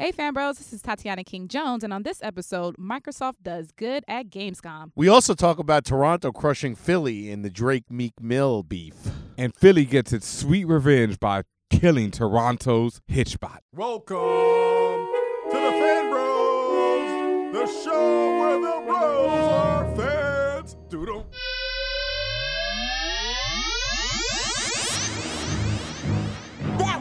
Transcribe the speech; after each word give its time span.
Hey, 0.00 0.12
fan 0.12 0.32
bros, 0.32 0.56
this 0.56 0.72
is 0.72 0.80
Tatiana 0.80 1.22
King 1.24 1.46
Jones, 1.46 1.84
and 1.84 1.92
on 1.92 2.04
this 2.04 2.22
episode, 2.22 2.74
Microsoft 2.78 3.34
does 3.42 3.70
good 3.70 4.02
at 4.08 4.30
Gamescom. 4.30 4.92
We 4.96 5.08
also 5.08 5.34
talk 5.34 5.58
about 5.58 5.84
Toronto 5.84 6.32
crushing 6.32 6.74
Philly 6.74 7.30
in 7.30 7.42
the 7.42 7.50
Drake 7.50 7.84
Meek 7.90 8.14
Mill 8.18 8.62
beef. 8.62 8.94
And 9.36 9.54
Philly 9.54 9.84
gets 9.84 10.14
its 10.14 10.26
sweet 10.26 10.64
revenge 10.64 11.20
by 11.20 11.42
killing 11.68 12.10
Toronto's 12.10 13.02
Hitchbot. 13.10 13.58
Welcome 13.74 14.16
to 14.16 15.58
the 15.58 15.70
Fan 15.70 16.08
Bros, 16.08 17.52
the 17.52 17.66
show 17.84 18.29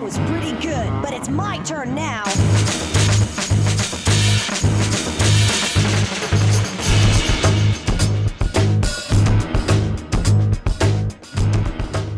was 0.10 0.18
pretty 0.28 0.54
good, 0.54 0.90
but 1.04 1.14
it's 1.14 1.30
my 1.30 1.60
turn 1.60 1.94
now. 1.94 2.24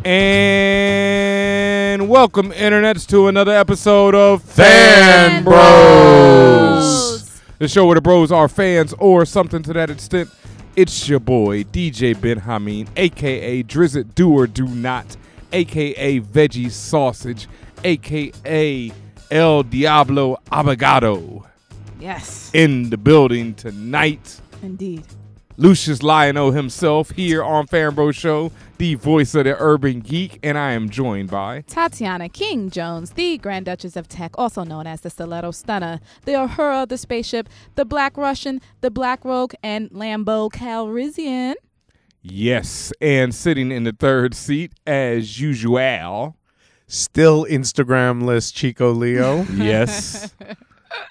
And 0.05 2.07
welcome, 2.07 2.53
internets, 2.53 3.05
to 3.07 3.27
another 3.27 3.51
episode 3.51 4.15
of 4.15 4.41
Fan 4.41 5.43
Bros. 5.43 7.41
the 7.59 7.67
show 7.67 7.87
where 7.87 7.95
the 7.95 8.01
bros 8.01 8.31
are 8.31 8.47
fans 8.47 8.93
or 8.99 9.25
something 9.25 9.63
to 9.63 9.73
that 9.73 9.89
extent. 9.89 10.29
It's 10.77 11.09
your 11.09 11.19
boy, 11.19 11.65
DJ 11.65 12.13
Ben 12.13 12.39
Hameen, 12.39 12.87
aka 12.95 13.63
Drizzt 13.63 14.15
Do 14.15 14.31
or 14.31 14.47
Do 14.47 14.65
Not, 14.65 15.17
aka 15.51 16.19
Veggie 16.19 16.71
Sausage, 16.71 17.47
aka 17.83 18.91
El 19.29 19.63
Diablo 19.63 20.37
Abogado. 20.51 21.45
Yes, 21.99 22.49
In 22.53 22.89
the 22.89 22.97
building 22.97 23.53
tonight. 23.53 24.39
indeed. 24.63 25.03
Lucius 25.57 26.01
Lionel 26.01 26.51
himself 26.51 27.11
here 27.11 27.43
on 27.43 27.67
Fanbro 27.67 28.15
Show, 28.15 28.51
the 28.79 28.95
voice 28.95 29.35
of 29.35 29.43
the 29.43 29.55
urban 29.59 29.99
geek, 29.99 30.39
and 30.41 30.57
I 30.57 30.71
am 30.71 30.89
joined 30.89 31.29
by 31.29 31.61
Tatiana 31.67 32.29
King 32.29 32.71
Jones, 32.71 33.11
the 33.11 33.37
Grand 33.37 33.65
Duchess 33.67 33.95
of 33.95 34.07
Tech, 34.07 34.31
also 34.39 34.63
known 34.63 34.87
as 34.87 35.01
the 35.01 35.11
Stiletto 35.11 35.51
Stunner, 35.51 35.99
the 36.25 36.31
Uhura 36.31 36.83
of 36.83 36.89
the 36.89 36.97
spaceship, 36.97 37.47
the 37.75 37.85
Black 37.85 38.17
Russian, 38.17 38.59
the 38.79 38.89
Black 38.89 39.23
Rogue, 39.23 39.53
and 39.61 39.91
Lambo 39.91 40.49
Calrissian. 40.51 41.53
Yes, 42.21 42.93
and 43.01 43.33
sitting 43.33 43.71
in 43.71 43.83
the 43.83 43.93
third 43.93 44.35
seat 44.35 44.73
as 44.85 45.39
usual. 45.39 46.35
Still 46.87 47.45
Instagramless 47.45 48.53
Chico 48.53 48.91
Leo. 48.91 49.43
Yes. 49.53 50.33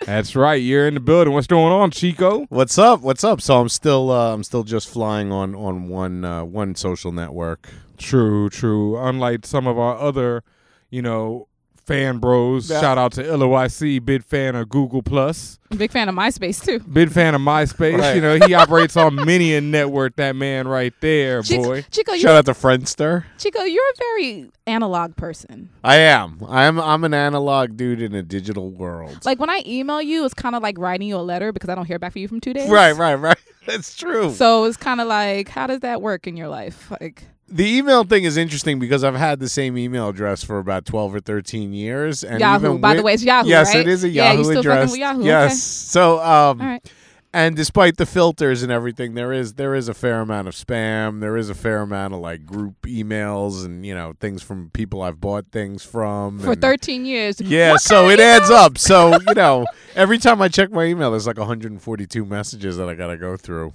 That's 0.05 0.36
right. 0.36 0.61
You're 0.62 0.86
in 0.86 0.94
the 0.94 1.00
building. 1.00 1.33
What's 1.33 1.47
going 1.47 1.72
on, 1.72 1.91
Chico? 1.91 2.44
What's 2.50 2.77
up? 2.78 3.00
What's 3.00 3.25
up? 3.25 3.41
So 3.41 3.58
I'm 3.58 3.70
still 3.70 4.11
uh, 4.11 4.34
I'm 4.34 4.44
still 4.44 4.62
just 4.62 4.88
flying 4.91 5.33
on 5.33 5.55
on 5.55 5.88
one 5.88 6.22
uh, 6.25 6.44
one 6.44 6.75
social 6.75 7.12
network. 7.12 7.69
True, 7.97 8.50
true. 8.50 8.98
Unlike 8.98 9.47
some 9.47 9.66
of 9.66 9.78
our 9.78 9.97
other, 9.97 10.42
you 10.91 11.00
know, 11.00 11.48
fan 11.91 12.19
bros. 12.19 12.71
Yeah. 12.71 12.81
Shout 12.81 12.99
out 12.99 13.13
to 13.13 13.23
LOIC, 13.23 14.05
big 14.05 14.23
fan 14.25 14.55
of 14.55 14.69
Google 14.69 15.03
Plus. 15.03 15.59
Big 15.77 15.91
fan 15.91 16.09
of 16.09 16.15
MySpace 16.15 16.65
too. 16.65 16.81
Big 16.81 17.11
fan 17.11 17.35
of 17.35 17.41
MySpace. 17.41 17.99
Right. 17.99 18.15
You 18.17 18.21
know, 18.21 18.39
he 18.47 18.55
operates 18.55 18.97
on 18.97 19.15
many 19.15 19.55
a 19.55 19.61
network, 19.61 20.17
that 20.17 20.37
man 20.37 20.67
right 20.67 20.93
there, 21.01 21.43
Chico, 21.43 21.63
boy. 21.63 21.85
Chico, 21.91 22.13
Shout 22.13 22.21
you're, 22.21 22.33
out 22.33 22.47
to 22.47 22.53
Friendster. 22.53 23.25
Chico, 23.39 23.63
you're 23.63 23.83
a 23.83 23.97
very 23.99 24.51
analog 24.67 25.17
person. 25.17 25.71
I 25.85 25.97
am. 25.97 26.39
I'm 26.49 26.81
I'm 26.81 27.05
an 27.05 27.15
analog 27.15 27.77
dude 27.77 28.01
in 28.01 28.15
a 28.15 28.23
digital 28.23 28.71
world. 28.71 29.25
Like 29.25 29.39
when 29.39 29.51
I 29.51 29.63
email 29.67 30.01
you, 30.03 30.25
it's 30.25 30.35
kind 30.35 30.55
of 30.55 30.63
like 30.63 30.79
writing 30.79 31.09
you 31.09 31.17
a 31.17 31.19
letter 31.19 31.53
because 31.53 31.69
I 31.69 31.75
don't 31.75 31.87
hear 31.87 31.99
back 31.99 32.13
from 32.13 32.23
you 32.23 32.29
from 32.29 32.41
two 32.41 32.53
days. 32.53 32.71
right, 32.71 32.93
right, 32.93 33.15
right. 33.15 33.39
That's 33.67 33.97
true. 33.97 34.33
So 34.33 34.65
it's 34.65 34.77
kind 34.77 35.01
of 35.01 35.07
like, 35.07 35.49
how 35.49 35.67
does 35.67 35.81
that 35.81 36.03
work 36.03 36.27
in 36.27 36.37
your 36.37 36.49
life? 36.49 36.91
Like, 37.01 37.25
the 37.50 37.77
email 37.78 38.05
thing 38.05 38.25
is 38.25 38.37
interesting 38.37 38.78
because 38.78 39.03
I've 39.05 39.15
had 39.16 39.41
the 39.41 39.49
same 39.49 39.77
email 39.77 40.09
address 40.09 40.43
for 40.44 40.59
about 40.59 40.84
12 40.87 41.15
or 41.16 41.21
13 41.21 41.72
years. 41.72 42.22
And 42.25 42.41
Yahoo. 42.41 42.66
even 42.66 42.81
By 42.81 42.94
the 42.94 43.03
way, 43.03 43.15
it's 43.15 43.25
Yahoo, 43.25 43.49
Yes, 43.49 43.75
right? 43.75 43.81
it 43.81 43.88
is 43.88 44.05
a 44.05 44.09
Yahoo 44.09 44.33
Yeah, 44.33 44.38
you 44.38 44.44
still 44.44 44.55
fucking 44.62 44.71
address. 44.71 44.91
with 44.93 45.00
Yahoo, 45.00 45.25
Yes. 45.25 45.50
okay. 45.53 45.56
So, 45.56 46.21
um, 46.21 46.61
right. 46.61 46.93
and 47.33 47.55
despite 47.56 47.97
the 47.97 48.06
filters 48.06 48.62
and 48.62 48.71
everything, 48.72 49.15
there 49.15 49.33
is 49.33 49.55
there 49.55 49.75
is 49.75 49.88
a 49.88 49.94
fair 49.94 50.21
amount 50.21 50.49
of 50.49 50.55
spam. 50.55 51.21
There 51.21 51.37
is 51.37 51.49
a 51.50 51.55
fair 51.55 51.81
amount 51.83 52.15
of 52.15 52.21
like 52.21 52.44
group 52.47 52.83
emails 52.83 53.65
and 53.65 53.84
you 53.87 53.94
know 53.94 54.15
things 54.21 54.43
from 54.43 54.71
people 54.72 55.03
I've 55.03 55.21
bought 55.21 55.47
things 55.53 55.84
from. 55.84 56.38
For 56.41 56.53
and- 56.53 56.61
13 56.61 57.05
years. 57.05 57.41
Yeah, 57.41 57.72
What 57.72 57.81
so 57.82 58.09
it 58.09 58.21
adds 58.21 58.50
up. 58.50 58.78
So 58.78 59.19
you 59.28 59.34
know, 59.34 59.65
every 59.94 60.19
time 60.19 60.41
I 60.43 60.49
check 60.49 60.71
my 60.72 60.84
email, 60.84 61.11
there's 61.11 61.27
like 61.27 61.38
142 61.38 62.25
messages 62.25 62.77
that 62.78 62.88
I 62.88 62.94
gotta 62.94 63.17
go 63.17 63.37
through. 63.37 63.72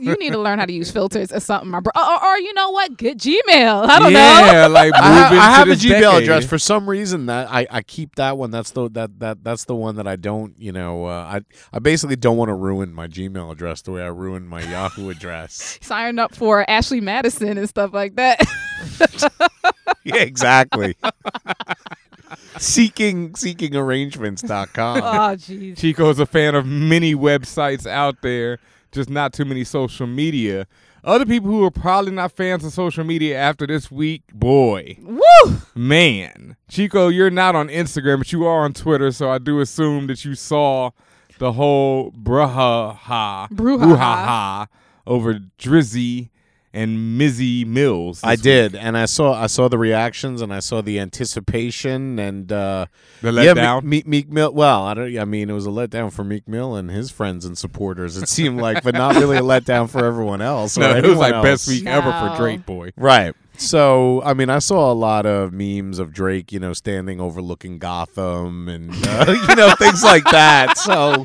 You 0.00 0.16
need 0.16 0.30
to 0.30 0.38
learn 0.38 0.58
how 0.58 0.66
to 0.66 0.72
use 0.72 0.90
filters 0.92 1.32
or 1.32 1.40
something, 1.40 1.70
my 1.70 1.80
bro. 1.80 1.90
Or, 1.96 2.02
or, 2.02 2.24
or 2.26 2.38
you 2.38 2.52
know 2.54 2.70
what? 2.70 2.96
Get 2.96 3.18
Gmail. 3.18 3.86
I 3.88 3.98
don't 3.98 4.12
know. 4.12 4.18
yeah, 4.18 4.66
like 4.66 4.92
I, 4.94 4.98
ha- 4.98 5.24
moving 5.24 5.38
I 5.38 5.50
have 5.50 5.66
to 5.66 5.72
a 5.72 5.74
this 5.74 5.84
Gmail 5.84 6.00
decade. 6.00 6.22
address 6.22 6.46
for 6.46 6.58
some 6.58 6.88
reason 6.88 7.26
that 7.26 7.48
I, 7.50 7.66
I 7.70 7.82
keep 7.82 8.14
that 8.16 8.38
one. 8.38 8.50
That's 8.50 8.70
the 8.70 8.88
that 8.90 9.18
that 9.20 9.44
that's 9.44 9.64
the 9.64 9.74
one 9.74 9.96
that 9.96 10.06
I 10.06 10.16
don't. 10.16 10.54
You 10.58 10.72
know, 10.72 11.06
uh, 11.06 11.40
I 11.40 11.40
I 11.72 11.78
basically 11.78 12.16
don't 12.16 12.36
want 12.36 12.48
to 12.48 12.54
ruin 12.54 12.92
my 12.94 13.06
Gmail 13.08 13.50
address 13.52 13.82
the 13.82 13.92
way 13.92 14.02
I 14.02 14.08
ruined 14.08 14.48
my 14.48 14.62
Yahoo 14.62 15.10
address. 15.10 15.78
Sign 15.82 16.18
up 16.18 16.34
for 16.34 16.68
Ashley 16.68 17.00
Madison 17.00 17.58
and 17.58 17.68
stuff 17.68 17.92
like 17.92 18.16
that. 18.16 18.40
yeah, 20.04 20.16
exactly. 20.16 20.96
seeking 22.58 23.34
seeking 23.34 23.76
arrangements.com. 23.76 24.98
oh, 24.98 25.36
jeez. 25.36 25.76
Chico's 25.78 26.18
a 26.18 26.26
fan 26.26 26.54
of 26.54 26.66
many 26.66 27.14
websites 27.14 27.86
out 27.86 28.22
there, 28.22 28.58
just 28.94 29.10
not 29.10 29.32
too 29.32 29.44
many 29.44 29.64
social 29.64 30.06
media. 30.06 30.66
Other 31.02 31.26
people 31.26 31.50
who 31.50 31.64
are 31.64 31.70
probably 31.70 32.12
not 32.12 32.32
fans 32.32 32.64
of 32.64 32.72
social 32.72 33.04
media 33.04 33.36
after 33.36 33.66
this 33.66 33.90
week, 33.90 34.22
boy, 34.32 34.96
Woo! 35.02 35.58
man. 35.74 36.56
Chico, 36.68 37.08
you're 37.08 37.30
not 37.30 37.54
on 37.54 37.68
Instagram, 37.68 38.18
but 38.18 38.32
you 38.32 38.46
are 38.46 38.64
on 38.64 38.72
Twitter, 38.72 39.12
so 39.12 39.28
I 39.30 39.36
do 39.38 39.60
assume 39.60 40.06
that 40.06 40.24
you 40.24 40.34
saw 40.34 40.92
the 41.38 41.52
whole 41.52 42.12
bruha 42.12 42.96
Brouhaha. 43.50 44.68
over 45.06 45.34
Drizzy 45.58 46.30
and 46.74 47.18
Mizzy 47.18 47.64
Mills. 47.64 48.20
I 48.22 48.34
this 48.34 48.42
did, 48.42 48.74
and 48.74 48.98
I 48.98 49.06
saw 49.06 49.32
I 49.32 49.46
saw 49.46 49.68
the 49.68 49.78
reactions, 49.78 50.42
and 50.42 50.52
I 50.52 50.58
saw 50.58 50.82
the 50.82 50.98
anticipation, 50.98 52.18
and 52.18 52.50
uh, 52.52 52.86
The 53.22 53.30
letdown? 53.30 53.82
Me- 53.84 53.88
Meek, 53.98 54.06
Meek 54.06 54.28
Mill. 54.30 54.52
Well, 54.52 54.82
I 54.82 54.94
don't. 54.94 55.18
I 55.18 55.24
mean, 55.24 55.48
it 55.48 55.52
was 55.54 55.66
a 55.66 55.70
letdown 55.70 56.12
for 56.12 56.24
Meek 56.24 56.46
Mill 56.48 56.74
and 56.74 56.90
his 56.90 57.10
friends 57.10 57.44
and 57.44 57.56
supporters. 57.56 58.16
It 58.16 58.28
seemed 58.28 58.60
like, 58.60 58.82
but 58.82 58.94
not 58.94 59.14
really 59.14 59.36
a 59.38 59.40
letdown 59.54 59.88
for 59.88 60.04
everyone 60.04 60.42
else. 60.42 60.76
No, 60.76 60.90
it 60.90 60.96
was 60.96 61.04
anyone 61.04 61.18
like 61.18 61.34
else. 61.34 61.44
best 61.44 61.68
week 61.68 61.86
ever 61.86 62.10
for 62.10 62.36
Drake, 62.36 62.66
boy. 62.66 62.90
Right. 62.96 63.34
So, 63.56 64.20
I 64.24 64.34
mean, 64.34 64.50
I 64.50 64.58
saw 64.58 64.90
a 64.90 64.94
lot 64.94 65.26
of 65.26 65.52
memes 65.52 66.00
of 66.00 66.12
Drake, 66.12 66.50
you 66.50 66.58
know, 66.58 66.72
standing 66.72 67.20
overlooking 67.20 67.78
Gotham 67.78 68.68
and 68.68 68.90
uh, 69.06 69.26
you 69.48 69.54
know 69.54 69.72
things 69.76 70.02
like 70.02 70.24
that. 70.24 70.76
So, 70.76 71.24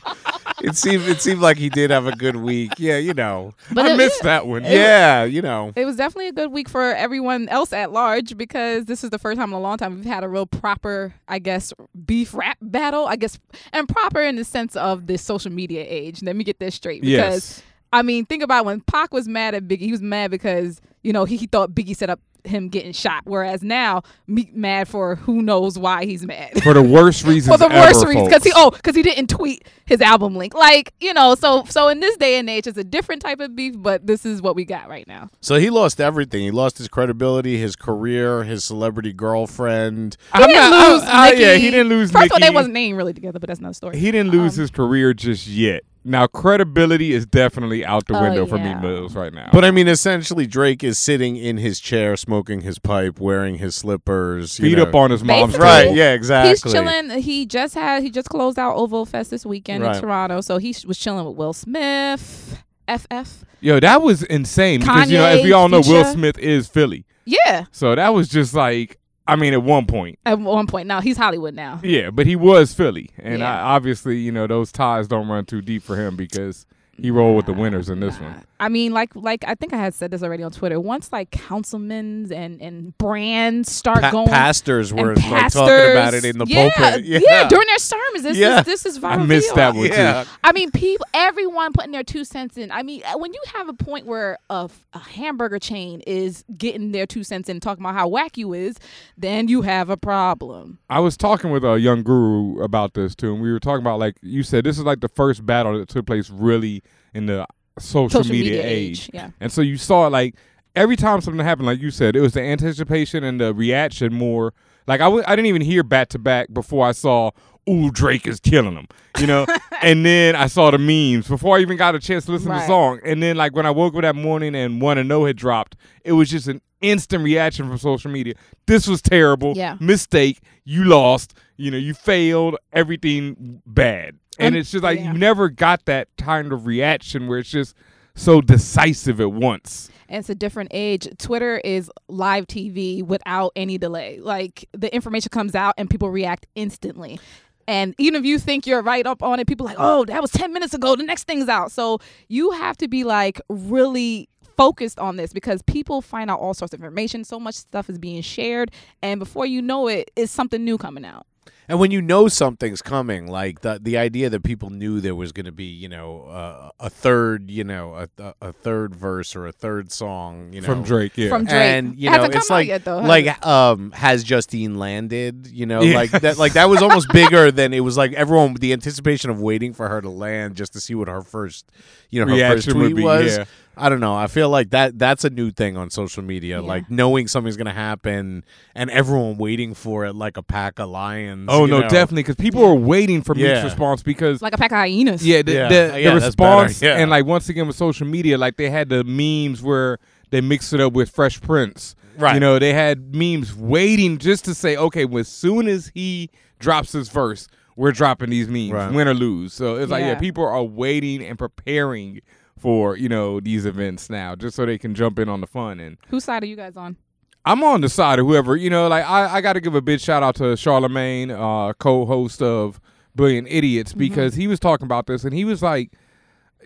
it 0.62 0.75
seemed 0.75 1.08
it 1.08 1.22
seemed 1.22 1.42
like 1.42 1.58
he 1.58 1.70
did 1.70 1.90
have 1.92 2.08
a 2.08 2.16
good 2.16 2.36
week. 2.36 2.74
Yeah, 2.78 2.97
you 2.97 3.14
know. 3.14 3.53
But 3.72 3.86
I 3.86 3.94
it- 3.94 3.97
missed 3.97 4.24
that 4.24 4.47
one. 4.47 4.64
Yeah, 4.64 5.24
you 5.24 5.42
know. 5.42 5.72
It 5.75 5.86
was 5.86 5.96
definitely 5.96 6.28
a 6.28 6.34
good 6.34 6.52
week 6.52 6.70
for 6.70 6.81
everyone 6.94 7.47
else 7.50 7.74
at 7.74 7.92
large 7.92 8.38
because 8.38 8.86
this 8.86 9.03
is 9.03 9.09
the 9.09 9.20
first 9.20 9.38
time 9.38 9.50
in 9.50 9.53
a 9.56 9.59
long 9.59 9.78
time 9.78 9.96
we've 9.96 10.06
had 10.06 10.24
a 10.24 10.28
real 10.30 10.46
proper, 10.46 11.14
I 11.28 11.40
guess, 11.40 11.74
beef 12.06 12.34
rap 12.34 12.58
battle. 12.62 13.06
I 13.06 13.16
guess, 13.16 13.40
and 13.74 13.88
proper 13.88 14.22
in 14.22 14.36
the 14.36 14.44
sense 14.46 14.75
of 14.75 15.08
the 15.08 15.18
social 15.18 15.52
media 15.52 15.86
age. 15.88 16.22
Let 16.22 16.36
me 16.36 16.44
get 16.44 16.59
this 16.59 16.76
straight. 16.76 17.02
Because, 17.02 17.58
Yes. 17.58 17.64
I 17.91 18.02
mean, 18.03 18.26
think 18.26 18.44
about 18.44 18.66
when 18.66 18.81
Pac 18.81 19.14
was 19.14 19.28
mad 19.28 19.56
at 19.56 19.68
Biggie. 19.68 19.80
He 19.80 19.91
was 19.91 20.02
mad 20.02 20.30
because, 20.30 20.80
you 21.02 21.12
know, 21.12 21.26
he, 21.26 21.38
he 21.38 21.47
thought 21.47 21.72
Biggie 21.72 21.96
set 21.96 22.09
up 22.09 22.20
him 22.45 22.69
getting 22.69 22.91
shot. 22.94 23.22
Whereas 23.25 23.61
now, 23.63 24.01
Meek 24.27 24.55
mad 24.55 24.88
for 24.88 25.16
who 25.16 25.41
knows 25.41 25.77
why 25.77 26.05
he's 26.05 26.25
mad. 26.25 26.61
For 26.63 26.73
the 26.73 26.81
worst 26.83 27.23
reasons 27.25 27.53
for 27.53 27.57
the 27.57 27.73
ever, 27.73 27.88
worst 27.88 28.05
reasons 28.07 28.27
because 28.27 28.44
he 28.44 28.51
oh 28.55 28.72
because 28.72 28.96
he 28.96 29.02
didn't 29.02 29.28
tweet 29.29 29.67
his 29.85 30.02
album 30.02 30.35
link 30.35 30.53
like 30.53 30.93
you 30.99 31.14
know 31.14 31.34
so 31.35 31.64
so 31.67 31.87
in 31.87 31.99
this 31.99 32.16
day 32.17 32.37
and 32.37 32.49
age 32.49 32.67
it's 32.67 32.78
a 32.78 32.84
different 32.84 33.22
type 33.22 33.40
of 33.40 33.55
beef 33.55 33.73
but 33.78 34.05
this 34.05 34.25
is 34.25 34.41
what 34.41 34.55
we 34.55 34.64
got 34.66 34.87
right 34.87 35.08
now 35.08 35.29
So 35.41 35.55
he 35.55 35.69
lost 35.69 35.99
everything. 35.99 36.41
He 36.41 36.52
lost 36.52 36.78
his 36.78 36.87
credibility, 36.87 37.58
his 37.58 37.75
career, 37.75 38.43
his 38.43 38.64
celebrity 38.64 39.14
girlfriend. 39.14 40.17
he 40.34 40.40
didn't 40.40 40.55
not- 40.55 40.91
lose 40.91 41.03
I- 41.03 41.29
I- 41.29 41.31
yeah, 41.34 41.55
he 41.55 41.72
didn't 41.72 41.90
lose 41.90 42.11
first 42.11 42.28
of 42.28 42.31
all 42.34 42.40
they 42.40 42.49
wasn't 42.53 42.73
named 42.73 42.97
really 42.97 43.14
together 43.14 43.40
but 43.40 43.47
that's 43.47 43.59
another 43.59 43.73
story 43.73 43.97
He 43.97 44.11
didn't 44.11 44.31
lose 44.31 44.58
Um, 44.58 44.61
his 44.61 44.72
career 44.72 45.14
just 45.14 45.47
yet. 45.47 45.84
Now 46.03 46.28
credibility 46.28 47.11
is 47.13 47.25
definitely 47.25 47.85
out 47.85 48.07
the 48.07 48.17
Oh, 48.17 48.22
window 48.22 48.46
for 48.46 48.57
yeah. 48.57 48.73
Meek 48.73 48.81
Mills 48.84 49.16
right 49.16 49.34
now. 49.34 49.49
But 49.51 49.66
I 49.66 49.72
mean, 49.72 49.87
essentially, 49.87 50.47
Drake 50.47 50.84
is 50.84 50.97
sitting 50.97 51.35
in 51.35 51.57
his 51.57 51.79
chair, 51.79 52.16
smoking 52.16 52.61
his 52.61 52.79
pipe, 52.79 53.19
wearing 53.19 53.55
his 53.55 53.75
slippers, 53.75 54.57
you 54.59 54.69
feet 54.69 54.78
know. 54.78 54.84
up 54.84 54.96
on 54.96 55.11
his 55.11 55.23
mom's 55.23 55.53
Basically. 55.53 55.66
Right? 55.66 55.93
Yeah, 55.96 56.13
exactly. 56.13 56.49
he's 56.51 56.61
chilling 56.73 57.09
he 57.22 57.46
just 57.46 57.73
had 57.73 58.01
he 58.03 58.09
just 58.09 58.29
closed 58.29 58.57
out 58.57 58.75
OVO 58.75 59.05
Fest 59.05 59.29
this 59.29 59.46
weekend 59.46 59.84
Right. 59.84 59.96
in 59.96 60.01
Toronto 60.01 60.41
so 60.41 60.57
he 60.57 60.75
was 60.87 60.97
chilling 60.97 61.25
with 61.25 61.35
Will 61.35 61.53
Smith 61.53 62.63
FF 62.87 63.43
Yo, 63.61 63.79
that 63.79 64.02
was 64.02 64.23
insane 64.23 64.79
because 64.79 65.11
you 65.11 65.17
know, 65.17 65.25
Kanye, 65.25 65.37
as 65.40 65.43
we 65.43 65.52
all 65.52 65.67
know, 65.67 65.81
Will 65.85 66.05
Smith 66.05 66.37
is 66.40 66.67
Philly, 66.67 67.05
yeah 67.25 67.66
so 67.72 67.93
that 67.93 68.13
was 68.13 68.29
just 68.29 68.53
like 68.53 68.97
I 69.29 69.35
mean, 69.35 69.53
at 69.53 69.64
one 69.64 69.85
point. 69.85 70.20
At 70.26 70.40
one 70.40 70.67
point, 70.67 70.87
now 70.87 71.02
he's 71.02 71.17
Hollywood 71.17 71.53
now. 71.53 71.79
Yeah, 71.84 72.09
but 72.09 72.26
he 72.26 72.35
was 72.35 72.73
Philly, 72.73 73.09
and 73.17 73.40
Yeah. 73.40 73.52
I, 73.64 73.76
obviously, 73.76 74.17
you 74.17 74.31
know, 74.31 74.47
those 74.47 74.72
ties 74.72 75.08
don't 75.08 75.28
run 75.28 75.46
too 75.46 75.61
deep 75.61 75.84
for 75.84 75.96
him 75.96 76.16
because 76.16 76.66
he 77.01 77.11
rolled 77.11 77.35
with 77.37 77.46
the 77.46 77.53
winners 77.53 77.90
in 77.90 77.99
this 77.99 78.19
one. 78.19 78.43
I 78.61 78.67
mean, 78.67 78.91
like, 78.91 79.16
like 79.16 79.46
I 79.47 79.55
think 79.55 79.72
I 79.73 79.78
had 79.78 79.93
said 79.93 80.11
this 80.11 80.22
already 80.22 80.43
on 80.43 80.51
Twitter. 80.51 80.79
Once 80.79 81.11
like 81.13 81.31
councilmen 81.31 82.31
and 82.34 82.61
and 82.61 82.97
brands 82.97 83.72
start 83.72 84.01
Pa- 84.01 84.11
going, 84.11 84.28
pastors 84.28 84.91
and 84.91 84.99
were 84.99 85.16
like 85.16 85.23
pastors, 85.23 85.53
talking 85.61 85.91
about 85.91 86.13
it 86.13 86.25
in 86.25 86.37
the 86.37 86.46
yeah, 86.46 86.69
pulpit. 86.75 87.05
Yeah. 87.05 87.19
Yeah, 87.23 87.47
during 87.47 87.67
their 87.67 87.78
sermons. 87.78 88.23
This 88.23 88.37
Yeah. 88.37 88.59
is 88.59 88.66
this 88.66 88.85
is 88.85 89.03
I 89.03 89.16
viral 89.16 89.28
missed 89.28 89.49
video. 89.49 89.55
that 89.55 89.75
one 89.75 89.85
Yeah. 89.87 90.23
too. 90.23 90.29
I 90.43 90.51
mean, 90.51 90.72
people, 90.72 91.05
everyone 91.13 91.72
putting 91.73 91.91
their 91.91 92.03
two 92.03 92.23
cents 92.25 92.57
in. 92.57 92.72
I 92.72 92.84
mean, 92.84 93.02
uh, 93.05 93.17
when 93.17 93.34
you 93.34 93.41
have 93.53 93.69
a 93.69 93.73
point 93.73 94.05
where 94.05 94.37
a, 94.49 94.63
f- 94.66 94.85
a 94.93 94.99
hamburger 94.99 95.59
chain 95.59 96.02
is 96.05 96.43
getting 96.57 96.91
their 96.91 97.05
two 97.05 97.23
cents 97.23 97.47
in, 97.49 97.59
talking 97.61 97.84
about 97.84 97.93
how 97.95 98.07
whack 98.07 98.37
you 98.37 98.53
is, 98.53 98.75
then 99.17 99.47
you 99.47 99.61
have 99.61 99.90
a 99.90 99.97
problem. 99.97 100.79
I 100.90 100.99
was 100.99 101.16
talking 101.16 101.52
with 101.52 101.63
a 101.63 101.79
young 101.79 102.03
guru 102.03 102.61
about 102.61 102.93
this 102.93 103.16
too, 103.16 103.34
and 103.34 103.41
we 103.41 103.52
were 103.52 103.59
talking 103.59 103.81
about 103.84 103.99
like 103.99 104.17
you 104.22 104.43
said, 104.43 104.63
this 104.66 104.78
is 104.78 104.84
like 104.84 104.99
the 104.99 105.07
first 105.09 105.45
battle 105.45 105.78
that 105.79 105.87
took 105.87 106.05
place 106.05 106.29
really 106.29 106.84
in 107.14 107.26
the 107.26 107.46
social, 107.79 108.09
Social 108.09 108.32
media, 108.32 108.52
media 108.58 108.64
age. 108.66 109.02
age, 109.03 109.09
yeah. 109.14 109.29
And 109.40 109.52
so 109.52 109.61
you 109.61 109.78
saw 109.78 110.08
it 110.08 110.09
like 110.11 110.35
every 110.76 110.96
time 110.96 111.22
something 111.22 111.44
happened, 111.46 111.66
like 111.67 111.79
you 111.82 111.91
said, 111.91 112.16
it 112.16 112.22
was 112.22 112.34
the 112.34 112.41
anticipation 112.41 113.23
and 113.23 113.40
the 113.40 113.53
reaction 113.53 114.14
more. 114.14 114.53
Like 114.88 115.02
I 115.02 115.06
w- 115.06 115.23
I 115.28 115.35
didn't 115.35 115.47
even 115.47 115.61
hear 115.61 115.84
back 115.84 116.09
to 116.09 116.20
back 116.20 116.52
before 116.53 116.85
I 116.88 116.94
saw, 116.94 117.32
"Ooh, 117.70 117.91
Drake 117.91 118.26
is 118.28 118.40
killing 118.40 118.73
him," 118.76 118.88
you 119.20 119.28
know. 119.28 119.46
and 119.84 120.03
then 120.06 120.35
I 120.35 120.47
saw 120.47 120.72
the 120.72 120.78
memes 120.79 121.28
before 121.28 121.58
I 121.58 121.61
even 121.61 121.78
got 121.78 121.94
a 121.96 122.00
chance 122.00 122.26
to 122.26 122.32
listen 122.32 122.47
to 122.50 122.56
the 122.56 122.66
song. 122.67 123.00
And 123.06 123.22
then 123.22 123.35
like 123.38 123.55
when 123.55 123.66
I 123.67 123.72
woke 123.72 123.96
up 123.96 124.02
that 124.02 124.16
morning 124.16 124.55
and 124.55 124.82
"Wanna 124.82 125.03
Know" 125.03 125.26
had 125.26 125.35
dropped, 125.38 125.76
it 126.03 126.14
was 126.14 126.29
just 126.29 126.47
an 126.47 126.59
instant 126.82 127.23
reaction 127.23 127.67
from 127.67 127.78
social 127.78 128.09
media. 128.09 128.34
This 128.66 128.88
was 128.88 129.02
terrible. 129.02 129.53
Yeah. 129.55 129.78
Mistake. 129.79 130.40
You 130.66 130.85
lost. 130.85 131.34
You 131.59 131.72
know, 131.72 131.78
you 131.78 131.94
failed. 131.94 132.56
Everything 132.73 133.61
bad. 133.66 134.17
And 134.38 134.47
And- 134.47 134.56
it's 134.56 134.72
just 134.72 134.84
like 134.84 135.00
yeah. 135.00 135.11
you 135.11 135.17
never 135.17 135.50
got 135.50 135.85
that 135.85 136.08
kind 136.17 136.53
of 136.53 136.66
reaction 136.66 137.28
where 137.28 137.40
it's 137.40 137.50
just 137.50 137.76
so 138.16 138.41
decisive 138.41 139.20
at 139.20 139.32
once. 139.32 139.90
And 140.08 140.20
it's 140.20 140.29
a 140.29 140.35
different 140.35 140.70
age. 140.73 141.08
Twitter 141.20 141.59
is 141.59 141.91
live 142.08 142.47
TV 142.47 143.03
without 143.03 143.52
any 143.56 143.78
delay. 143.78 144.20
Like 144.20 144.67
the 144.72 144.94
information 144.94 145.29
comes 145.29 145.53
out 145.53 145.76
and 145.78 145.90
people 145.90 146.09
react 146.09 146.47
instantly. 146.56 147.20
And 147.67 147.94
even 148.00 148.16
if 148.20 148.26
you 148.26 148.40
think 148.40 148.66
you're 148.66 148.82
right 148.82 149.05
up 149.05 149.22
on 149.22 149.40
it, 149.40 149.46
people 149.46 149.67
are 149.67 149.70
like, 149.70 149.78
oh, 149.79 150.03
that 150.05 150.22
was 150.22 150.32
10 150.32 150.52
minutes 150.52 150.73
ago. 150.73 150.96
The 150.96 151.03
next 151.03 151.26
thing's 151.28 151.47
out. 151.47 151.72
So 151.72 152.00
you 152.28 152.50
have 152.52 152.76
to 152.78 152.88
be 152.88 153.03
like 153.03 153.40
really 153.50 154.28
focused 154.58 154.97
on 154.97 155.17
this 155.17 155.32
because 155.32 155.62
people 155.62 156.02
find 156.02 156.32
out 156.32 156.40
all 156.40 156.53
sorts 156.55 156.73
of 156.73 156.79
information. 156.79 157.23
So 157.23 157.40
much 157.40 157.55
stuff 157.55 157.90
is 157.90 158.00
being 158.00 158.23
shared. 158.23 158.72
And 159.03 159.20
before 159.20 159.46
you 159.46 159.62
know 159.62 159.88
it, 159.88 160.09
it's 160.16 160.32
something 160.32 160.66
new 160.66 160.78
coming 160.79 161.05
out. 161.05 161.28
And 161.69 161.79
when 161.79 161.91
you 161.91 162.01
know 162.01 162.27
something's 162.27 162.81
coming, 162.81 163.27
like 163.27 163.61
the 163.61 163.79
the 163.81 163.97
idea 163.97 164.29
that 164.31 164.43
people 164.43 164.71
knew 164.71 164.99
there 164.99 165.13
was 165.13 165.31
going 165.31 165.45
to 165.45 165.51
be, 165.51 165.66
you 165.66 165.87
know, 165.87 166.23
uh, 166.23 166.71
a 166.79 166.89
third, 166.89 167.51
you 167.51 167.63
know, 167.63 167.93
a, 167.93 168.09
a 168.23 168.33
a 168.41 168.51
third 168.53 168.95
verse 168.95 169.35
or 169.35 169.45
a 169.45 169.51
third 169.51 169.91
song, 169.91 170.51
you 170.51 170.61
know, 170.61 170.66
From 170.66 170.81
Drake, 170.83 171.16
yeah. 171.16 171.29
From 171.29 171.45
Drake. 171.45 171.53
and 171.53 171.95
you 171.95 172.09
It 172.09 172.11
know, 172.11 172.17
hasn't 172.17 172.35
it's 172.35 172.49
like 172.49 172.67
yet, 172.67 172.83
though, 172.85 172.99
has 172.99 173.07
like 173.07 173.25
it? 173.27 173.45
um, 173.45 173.91
has 173.91 174.23
Justine 174.23 174.79
landed? 174.79 175.45
You 175.45 175.67
know, 175.67 175.81
Yeah. 175.83 175.95
like 175.95 176.09
that, 176.11 176.37
like 176.39 176.53
that 176.53 176.69
was 176.69 176.81
almost 176.81 177.07
bigger 177.13 177.51
than 177.51 177.71
it 177.73 177.81
was. 177.81 177.95
Like 177.97 178.13
everyone, 178.13 178.55
the 178.55 178.73
anticipation 178.73 179.29
of 179.29 179.39
waiting 179.39 179.73
for 179.73 179.87
her 179.89 180.01
to 180.01 180.09
land 180.09 180.55
just 180.55 180.73
to 180.73 180.81
see 180.81 180.95
what 180.95 181.07
her 181.07 181.21
first, 181.21 181.71
you 182.09 182.19
know, 182.25 182.31
her 182.35 182.37
first 182.55 182.66
Reaction 182.67 182.79
would 182.79 182.85
tweet 182.85 182.95
be, 182.95 183.03
was. 183.03 183.37
yeah. 183.37 183.45
I 183.79 183.90
don't 183.90 183.99
know. 183.99 184.16
I 184.16 184.28
feel 184.28 184.49
like 184.49 184.72
that 184.72 184.99
that's 184.99 185.23
a 185.23 185.29
new 185.29 185.52
thing 185.52 185.78
on 185.78 185.90
social 185.90 186.22
media, 186.23 186.61
Yeah. 186.61 186.67
like 186.67 186.90
knowing 186.91 187.28
something's 187.28 187.58
gonna 187.58 187.73
happen 187.73 188.43
and 188.76 188.90
everyone 188.91 189.37
waiting 189.37 189.73
for 189.73 190.05
it 190.05 190.14
like 190.14 190.37
a 190.37 190.43
pack 190.43 190.79
of 190.79 190.90
lions. 190.90 191.46
Oh 191.49 191.66
you 191.66 191.72
no, 191.72 191.79
know? 191.81 191.90
definitely, 191.90 192.23
because 192.23 192.35
people 192.35 192.64
are 192.66 192.76
waiting 192.76 193.22
for 193.22 193.34
Meek's 193.35 193.47
Yeah. 193.47 193.64
response 193.64 194.03
because 194.03 194.41
Like 194.41 194.53
a 194.53 194.58
pack 194.58 194.72
of 194.72 194.78
hyenas. 194.78 195.26
yeah, 195.26 195.41
the, 195.41 195.52
Yeah. 195.53 195.67
the, 195.70 196.02
Yeah, 196.02 196.09
the 196.09 196.16
response 196.26 196.81
yeah. 196.81 196.97
and 196.97 197.09
like 197.09 197.26
once 197.26 197.47
again 197.49 197.67
with 197.67 197.76
social 197.76 198.05
media, 198.05 198.37
like 198.37 198.58
they 198.58 198.70
had 198.70 198.90
the 198.90 199.03
memes 199.03 199.61
where 199.64 199.97
they 200.31 200.41
mixed 200.41 200.73
it 200.73 200.79
up 200.81 200.93
with 200.93 201.09
Fresh 201.09 201.41
Prince. 201.41 201.96
Right. 202.17 202.34
You 202.34 202.40
know, 202.41 202.59
they 202.59 202.73
had 202.73 203.16
memes 203.16 203.55
waiting 203.55 204.17
just 204.17 204.43
to 204.46 204.53
say, 204.53 204.76
okay, 204.76 205.05
well, 205.05 205.22
as 205.22 205.29
soon 205.29 205.67
as 205.70 205.90
he 205.93 206.29
drops 206.59 206.91
his 206.91 207.08
verse, 207.08 207.47
we're 207.78 207.93
dropping 207.93 208.29
these 208.29 208.49
memes, 208.49 208.72
Right. 208.73 208.91
win 208.91 209.08
or 209.08 209.14
lose. 209.14 209.53
So 209.53 209.78
it's 209.78 209.90
like, 209.90 210.02
yeah, 210.02 210.09
Yeah. 210.09 210.20
people 210.20 210.46
are 210.46 210.61
waiting 210.64 211.23
and 211.23 211.40
preparing 211.40 212.20
for 212.59 212.97
you 212.97 213.09
know 213.09 213.40
these 213.40 213.66
events 213.66 214.09
now, 214.09 214.35
just 214.35 214.56
so 214.56 214.66
they 214.66 214.78
can 214.78 214.94
jump 214.96 215.20
in 215.20 215.29
on 215.29 215.41
the 215.41 215.47
fun 215.47 215.79
and. 215.79 215.97
Whose 216.09 216.23
side 216.23 216.44
are 216.44 216.47
you 216.47 216.56
guys 216.56 216.78
on? 216.78 216.97
I'm 217.46 217.64
on 217.64 217.82
the 217.82 217.90
side 217.90 218.20
of 218.20 218.26
whoever, 218.26 218.56
you 218.56 218.70
know, 218.70 218.88
like 218.88 219.06
I, 219.06 219.38
I 219.38 219.41
got 219.41 219.53
to 219.53 219.61
give 219.61 219.73
a 219.73 219.82
big 219.82 220.00
shout 220.00 220.23
out 220.23 220.35
to 220.35 220.58
Charlemagne, 220.58 221.32
uh, 221.32 221.73
co-host 221.73 222.41
of 222.41 222.82
Brilliant 223.16 223.47
Idiots, 223.50 223.94
because 223.94 224.35
he 224.35 224.46
was 224.47 224.59
talking 224.59 224.85
about 224.85 225.08
this 225.08 225.23
and 225.23 225.34
he 225.34 225.46
was 225.46 225.64
like, 225.64 225.94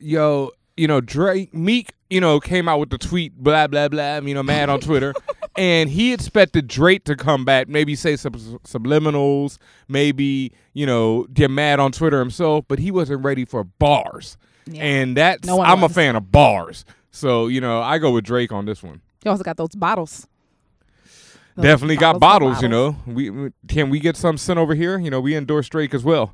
yo, 0.02 0.52
you 0.76 0.88
know, 0.88 1.00
Drake, 1.00 1.54
Meek, 1.54 1.94
you 2.10 2.20
know, 2.20 2.40
came 2.40 2.68
out 2.68 2.80
with 2.80 2.90
the 2.90 2.98
tweet, 2.98 3.38
blah, 3.38 3.68
blah, 3.68 3.88
blah, 3.88 4.18
you 4.18 4.34
know, 4.34 4.44
mad 4.44 4.70
on 4.70 4.80
Twitter. 4.80 5.14
and 5.56 5.90
he 5.90 6.12
expected 6.12 6.68
Drake 6.68 7.06
to 7.06 7.16
come 7.16 7.46
back, 7.46 7.68
maybe 7.68 7.96
say 7.96 8.16
some 8.16 8.34
subliminals, 8.34 9.60
maybe, 9.88 10.52
you 10.74 10.86
know, 10.86 11.28
get 11.34 11.52
mad 11.52 11.80
on 11.80 11.92
Twitter 11.92 12.20
himself, 12.20 12.66
but 12.68 12.80
he 12.80 12.90
wasn't 12.90 13.24
ready 13.24 13.46
for 13.46 13.64
bars. 13.64 14.38
And 14.76 15.18
that's, 15.18 15.46
No 15.46 15.62
I'm 15.62 15.84
a 15.84 15.90
fan 15.90 16.16
of 16.16 16.32
bars. 16.32 16.86
So, 17.12 17.48
you 17.48 17.62
know, 17.62 17.82
I 17.82 17.98
go 17.98 18.12
with 18.12 18.24
Drake 18.24 18.52
on 18.52 18.66
this 18.66 18.82
one. 18.82 19.02
You 19.24 19.32
also 19.32 19.44
got 19.44 19.58
those 19.58 19.76
bottles. 19.76 20.28
Those 21.56 21.64
Definitely 21.64 21.98
got 21.98 22.20
bottles, 22.20 22.56
bottles, 22.56 22.64
you 22.64 22.70
know. 22.70 22.96
We, 23.06 23.30
we 23.30 23.52
can 23.68 23.90
we 23.92 24.00
get 24.00 24.18
some 24.18 24.38
sent 24.38 24.58
over 24.58 24.74
here? 24.74 24.98
You 24.98 25.12
know, 25.12 25.22
we 25.22 25.36
endorse 25.36 25.70
Drake 25.70 25.94
as 25.94 26.04
well. 26.04 26.34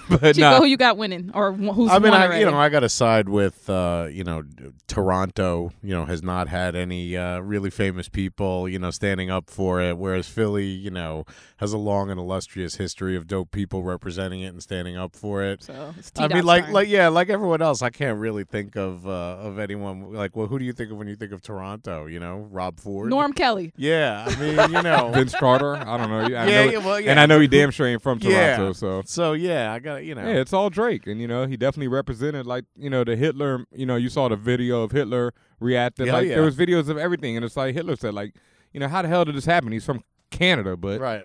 but 0.08 0.34
Chico, 0.34 0.50
nah, 0.50 0.58
who 0.58 0.64
you 0.64 0.76
got 0.76 0.96
winning, 0.96 1.30
or 1.34 1.52
wh- 1.52 1.74
who's 1.74 1.90
I 1.90 1.98
mean, 1.98 2.12
won 2.12 2.20
I, 2.32 2.38
you 2.40 2.46
know, 2.46 2.56
I 2.58 2.68
got 2.68 2.80
to 2.80 2.88
side 2.88 3.28
with, 3.28 3.68
uh, 3.70 4.08
you 4.10 4.24
know, 4.24 4.42
Toronto. 4.88 5.72
You 5.82 5.94
know, 5.94 6.04
has 6.06 6.22
not 6.22 6.48
had 6.48 6.74
any 6.76 7.16
uh, 7.16 7.40
really 7.40 7.70
famous 7.70 8.08
people, 8.08 8.68
you 8.68 8.78
know, 8.78 8.90
standing 8.90 9.30
up 9.30 9.48
for 9.50 9.80
it. 9.80 9.96
Whereas 9.98 10.28
Philly, 10.28 10.66
you 10.66 10.90
know, 10.90 11.24
has 11.58 11.72
a 11.72 11.78
long 11.78 12.10
and 12.10 12.18
illustrious 12.18 12.76
history 12.76 13.16
of 13.16 13.26
dope 13.26 13.50
people 13.50 13.82
representing 13.82 14.40
it 14.42 14.48
and 14.48 14.62
standing 14.62 14.96
up 14.96 15.14
for 15.16 15.42
it. 15.42 15.62
so 15.62 15.94
it's 15.98 16.12
I 16.16 16.28
mean, 16.28 16.44
like, 16.44 16.64
turn. 16.66 16.74
like, 16.74 16.88
yeah, 16.88 17.08
like 17.08 17.28
everyone 17.28 17.62
else, 17.62 17.82
I 17.82 17.90
can't 17.90 18.18
really 18.18 18.44
think 18.44 18.76
of 18.76 19.06
uh, 19.06 19.10
of 19.10 19.58
anyone. 19.58 20.12
Like, 20.12 20.36
well, 20.36 20.46
who 20.46 20.58
do 20.58 20.64
you 20.64 20.72
think 20.72 20.90
of 20.90 20.98
when 20.98 21.08
you 21.08 21.16
think 21.16 21.32
of 21.32 21.42
Toronto? 21.42 22.06
You 22.06 22.20
know, 22.20 22.48
Rob 22.50 22.78
Ford. 22.80 23.08
Norm 23.10 23.32
Kelly. 23.32 23.72
Yeah, 23.76 24.26
I 24.28 24.36
mean, 24.40 24.72
you 24.72 24.82
know. 24.82 25.10
Vince 25.12 25.34
Carter. 25.34 25.76
I 25.76 25.96
don't 25.96 26.08
know. 26.10 26.20
I 26.20 26.28
Yeah, 26.28 26.44
know, 26.64 26.70
yeah, 26.70 26.78
well, 26.78 27.00
yeah. 27.00 27.10
And 27.10 27.20
I 27.20 27.26
know 27.26 27.40
he 27.40 27.46
damn 27.48 27.70
sure 27.70 27.86
ain't 27.86 28.02
from 28.02 28.18
Yeah. 28.20 28.56
Toronto. 28.56 28.72
So 28.72 29.02
so 29.04 29.32
yeah, 29.32 29.72
I 29.82 29.84
got 29.84 29.94
uh, 29.94 30.00
you 30.00 30.14
know. 30.14 30.22
yeah, 30.22 30.40
it's 30.40 30.52
all 30.52 30.70
Drake, 30.70 31.06
and 31.06 31.20
you 31.20 31.26
know 31.26 31.46
he 31.46 31.56
definitely 31.56 31.88
represented 31.88 32.46
like 32.46 32.64
you 32.76 32.88
know 32.88 33.02
the 33.02 33.16
Hitler. 33.16 33.66
You 33.74 33.86
know, 33.86 33.96
you 33.96 34.08
saw 34.08 34.28
the 34.28 34.36
video 34.36 34.82
of 34.82 34.92
Hitler 34.92 35.34
reacting. 35.58 36.06
Yeah, 36.06 36.12
like 36.12 36.28
yeah. 36.28 36.36
there 36.36 36.44
was 36.44 36.56
videos 36.56 36.88
of 36.88 36.98
everything, 36.98 37.36
and 37.36 37.44
it's 37.44 37.56
like 37.56 37.74
Hitler 37.74 37.96
said, 37.96 38.14
like, 38.14 38.34
you 38.72 38.78
know, 38.78 38.88
how 38.88 39.02
the 39.02 39.08
hell 39.08 39.24
did 39.24 39.34
this 39.34 39.44
happen? 39.44 39.72
He's 39.72 39.84
from 39.84 40.04
Canada, 40.30 40.76
but 40.76 41.00
right. 41.00 41.24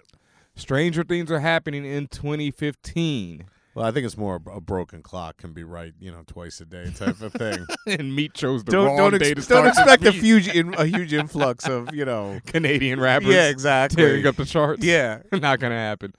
stranger 0.56 1.04
things 1.04 1.32
are 1.32 1.40
happening 1.40 1.86
in 1.86 2.08
2015. 2.08 3.46
Well, 3.76 3.86
I 3.86 3.92
think 3.92 4.08
it's 4.08 4.18
more 4.18 4.42
a 4.52 4.60
broken 4.60 5.04
clock 5.04 5.38
can 5.38 5.54
be 5.54 5.64
right, 5.64 5.94
you 6.00 6.10
know, 6.10 6.24
twice 6.26 6.60
a 6.62 6.66
day 6.66 6.90
type 6.90 7.22
of 7.22 7.32
thing. 7.34 7.64
and 7.88 8.16
Meek 8.16 8.34
chose 8.34 8.64
the 8.64 8.72
don't 8.72 8.88
wrong 8.88 8.98
don't, 8.98 9.20
day 9.20 9.32
ex- 9.32 9.46
to 9.46 9.54
don't 9.54 9.68
expect 9.68 10.04
a 10.04 10.12
huge 10.12 10.48
in, 10.48 10.74
a 10.74 10.86
huge 10.86 11.14
influx 11.14 11.68
of 11.68 11.94
you 11.94 12.06
know. 12.06 12.40
Canadian 12.48 13.00
rappers. 13.00 13.28
Yeah, 13.28 13.50
exactly. 13.50 14.02
Tearing 14.02 14.26
up 14.26 14.36
the 14.36 14.46
charts. 14.46 14.84
Yeah. 14.84 15.20
Not 15.32 15.60
gonna 15.60 15.76
happen. 15.76 16.16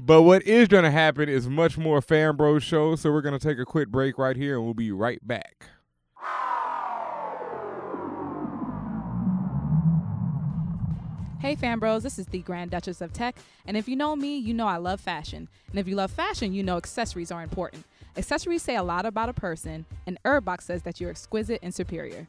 But 0.00 0.22
what 0.22 0.42
is 0.44 0.68
gonna 0.68 0.92
happen 0.92 1.28
is 1.28 1.48
much 1.48 1.76
more 1.76 2.00
Fan 2.00 2.36
Bros 2.36 2.62
show. 2.62 2.94
So 2.94 3.10
we're 3.10 3.20
gonna 3.20 3.40
take 3.40 3.58
a 3.58 3.64
quick 3.64 3.88
break 3.88 4.16
right 4.16 4.36
here 4.36 4.54
and 4.54 4.64
we'll 4.64 4.74
be 4.74 4.92
right 4.92 5.18
back. 5.26 5.66
Hey 11.40 11.54
fan 11.54 11.78
bros, 11.78 12.02
this 12.02 12.18
is 12.18 12.26
the 12.26 12.40
Grand 12.40 12.72
Duchess 12.72 13.00
of 13.00 13.12
Tech, 13.12 13.36
and 13.64 13.76
if 13.76 13.88
you 13.88 13.94
know 13.94 14.16
me, 14.16 14.36
you 14.36 14.52
know 14.52 14.66
I 14.66 14.76
love 14.76 15.00
fashion. 15.00 15.48
And 15.70 15.78
if 15.78 15.86
you 15.86 15.94
love 15.94 16.10
fashion, 16.10 16.52
you 16.52 16.62
know 16.62 16.76
accessories 16.76 17.30
are 17.30 17.42
important. 17.42 17.84
Accessories 18.16 18.62
say 18.62 18.74
a 18.74 18.82
lot 18.82 19.06
about 19.06 19.28
a 19.28 19.32
person, 19.32 19.86
and 20.06 20.18
Herbbox 20.24 20.62
says 20.62 20.82
that 20.82 21.00
you're 21.00 21.10
exquisite 21.10 21.60
and 21.62 21.72
superior. 21.72 22.26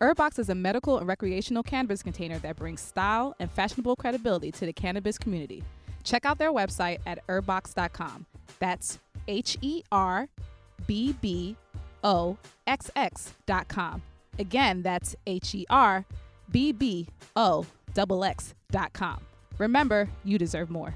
Herbbox 0.00 0.38
is 0.38 0.48
a 0.48 0.54
medical 0.54 0.96
and 0.96 1.08
recreational 1.08 1.64
cannabis 1.64 2.02
container 2.02 2.38
that 2.38 2.56
brings 2.56 2.80
style 2.80 3.34
and 3.40 3.50
fashionable 3.50 3.96
credibility 3.96 4.52
to 4.52 4.64
the 4.64 4.72
cannabis 4.72 5.18
community. 5.18 5.64
Check 6.04 6.26
out 6.26 6.38
their 6.38 6.52
website 6.52 6.98
at 7.06 7.26
herbbox.com. 7.26 8.26
That's 8.58 8.98
H 9.28 9.56
E 9.60 9.82
R 9.90 10.28
B 10.86 11.14
B 11.20 11.56
O 12.04 12.36
X 12.66 12.90
X 12.96 13.34
dot 13.46 13.68
com. 13.68 14.02
Again, 14.38 14.82
that's 14.82 15.14
H 15.26 15.54
E 15.54 15.66
R 15.70 16.04
B 16.50 16.72
B 16.72 17.08
O 17.36 17.66
X 18.24 18.54
dot 18.70 18.92
com. 18.92 19.20
Remember, 19.58 20.08
you 20.24 20.38
deserve 20.38 20.70
more. 20.70 20.94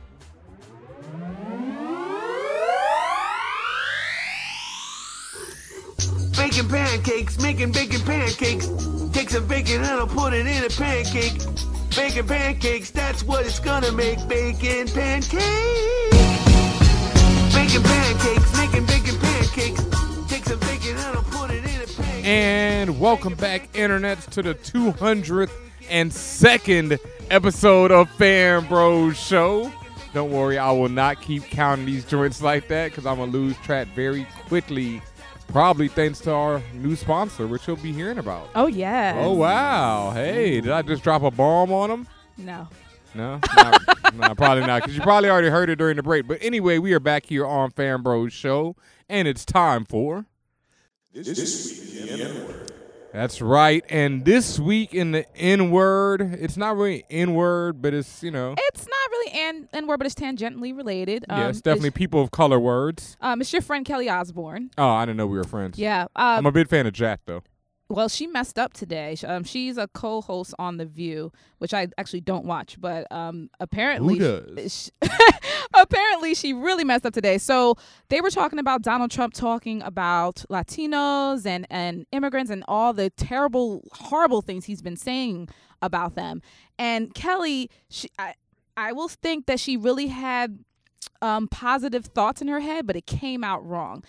Baking 6.37 6.69
pancakes, 6.69 7.41
making 7.41 7.73
bacon 7.73 8.01
pancakes. 8.03 8.69
Take 9.13 9.31
some 9.31 9.47
bacon 9.47 9.77
and 9.77 9.87
I'll 9.87 10.07
put 10.07 10.33
it 10.33 10.47
in 10.47 10.65
a 10.65 10.69
pancake. 10.69 11.41
Bacon 11.97 12.27
pancakes, 12.27 12.91
that's 12.91 13.23
what 13.23 13.47
it's 13.47 13.59
gonna 13.59 13.91
make. 13.91 14.19
Bacon 14.29 14.87
pancakes. 14.87 15.33
Bacon 17.55 17.83
pancakes, 17.83 18.57
making 18.59 18.85
bacon 18.85 19.19
pancakes. 19.19 19.83
Take 20.29 20.45
some 20.45 20.59
bacon 20.61 20.91
and 20.91 21.17
I'll 21.17 21.23
put 21.23 21.51
it 21.51 21.65
in 21.65 21.81
a 21.81 21.87
pancake. 21.87 22.27
And 22.27 23.01
welcome 23.01 23.35
back, 23.35 23.73
internets, 23.73 24.29
to 24.33 24.43
the 24.43 24.55
200th 24.55 25.53
and 25.89 26.13
second 26.13 26.99
episode 27.31 27.91
of 27.91 28.11
Fan 28.11 28.67
Bros 28.67 29.17
Show. 29.17 29.73
Don't 30.13 30.31
worry, 30.31 30.59
I 30.59 30.73
will 30.73 30.91
not 30.91 31.23
keep 31.23 31.45
counting 31.45 31.87
these 31.87 32.05
joints 32.05 32.43
like 32.43 32.69
that 32.69 32.91
because 32.91 33.07
I'm 33.07 33.17
gonna 33.17 33.33
lose 33.33 33.57
track 33.59 33.89
very 33.95 34.27
quickly. 34.49 35.01
Probably 35.49 35.89
thanks 35.89 36.19
to 36.21 36.33
our 36.33 36.63
new 36.75 36.97
sponsor, 36.97 37.47
which 37.47 37.67
you'll 37.67 37.77
be 37.77 37.93
hearing 37.93 38.19
about. 38.19 38.49
Oh 38.55 38.67
yeah. 38.67 39.15
Oh 39.19 39.33
wow! 39.33 40.11
Hey, 40.11 40.61
did 40.61 40.71
I 40.73 40.83
just 40.83 41.03
drop 41.03 41.23
a 41.23 41.31
bomb 41.31 41.73
on 41.73 41.89
them? 41.89 42.07
No. 42.37 42.69
No, 43.15 43.41
not, 43.57 43.83
no, 44.15 44.35
probably 44.35 44.67
not, 44.67 44.83
because 44.83 44.95
you 44.95 45.01
probably 45.03 45.31
already 45.31 45.49
heard 45.49 45.71
it 45.71 45.77
during 45.77 45.97
the 45.97 46.03
break. 46.03 46.29
But 46.29 46.37
anyway, 46.43 46.77
we 46.79 46.93
are 46.93 47.01
back 47.01 47.25
here 47.27 47.47
on 47.47 47.71
Fan 47.71 48.03
Bros 48.03 48.31
Show, 48.35 48.77
and 49.09 49.27
it's 49.27 49.47
time 49.47 49.87
for. 49.87 50.27
That's 53.17 53.41
right, 53.41 53.83
and 53.89 54.27
this 54.27 54.59
week 54.61 54.93
in 54.93 55.13
the 55.13 55.25
N 55.39 55.71
word, 55.71 56.21
it's 56.21 56.59
not 56.59 56.77
really 56.77 57.03
N 57.09 57.33
word, 57.33 57.81
but 57.81 57.95
it's 57.95 58.23
you 58.23 58.31
know, 58.31 58.55
It's 58.59 58.87
not 58.87 59.11
really 59.11 59.41
an 59.41 59.69
N 59.73 59.87
word, 59.87 59.97
but 59.97 60.05
it's 60.05 60.15
tangentially 60.15 60.77
related. 60.77 61.25
Um, 61.31 61.41
yeah, 61.41 61.49
it's 61.49 61.63
definitely 61.63 61.93
people 61.93 62.21
of 62.21 62.31
color 62.31 62.61
words. 62.61 63.17
um, 63.23 63.41
it's 63.41 63.51
your 63.55 63.63
friend 63.63 63.87
Kelly 63.87 64.11
Osbourne. 64.11 64.69
Oh, 64.77 64.87
I 64.87 65.07
didn't 65.07 65.17
know 65.17 65.27
we 65.27 65.39
were 65.39 65.45
friends. 65.45 65.79
Yeah. 65.79 66.09
I'm 66.15 66.41
Um, 66.41 66.47
a 66.47 66.53
big 66.53 66.69
fan 66.69 66.87
of 66.87 66.93
Jack 66.93 67.21
though. 67.25 67.43
Well, 67.89 68.09
she 68.09 68.27
messed 68.27 68.59
up 68.59 68.73
today. 68.73 69.17
Um, 69.25 69.45
she's 69.45 69.77
a 69.79 69.87
co-host 69.89 70.55
on 70.59 70.77
The 70.77 70.85
View, 70.87 71.31
which 71.59 71.73
I 71.73 71.89
actually 71.99 72.21
don't 72.23 72.45
watch, 72.45 72.81
but 72.81 73.11
um, 73.13 73.49
apparently, 73.61 74.19
Who 74.19 74.43
does? 74.57 74.91
sh- 75.03 75.09
apparently 75.75 76.35
she 76.35 76.53
really 76.53 76.85
messed 76.85 77.07
up 77.07 77.15
today. 77.15 77.39
So 77.39 77.77
they 78.09 78.21
were 78.21 78.31
talking 78.31 78.59
about 78.59 78.83
Donald 78.83 79.11
Trump 79.11 79.35
talking 79.35 79.83
about 79.83 80.45
Latinos 80.51 81.47
and 81.47 81.67
and 81.71 82.07
immigrants 82.13 82.51
and 82.51 82.65
all 82.67 82.93
the 82.93 83.11
terrible, 83.11 83.83
horrible 83.93 84.43
things 84.43 84.65
he's 84.65 84.83
been 84.83 84.97
saying 84.97 85.49
about 85.83 86.15
them. 86.15 86.43
And 86.79 87.15
Kelly, 87.15 87.71
she, 87.89 88.09
I, 88.19 88.35
I 88.77 88.93
will 88.93 89.09
think 89.09 89.47
that 89.47 89.61
she 89.61 89.77
really 89.77 90.09
had 90.09 90.59
um, 91.23 91.49
positive 91.49 92.07
thoughts 92.07 92.43
in 92.43 92.49
her 92.49 92.61
head, 92.61 92.87
but 92.87 92.97
it 92.97 93.07
came 93.07 93.45
out 93.45 93.65
wrong. 93.67 94.03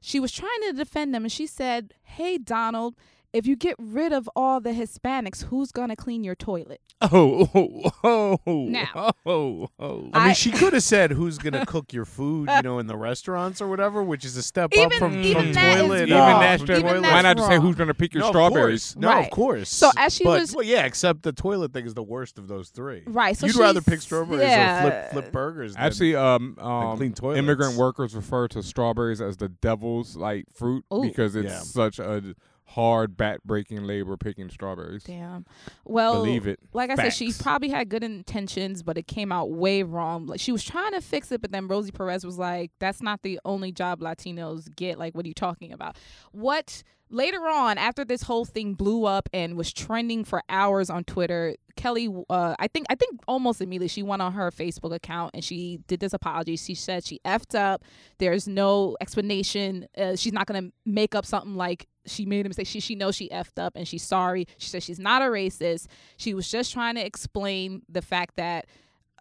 She 0.00 0.20
was 0.20 0.32
trying 0.32 0.60
to 0.62 0.72
defend 0.72 1.14
them, 1.14 1.22
and 1.24 1.32
she 1.32 1.46
said, 1.46 1.94
"Hey, 2.02 2.36
Donald." 2.36 2.94
If 3.32 3.46
you 3.46 3.56
get 3.56 3.76
rid 3.78 4.12
of 4.12 4.28
all 4.36 4.60
the 4.60 4.72
Hispanics, 4.72 5.44
who's 5.44 5.72
gonna 5.72 5.96
clean 5.96 6.22
your 6.22 6.34
toilet? 6.34 6.82
Oh, 7.00 7.90
oh, 8.04 8.38
oh, 8.46 8.64
Now. 8.68 9.12
oh, 9.24 9.68
oh. 9.78 10.10
I 10.12 10.26
mean, 10.26 10.34
she 10.34 10.50
could 10.52 10.74
have 10.74 10.82
said 10.82 11.12
who's 11.12 11.38
gonna 11.38 11.64
cook 11.64 11.94
your 11.94 12.04
food, 12.04 12.50
you 12.54 12.62
know, 12.62 12.78
in 12.78 12.86
the 12.86 12.96
restaurants 12.96 13.62
or 13.62 13.68
whatever, 13.68 14.02
which 14.02 14.26
is 14.26 14.36
a 14.36 14.42
step 14.42 14.70
up 14.76 14.92
from, 14.94 15.18
even 15.22 15.54
from 15.54 15.62
toilet. 15.62 16.02
Even 16.08 16.18
wrong. 16.18 16.40
that's 16.40 16.60
from 16.60 16.66
just, 16.66 16.80
Even 16.84 17.02
why 17.02 17.22
not 17.22 17.36
just 17.38 17.48
say 17.48 17.58
who's 17.58 17.74
gonna 17.74 17.94
pick 17.94 18.12
your 18.12 18.24
no, 18.24 18.28
strawberries? 18.28 18.90
Of 18.90 18.96
course. 18.96 19.02
No, 19.02 19.08
Right. 19.08 19.24
of 19.24 19.30
course. 19.30 19.70
So 19.70 19.90
as 19.96 20.14
she 20.14 20.24
but, 20.24 20.40
was- 20.40 20.54
well, 20.54 20.64
yeah, 20.66 20.84
except 20.84 21.22
the 21.22 21.32
toilet 21.32 21.72
thing 21.72 21.86
is 21.86 21.94
the 21.94 22.02
worst 22.02 22.38
of 22.38 22.48
those 22.48 22.68
three. 22.68 23.02
Right, 23.06 23.34
so 23.34 23.46
You'd 23.46 23.56
rather 23.56 23.80
pick 23.80 24.02
strawberries 24.02 24.42
yeah. 24.42 24.78
or 24.78 24.82
flip 24.90 25.10
flip 25.12 25.32
burgers. 25.32 25.72
than- 25.74 25.82
Actually, 25.82 26.16
um, 26.16 26.58
um 26.60 26.98
clean 26.98 27.14
toilets. 27.14 27.38
immigrant 27.38 27.76
workers 27.78 28.14
refer 28.14 28.46
to 28.48 28.62
strawberries 28.62 29.22
as 29.22 29.38
the 29.38 29.48
devil's 29.48 30.16
like 30.16 30.44
fruit 30.52 30.84
Ooh. 30.92 31.00
because 31.02 31.34
it's 31.34 31.48
Yeah. 31.48 31.60
such 31.60 31.98
a 31.98 32.34
hard 32.74 33.16
back 33.16 33.42
breaking 33.44 33.84
labor 33.84 34.16
picking 34.16 34.50
strawberries. 34.50 35.04
Damn. 35.04 35.46
Well, 35.84 36.14
Believe 36.14 36.46
it. 36.46 36.58
Like 36.72 36.90
I 36.90 36.96
said, 36.96 37.10
she 37.10 37.32
probably 37.32 37.68
had 37.68 37.88
good 37.88 38.02
intentions, 38.02 38.82
but 38.82 38.96
it 38.98 39.06
came 39.06 39.32
out 39.32 39.50
way 39.50 39.82
wrong. 39.82 40.26
Like 40.26 40.40
she 40.40 40.52
was 40.52 40.64
trying 40.64 40.92
to 40.92 41.00
fix 41.00 41.30
it, 41.32 41.40
but 41.40 41.52
then 41.52 41.68
Rosie 41.68 41.92
Perez 41.92 42.24
was 42.24 42.38
like, 42.38 42.70
"That's 42.78 43.02
not 43.02 43.22
the 43.22 43.38
only 43.44 43.72
job 43.72 44.00
Latinos 44.00 44.74
get. 44.74 44.98
Like, 44.98 45.14
what 45.14 45.24
are 45.24 45.28
you 45.28 45.34
talking 45.34 45.72
about?" 45.72 45.96
What 46.32 46.82
later 47.12 47.40
on, 47.46 47.78
after 47.78 48.04
this 48.04 48.22
whole 48.22 48.44
thing 48.44 48.74
blew 48.74 49.04
up 49.04 49.28
and 49.32 49.56
was 49.56 49.72
trending 49.72 50.24
for 50.24 50.42
hours 50.48 50.90
on 50.90 51.04
Twitter, 51.04 51.54
Kelly, 51.76 52.08
uh, 52.28 52.54
I 52.58 52.68
think, 52.68 52.86
I 52.90 52.94
think 52.94 53.20
almost 53.28 53.60
immediately 53.60 53.88
she 53.88 54.02
went 54.02 54.22
on 54.22 54.32
her 54.32 54.50
Facebook 54.50 54.94
account 54.94 55.32
and 55.34 55.44
she 55.44 55.80
did 55.86 56.00
this 56.00 56.12
apology. 56.12 56.56
She 56.56 56.74
said 56.74 57.04
she 57.04 57.20
effed 57.24 57.54
up. 57.54 57.82
There's 58.18 58.48
no 58.48 58.96
explanation. 59.00 59.86
Uh, 59.96 60.16
she's 60.16 60.32
not 60.32 60.46
gonna 60.46 60.70
make 60.84 61.14
up 61.14 61.26
something 61.26 61.54
like 61.54 61.86
she 62.06 62.26
made 62.26 62.46
a 62.46 62.48
mistake. 62.48 62.66
She 62.66 62.80
she 62.80 62.94
knows 62.94 63.14
she 63.16 63.28
effed 63.28 63.58
up 63.58 63.76
and 63.76 63.86
she's 63.86 64.02
sorry. 64.02 64.46
She 64.58 64.68
says 64.68 64.84
she's 64.84 64.98
not 64.98 65.22
a 65.22 65.26
racist. 65.26 65.86
She 66.16 66.34
was 66.34 66.50
just 66.50 66.72
trying 66.72 66.96
to 66.96 67.04
explain 67.04 67.82
the 67.88 68.02
fact 68.02 68.36
that 68.36 68.66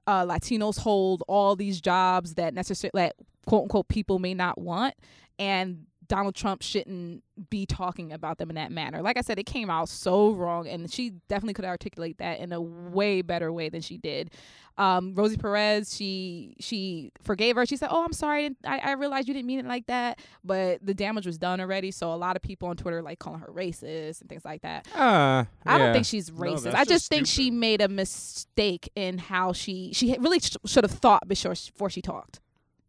uh, 0.08 0.26
Latinos 0.26 0.80
hold 0.80 1.24
all 1.28 1.56
these 1.56 1.80
jobs 1.80 2.36
that 2.36 2.54
necessarily 2.54 2.92
that 2.96 3.16
quote 3.46 3.64
unquote 3.64 3.88
people 3.88 4.20
may 4.20 4.34
not 4.34 4.60
want, 4.60 4.96
and 5.38 5.86
Donald 6.12 6.36
Trump 6.36 6.62
shouldn't 6.62 7.24
be 7.50 7.66
talking 7.66 8.12
about 8.12 8.38
them 8.38 8.50
in 8.50 8.56
that 8.56 8.70
manner. 8.70 9.02
Like 9.02 9.18
I 9.18 9.22
said, 9.22 9.40
it 9.40 9.46
came 9.46 9.70
out 9.70 9.88
so 9.88 10.32
wrong, 10.32 10.68
and 10.68 10.92
she 10.92 11.12
definitely 11.30 11.54
could 11.54 11.64
articulate 11.64 12.18
that 12.18 12.42
in 12.42 12.52
a 12.52 12.60
way 12.60 13.22
better 13.22 13.50
way 13.54 13.70
than 13.70 13.80
she 13.80 13.98
did. 13.98 14.30
Um, 14.78 15.16
Rosie 15.16 15.38
Perez, 15.38 15.96
she 15.96 16.58
she 16.60 17.14
forgave 17.24 17.56
her. 17.56 17.66
She 17.66 17.78
said, 17.78 17.88
"Oh, 17.92 18.04
I'm 18.04 18.12
sorry. 18.12 18.50
I, 18.66 18.80
I 18.80 18.92
realized 18.92 19.30
you 19.30 19.34
didn't 19.34 19.48
mean 19.48 19.60
it 19.60 19.66
like 19.66 19.88
that, 19.88 20.20
but 20.44 20.86
the 20.86 20.94
damage 20.94 21.26
was 21.26 21.38
done 21.38 21.62
already." 21.62 21.92
So 21.92 22.12
a 22.12 22.16
lot 22.16 22.36
of 22.36 22.42
people 22.42 22.68
on 22.68 22.76
Twitter 22.76 23.02
like 23.02 23.20
calling 23.20 23.40
her 23.40 23.48
racist 23.48 24.20
and 24.20 24.30
things 24.30 24.44
like 24.44 24.64
that. 24.64 24.90
Uh, 24.94 25.46
I 25.66 25.78
don't 25.78 25.94
think 25.94 26.06
she's 26.06 26.30
racist. 26.30 26.64
that's 26.64 26.76
I 26.76 26.80
just 26.84 26.90
just 26.90 27.10
think 27.10 27.26
she 27.26 27.52
made 27.52 27.80
a 27.80 27.88
mistake 27.88 28.92
in 28.98 29.18
how 29.18 29.54
she 29.54 29.94
she 29.94 30.14
really 30.20 30.42
sh- 30.42 30.58
should 30.66 30.84
have 30.84 30.92
thought 30.92 31.26
before 31.26 31.56
she, 31.56 31.72
before 31.72 31.90
she 31.90 32.02
talked. 32.02 32.42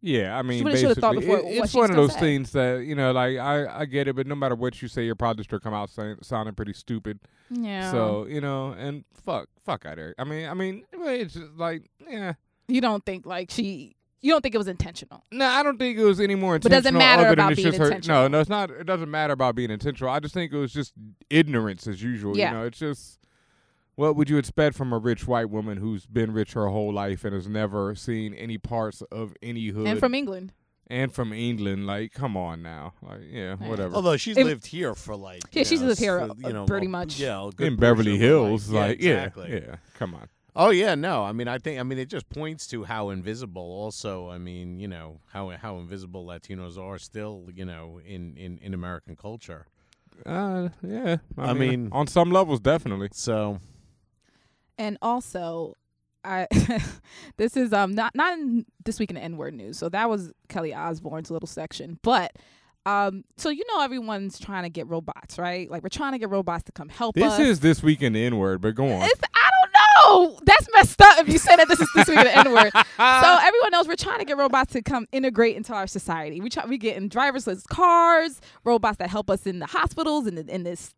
Yeah, 0.05 0.37
I 0.37 0.41
mean, 0.41 0.65
really 0.65 0.81
should've 0.81 0.97
thought 0.97 1.15
basically, 1.15 1.55
it- 1.55 1.63
it's 1.63 1.73
one 1.73 1.89
of 1.89 1.95
those 1.95 2.11
say. 2.13 2.19
things 2.19 2.51
that 2.51 2.83
you 2.83 2.93
know, 2.93 3.13
like 3.13 3.37
I, 3.37 3.79
I 3.79 3.85
get 3.85 4.09
it, 4.09 4.15
but 4.17 4.27
no 4.27 4.35
matter 4.35 4.53
what 4.53 4.81
you 4.81 4.89
say, 4.89 5.05
you're 5.05 5.15
probably 5.15 5.39
just 5.39 5.49
gonna 5.49 5.61
come 5.61 5.73
out 5.73 5.89
saying, 5.89 6.17
sounding 6.21 6.53
pretty 6.55 6.73
stupid. 6.73 7.21
Yeah. 7.49 7.89
So 7.89 8.25
you 8.27 8.41
know, 8.41 8.71
and 8.73 9.05
fuck, 9.23 9.47
fuck 9.63 9.85
out 9.85 9.95
there. 9.95 10.13
I 10.19 10.25
mean, 10.25 10.49
I 10.49 10.53
mean, 10.55 10.83
it's 10.91 11.35
just 11.35 11.53
like, 11.55 11.89
yeah. 12.05 12.33
you 12.67 12.81
don't 12.81 13.05
think 13.05 13.25
like 13.25 13.49
she 13.49 13.95
you 14.19 14.31
don't 14.31 14.41
think 14.41 14.55
it 14.55 14.57
was 14.57 14.67
intentional. 14.67 15.23
No, 15.31 15.45
I 15.45 15.63
don't 15.63 15.77
think 15.77 15.97
it 15.97 16.03
was 16.03 16.19
any 16.19 16.35
more 16.35 16.55
intentional. 16.55 16.81
But 16.81 16.83
doesn't 16.83 16.97
matter 16.97 17.27
about 17.29 17.55
being 17.55 17.65
just 17.67 17.77
her- 17.77 17.85
intentional? 17.85 18.23
No, 18.23 18.27
no, 18.27 18.39
it's 18.41 18.49
not. 18.49 18.71
It 18.71 18.85
doesn't 18.85 19.09
matter 19.09 19.31
about 19.31 19.55
being 19.55 19.71
intentional. 19.71 20.11
I 20.11 20.19
just 20.19 20.33
think 20.33 20.51
it 20.51 20.57
was 20.57 20.73
just 20.73 20.91
ignorance 21.29 21.87
as 21.87 22.03
usual. 22.03 22.37
Yeah. 22.37 22.51
You 22.51 22.57
know, 22.57 22.65
it's 22.65 22.79
just 22.79 23.19
what 23.95 24.15
would 24.15 24.29
you 24.29 24.37
expect 24.37 24.75
from 24.75 24.91
a 24.93 24.97
rich 24.97 25.27
white 25.27 25.49
woman 25.49 25.77
who's 25.77 26.05
been 26.05 26.31
rich 26.33 26.53
her 26.53 26.67
whole 26.67 26.91
life 26.93 27.23
and 27.23 27.33
has 27.33 27.47
never 27.47 27.95
seen 27.95 28.33
any 28.33 28.57
parts 28.57 29.01
of 29.11 29.33
any 29.41 29.67
hood 29.67 29.87
And 29.87 29.99
from 29.99 30.13
England. 30.15 30.53
and 30.87 31.11
from 31.13 31.31
England? 31.33 31.85
Like, 31.87 32.11
come 32.13 32.35
on 32.35 32.61
now, 32.63 32.93
like, 33.01 33.21
yeah, 33.29 33.55
Yeah. 33.59 33.67
whattever. 33.69 33.93
Although 33.95 34.17
she's 34.17 34.37
It- 34.37 34.45
lived 34.45 34.65
here 34.65 34.95
for 34.95 35.15
like 35.15 35.41
Yeah, 35.51 35.63
she's 35.63 35.81
know, 35.81 35.87
lived 35.87 35.99
here, 35.99 36.19
for, 36.19 36.31
uh, 36.31 36.47
you 36.47 36.53
know, 36.53 36.65
pretty 36.65 36.87
much. 36.87 37.19
yeah, 37.19 37.47
a 37.47 37.51
good 37.51 37.67
in 37.67 37.75
Beverly 37.75 38.11
portion 38.17 38.25
of 38.25 38.31
her 38.31 38.37
life. 38.39 38.49
Hills, 38.49 38.71
Yeah, 38.71 38.79
like, 38.79 38.99
exactly. 38.99 39.49
yeah, 39.53 39.59
yeah, 39.67 39.75
come 39.95 40.15
on. 40.15 40.27
Oh 40.55 40.69
yeah, 40.69 40.93
no. 40.93 41.23
I 41.23 41.31
mean, 41.31 41.47
I 41.47 41.57
think 41.57 41.79
I 41.79 41.83
mean 41.83 41.97
it 41.97 42.09
just 42.09 42.29
points 42.29 42.67
to 42.67 42.83
how 42.83 43.09
invisible. 43.09 43.63
Also, 43.63 44.29
I 44.29 44.37
mean, 44.37 44.79
you 44.79 44.87
know 44.87 45.19
how 45.31 45.49
how 45.49 45.77
invisible 45.79 46.25
Latinos 46.27 46.77
are 46.77 46.99
still, 46.99 47.49
you 47.53 47.65
know, 47.65 47.99
in 48.05 48.37
in 48.37 48.59
in 48.59 48.73
American 48.75 49.15
culture. 49.15 49.65
Uh, 50.27 50.69
yeah. 50.83 51.17
I, 51.39 51.49
I 51.49 51.53
mean, 51.53 51.69
mean- 51.85 51.89
on 51.91 52.05
some 52.05 52.29
levels, 52.31 52.59
definitely. 52.59 53.09
So 53.13 53.59
And 54.77 54.97
also 55.01 55.75
I 56.23 56.47
this 57.37 57.57
is 57.57 57.73
um 57.73 57.93
not 57.93 58.15
not 58.15 58.33
in 58.33 58.65
this 58.85 58.99
week 58.99 59.09
in 59.11 59.15
the 59.15 59.21
N 59.21 59.37
word 59.37 59.53
news. 59.53 59.77
So 59.77 59.89
that 59.89 60.09
was 60.09 60.31
Kelly 60.49 60.73
Osbourne's 60.73 61.29
little 61.31 61.47
section. 61.47 61.99
But 62.01 62.33
um 62.85 63.23
so 63.37 63.49
you 63.49 63.63
know 63.67 63.81
everyone's 63.81 64.39
trying 64.39 64.63
to 64.63 64.69
get 64.69 64.87
robots, 64.87 65.37
right? 65.37 65.69
Like 65.69 65.83
we're 65.83 65.89
trying 65.89 66.13
to 66.13 66.17
get 66.17 66.29
robots 66.29 66.63
to 66.63 66.71
come 66.71 66.89
help 66.89 67.15
This 67.15 67.33
us. 67.33 67.39
is 67.39 67.59
this 67.59 67.83
week 67.83 68.01
in 68.01 68.13
the 68.13 68.23
N 68.25 68.37
word, 68.37 68.61
but 68.61 68.75
go 68.75 68.85
on. 68.85 69.01
It's 69.03 69.21
I 69.35 69.49
don't 69.49 69.73
know. 69.73 70.39
That's 70.45 70.67
messed 70.73 71.01
up 71.01 71.19
if 71.19 71.29
you 71.29 71.37
say 71.37 71.55
that 71.55 71.67
this 71.67 71.79
is 71.79 71.89
this 71.95 72.07
week 72.07 72.17
of 72.17 72.25
the 72.25 72.37
N 72.37 72.51
word. 72.51 72.71
so 72.73 73.37
everyone 73.41 73.71
knows 73.71 73.87
we're 73.87 73.95
trying 73.95 74.19
to 74.19 74.25
get 74.25 74.37
robots 74.37 74.73
to 74.73 74.81
come 74.81 75.07
integrate 75.11 75.55
into 75.55 75.73
our 75.73 75.87
society. 75.87 76.41
We 76.41 76.49
try 76.49 76.65
we 76.65 76.77
get 76.77 76.97
in 76.97 77.09
driverless 77.09 77.67
cars, 77.67 78.41
robots 78.63 78.97
that 78.97 79.09
help 79.09 79.29
us 79.29 79.45
in 79.45 79.59
the 79.59 79.67
hospitals 79.67 80.25
and 80.27 80.37
in, 80.39 80.49
in 80.49 80.63
this 80.63 80.93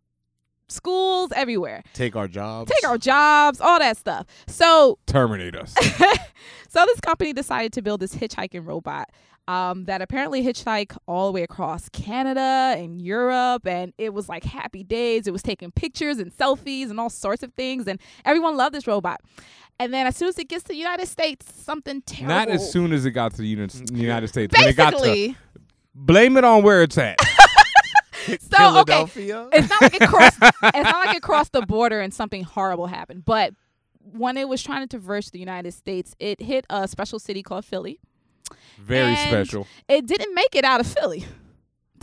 schools 0.68 1.32
everywhere. 1.36 1.84
take 1.94 2.16
our 2.16 2.28
jobs. 2.28 2.72
Take 2.72 2.88
our 2.90 2.98
jobs, 2.98 3.62
all 3.62 3.80
that 3.80 3.98
stuff. 3.98 4.26
So 4.48 4.98
Terminate 5.06 5.56
us. 5.56 5.74
so 6.70 6.86
this 6.86 7.00
company 7.02 7.34
decided 7.34 7.74
to 7.74 7.82
build 7.82 8.00
this 8.00 8.16
hitchhiking 8.16 8.66
robot 8.66 9.10
um, 9.48 9.86
that 9.86 10.02
apparently 10.02 10.44
hitchhiked 10.44 10.98
all 11.08 11.28
the 11.28 11.32
way 11.32 11.44
across 11.44 11.88
Canada 11.90 12.76
and 12.78 13.02
Europe, 13.02 13.68
and 13.68 13.94
it 13.98 14.14
was 14.14 14.28
like 14.28 14.44
happy 14.44 14.84
days. 14.84 15.28
It 15.28 15.32
was 15.32 15.44
taking 15.44 15.72
pictures 15.72 16.18
and 16.18 16.36
selfies 16.36 16.90
and 16.90 17.00
all 17.00 17.10
sorts 17.10 17.44
of 17.44 17.54
things, 17.54 17.88
and 17.88 18.00
everyone 18.26 18.58
loved 18.58 18.74
this 18.76 18.88
robot. 18.88 19.22
And 19.80 19.94
then 19.94 20.08
as 20.08 20.16
soon 20.16 20.30
as 20.30 20.40
it 20.40 20.48
gets 20.48 20.64
to 20.64 20.70
the 20.70 20.78
United 20.78 21.08
States, 21.08 21.54
something 21.54 22.02
terrible. 22.04 22.34
Not 22.36 22.50
as 22.50 22.72
soon 22.72 22.94
as 22.94 23.06
it 23.06 23.12
got 23.12 23.32
to 23.32 23.38
the 23.38 23.48
Uni- 23.48 23.70
United 23.92 24.30
States. 24.30 24.58
When 24.58 24.70
it 24.70 24.76
got 24.76 24.92
to 24.92 24.98
Basically, 24.98 25.38
blame 25.94 26.38
it 26.38 26.44
on 26.44 26.64
where 26.64 26.82
it's 26.82 26.98
at. 26.98 27.18
so 28.40 28.80
okay, 28.82 29.06
it's 29.54 29.70
not 29.70 29.82
like 29.82 29.96
it 30.02 30.08
crossed. 30.10 30.38
it's 30.42 30.90
not 30.90 31.06
like 31.06 31.16
it 31.16 31.22
crossed 31.22 31.52
the 31.52 31.62
border 31.68 32.02
and 32.02 32.14
something 32.14 32.44
horrible 32.44 32.88
happened. 32.88 33.26
But 33.26 33.54
when 34.00 34.38
it 34.38 34.48
was 34.48 34.62
trying 34.62 34.82
to 34.82 34.88
traverse 34.88 35.30
the 35.30 35.40
United 35.40 35.74
States, 35.74 36.16
it 36.20 36.42
hit 36.42 36.66
a 36.70 36.88
special 36.88 37.20
city 37.20 37.44
called 37.44 37.66
Philly. 37.66 38.00
Very 38.78 39.16
special. 39.16 39.68
It 39.88 40.06
didn't 40.06 40.34
make 40.36 40.56
it 40.56 40.64
out 40.64 40.80
of 40.80 40.88
Philly, 40.88 41.26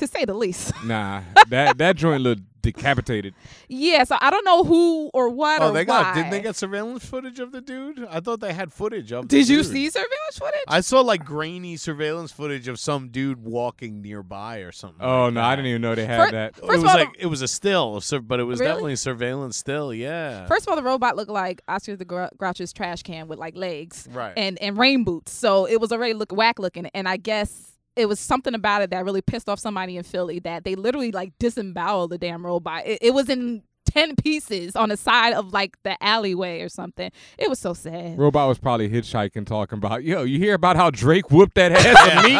to 0.02 0.06
say 0.06 0.24
the 0.24 0.34
least. 0.34 0.72
Nah, 0.84 1.22
that 1.48 1.78
that 1.78 1.96
joint 1.96 2.22
looked 2.22 2.42
decapitated. 2.62 3.34
yeah, 3.68 4.04
so 4.04 4.16
I 4.20 4.30
don't 4.30 4.44
know 4.44 4.62
who 4.62 5.10
or 5.14 5.28
what 5.28 5.60
Oh, 5.62 5.70
or 5.70 5.72
they 5.72 5.84
got. 5.84 6.14
Didn't 6.14 6.30
they 6.30 6.40
get 6.40 6.54
surveillance 6.54 7.04
footage 7.04 7.40
of 7.40 7.50
the 7.50 7.60
dude? 7.60 8.06
I 8.08 8.20
thought 8.20 8.38
they 8.40 8.52
had 8.52 8.72
footage 8.72 9.10
of. 9.12 9.28
the 9.28 9.36
Did 9.38 9.48
you 9.48 9.58
dude. 9.62 9.66
see 9.72 9.90
surveillance 9.90 10.38
footage? 10.38 10.60
I 10.68 10.80
saw 10.80 11.00
like 11.00 11.24
grainy 11.24 11.76
surveillance 11.76 12.30
footage 12.30 12.68
of 12.68 12.78
some 12.78 13.08
dude 13.08 13.42
walking 13.44 14.00
nearby 14.02 14.58
or 14.58 14.70
something. 14.72 15.00
Oh 15.04 15.24
like 15.24 15.34
no, 15.34 15.40
that. 15.40 15.46
I 15.48 15.56
didn't 15.56 15.68
even 15.70 15.82
know 15.82 15.94
they 15.96 16.06
had 16.06 16.26
Fir- 16.26 16.30
that. 16.32 16.48
It 16.50 16.54
First 16.66 16.68
was 16.68 16.78
of 16.82 16.88
all, 16.88 16.94
like 16.96 17.08
it 17.18 17.26
was 17.26 17.42
a 17.42 17.48
still, 17.48 18.00
but 18.22 18.38
it 18.40 18.44
was 18.44 18.60
Really? 18.60 18.70
definitely 18.70 18.96
surveillance 18.96 19.56
still. 19.56 19.92
Yeah. 19.94 20.46
First 20.46 20.66
of 20.66 20.70
all, 20.70 20.76
the 20.76 20.82
robot 20.84 21.16
looked 21.16 21.30
like 21.30 21.62
Oscar 21.68 21.96
the 21.96 22.28
Grouch's 22.38 22.72
trash 22.72 23.02
can 23.02 23.26
with 23.28 23.38
like 23.40 23.56
legs 23.56 24.08
Right. 24.12 24.34
and 24.36 24.60
and 24.62 24.78
rain 24.78 25.02
boots. 25.04 25.32
So 25.32 25.66
it 25.66 25.80
was 25.80 25.90
already 25.92 26.14
look 26.14 26.32
whack 26.32 26.58
looking, 26.60 26.86
and 26.94 27.08
I 27.08 27.16
guess 27.16 27.71
it 27.96 28.06
was 28.06 28.20
something 28.20 28.54
about 28.54 28.82
it 28.82 28.90
that 28.90 29.04
really 29.04 29.22
pissed 29.22 29.48
off 29.48 29.58
somebody 29.58 29.96
in 29.96 30.02
Philly 30.02 30.38
that 30.40 30.64
they 30.64 30.74
literally 30.74 31.12
like 31.12 31.32
disemboweled 31.38 32.10
the 32.10 32.18
damn 32.18 32.44
robot. 32.44 32.86
It, 32.86 32.98
it 33.02 33.14
was 33.14 33.28
in 33.28 33.62
ten 33.84 34.16
pieces 34.16 34.74
on 34.76 34.88
the 34.88 34.96
side 34.96 35.34
of 35.34 35.52
like 35.52 35.76
the 35.82 36.02
alleyway 36.02 36.62
or 36.62 36.68
something. 36.68 37.10
It 37.38 37.50
was 37.50 37.58
so 37.58 37.74
sad. 37.74 38.18
Robot 38.18 38.48
was 38.48 38.58
probably 38.58 38.88
hitchhiking, 38.88 39.46
talking 39.46 39.78
about, 39.78 40.04
yo, 40.04 40.22
you 40.22 40.38
hear 40.38 40.54
about 40.54 40.76
how 40.76 40.90
Drake 40.90 41.30
whooped 41.30 41.54
that 41.56 41.72
ass 41.72 42.08
of 42.08 42.24
me? 42.24 42.32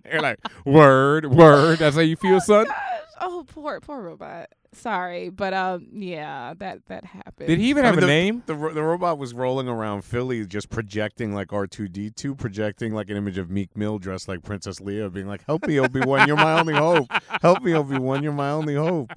They're 0.04 0.20
like, 0.20 0.38
word, 0.64 1.26
word. 1.32 1.78
That's 1.78 1.96
how 1.96 2.02
you 2.02 2.16
feel, 2.16 2.40
son. 2.40 2.66
Oh, 2.66 2.70
gosh, 2.70 2.76
oh 3.20 3.44
poor 3.46 3.80
poor 3.80 4.02
robot. 4.02 4.48
Sorry, 4.72 5.30
but 5.30 5.54
um, 5.54 5.88
yeah, 5.92 6.52
that 6.58 6.84
that 6.88 7.04
happened. 7.04 7.48
Did 7.48 7.58
he 7.58 7.70
even 7.70 7.84
I 7.84 7.88
have 7.88 7.96
mean, 7.96 8.04
a 8.04 8.06
the, 8.06 8.12
name? 8.12 8.42
The, 8.46 8.54
ro- 8.54 8.74
the 8.74 8.82
robot 8.82 9.16
was 9.18 9.32
rolling 9.32 9.66
around 9.66 10.02
Philly, 10.02 10.44
just 10.46 10.68
projecting 10.68 11.34
like 11.34 11.52
R 11.54 11.66
two 11.66 11.88
D 11.88 12.10
two, 12.10 12.34
projecting 12.34 12.92
like 12.92 13.08
an 13.08 13.16
image 13.16 13.38
of 13.38 13.50
Meek 13.50 13.74
Mill 13.76 13.98
dressed 13.98 14.28
like 14.28 14.42
Princess 14.42 14.78
Leia, 14.80 15.10
being 15.12 15.26
like, 15.26 15.42
"Help 15.46 15.66
me, 15.66 15.80
Obi 15.80 16.00
Wan, 16.00 16.26
you're 16.28 16.36
my 16.36 16.60
only 16.60 16.74
hope. 16.74 17.06
Help 17.40 17.62
me, 17.62 17.72
Obi 17.74 17.98
Wan, 17.98 18.22
you're 18.22 18.32
my 18.32 18.50
only 18.50 18.74
hope." 18.74 19.10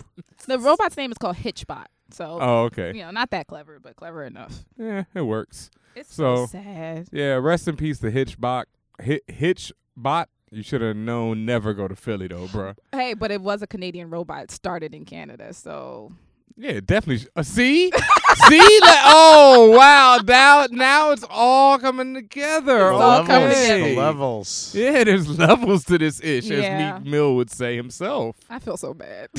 The 0.48 0.58
robot's 0.58 0.96
name 0.96 1.12
is 1.12 1.18
called 1.18 1.36
Hitchbot. 1.36 1.86
So 2.12 2.40
Oh, 2.42 2.64
okay. 2.64 2.94
you 2.96 3.04
know, 3.04 3.12
not 3.12 3.30
that 3.32 3.48
clever, 3.48 3.78
but 3.80 3.96
clever 3.98 4.24
enough. 4.24 4.64
Yeah, 4.78 5.04
it 5.14 5.22
works. 5.22 5.70
It's 5.96 6.14
So- 6.16 6.46
so 6.46 6.52
sad. 6.54 7.10
Yeah, 7.12 7.34
rest 7.36 7.68
in 7.68 7.76
peace 7.76 8.00
the 8.00 8.10
Hitchbot. 8.12 8.64
Hit, 9.02 9.28
Hitchbot. 9.28 10.26
You 10.54 10.64
should 10.64 10.82
have 10.82 10.98
known 10.98 11.46
never 11.46 11.74
go 11.74 11.88
to 11.88 11.96
Philly, 11.96 12.28
though, 12.28 12.48
bruh. 12.48 12.76
Hey, 12.92 13.14
but 13.14 13.32
it 13.32 13.42
was 13.42 13.62
a 13.62 13.68
Canadian 13.68 14.10
robot. 14.10 14.44
It 14.44 14.52
started 14.52 14.94
in 14.94 15.06
Canada, 15.06 15.54
so 15.54 16.12
Yeah, 16.58 16.82
definitely. 16.82 17.20
sh- 17.20 17.28
Uh, 17.38 17.44
see, 17.44 17.90
see, 18.50 18.80
like, 18.82 19.00
oh 19.06 19.74
wow, 19.78 20.20
now 20.26 20.68
now 20.70 21.12
it's 21.12 21.24
all 21.30 21.80
coming 21.80 22.14
together. 22.14 22.90
It's 22.92 23.00
all 23.02 23.26
coming 23.26 23.48
together. 23.50 23.80
The 23.82 23.96
levels. 23.96 24.76
Yeah, 24.76 25.06
there's 25.06 25.30
levels 25.40 25.86
to 25.86 25.98
this 25.98 26.20
ish, 26.22 26.46
Yeah. 26.48 26.58
as 26.58 27.02
Meek 27.04 27.10
Mill 27.12 27.36
would 27.38 27.50
say 27.50 27.78
himself. 27.78 28.36
I 28.50 28.60
feel 28.60 28.76
so 28.76 28.94
bad. 28.94 29.30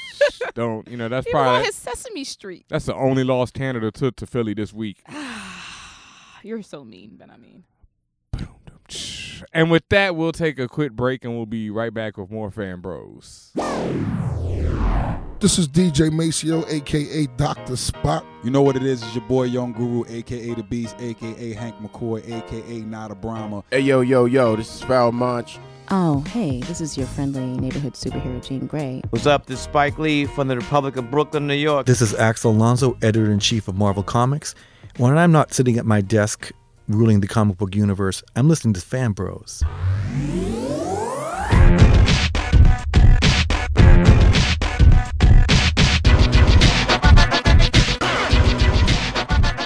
Don't 0.54 0.88
you 0.88 0.96
know? 0.96 1.08
That's 1.08 1.26
he 1.26 1.32
probably 1.32 1.64
his 1.66 1.76
Sesame 1.76 2.24
Street. 2.24 2.66
that's 2.68 2.86
the 2.86 2.94
only 2.96 3.22
loss 3.22 3.52
Canada 3.52 3.92
took 3.92 4.16
to 4.16 4.26
Philly 4.26 4.54
this 4.54 4.72
week. 4.72 5.00
You're 6.42 6.62
so 6.62 6.84
mean, 6.84 7.14
but 7.18 7.30
I 7.30 7.36
mean. 7.36 7.62
And 9.52 9.70
with 9.70 9.88
that, 9.90 10.16
we'll 10.16 10.32
take 10.32 10.58
a 10.58 10.68
quick 10.68 10.92
break 10.92 11.24
and 11.24 11.36
we'll 11.36 11.46
be 11.46 11.70
right 11.70 11.92
back 11.92 12.16
with 12.16 12.30
more 12.30 12.50
fan 12.50 12.80
bros. 12.80 13.52
This 15.38 15.58
is 15.58 15.68
DJ 15.68 16.10
Maceo, 16.10 16.64
aka 16.66 17.26
Dr. 17.36 17.76
Spot. 17.76 18.24
You 18.42 18.50
know 18.50 18.62
what 18.62 18.74
it 18.74 18.82
is? 18.82 19.02
It's 19.02 19.14
your 19.14 19.24
boy 19.24 19.44
Young 19.44 19.72
Guru, 19.74 20.04
aka 20.08 20.54
The 20.54 20.62
Beast, 20.62 20.96
aka 20.98 21.52
Hank 21.52 21.76
McCoy, 21.76 22.26
aka 22.26 22.80
Nada 22.80 23.14
Brahma. 23.14 23.62
Hey, 23.70 23.80
yo, 23.80 24.00
yo, 24.00 24.24
yo, 24.24 24.56
this 24.56 24.76
is 24.76 24.82
Pharoahe 24.82 25.12
Monch. 25.12 25.58
Oh, 25.90 26.20
hey, 26.32 26.60
this 26.62 26.80
is 26.80 26.96
your 26.96 27.06
friendly 27.06 27.46
neighborhood 27.58 27.92
superhero, 27.92 28.44
Jean 28.44 28.66
Grey. 28.66 29.02
What's 29.10 29.26
up? 29.26 29.46
This 29.46 29.58
is 29.58 29.64
Spike 29.64 29.98
Lee 29.98 30.24
from 30.24 30.48
the 30.48 30.56
Republic 30.56 30.96
of 30.96 31.10
Brooklyn, 31.10 31.46
New 31.46 31.54
York. 31.54 31.86
This 31.86 32.00
is 32.00 32.14
Axel 32.14 32.50
Alonso, 32.52 32.96
editor 33.02 33.30
in 33.30 33.38
chief 33.38 33.68
of 33.68 33.76
Marvel 33.76 34.02
Comics. 34.02 34.54
When 34.96 35.16
I'm 35.16 35.30
not 35.32 35.52
sitting 35.52 35.76
at 35.76 35.84
my 35.84 36.00
desk 36.00 36.50
ruling 36.88 37.20
the 37.20 37.26
comic 37.26 37.58
book 37.58 37.74
universe, 37.74 38.22
I'm 38.34 38.48
listening 38.48 38.74
to 38.74 38.80
Fan 38.80 39.12
Bros. 39.12 39.62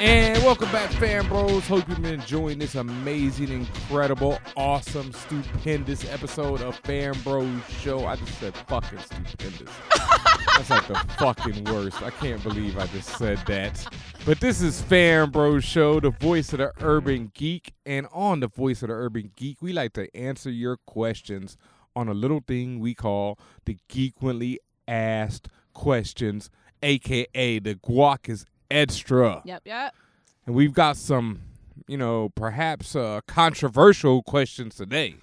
And 0.02 0.29
welcome 0.50 0.72
back, 0.72 0.90
fan 0.94 1.24
bros. 1.28 1.64
Hope 1.68 1.88
you've 1.88 2.02
been 2.02 2.14
enjoying 2.14 2.58
this 2.58 2.74
amazing, 2.74 3.52
incredible, 3.52 4.36
awesome, 4.56 5.12
stupendous 5.12 6.04
episode 6.12 6.60
of 6.60 6.74
Fan 6.78 7.14
Bros 7.22 7.46
Show. 7.78 8.04
I 8.04 8.16
just 8.16 8.36
said 8.40 8.56
fucking 8.66 8.98
stupendous. 8.98 9.70
That's 10.56 10.70
like 10.70 10.88
the 10.88 10.94
fucking 11.20 11.62
worst. 11.66 12.02
I 12.02 12.10
can't 12.10 12.42
believe 12.42 12.76
I 12.78 12.88
just 12.88 13.10
said 13.10 13.38
that. 13.46 13.94
But 14.26 14.40
this 14.40 14.60
is 14.60 14.80
Fan 14.80 15.30
Bros 15.30 15.62
Show, 15.62 16.00
the 16.00 16.10
voice 16.10 16.52
of 16.52 16.58
the 16.58 16.72
urban 16.80 17.30
geek. 17.32 17.72
And 17.86 18.08
on 18.12 18.40
the 18.40 18.48
voice 18.48 18.82
of 18.82 18.88
the 18.88 18.94
urban 18.94 19.30
geek, 19.36 19.62
we 19.62 19.72
like 19.72 19.92
to 19.92 20.12
answer 20.16 20.50
your 20.50 20.78
questions 20.78 21.56
on 21.94 22.08
a 22.08 22.14
little 22.14 22.40
thing 22.44 22.80
we 22.80 22.92
call 22.96 23.38
the 23.66 23.78
Geekwently 23.88 24.56
Asked 24.88 25.48
Questions, 25.74 26.50
aka 26.82 27.60
the 27.60 27.76
Guac 27.76 28.28
is 28.28 28.46
Extra. 28.68 29.42
Yep, 29.44 29.62
yep. 29.64 29.94
And 30.50 30.56
we've 30.56 30.74
got 30.74 30.96
some, 30.96 31.42
you 31.86 31.96
know, 31.96 32.30
perhaps 32.30 32.96
uh, 32.96 33.20
controversial 33.28 34.20
questions 34.24 34.74
today. 34.74 35.14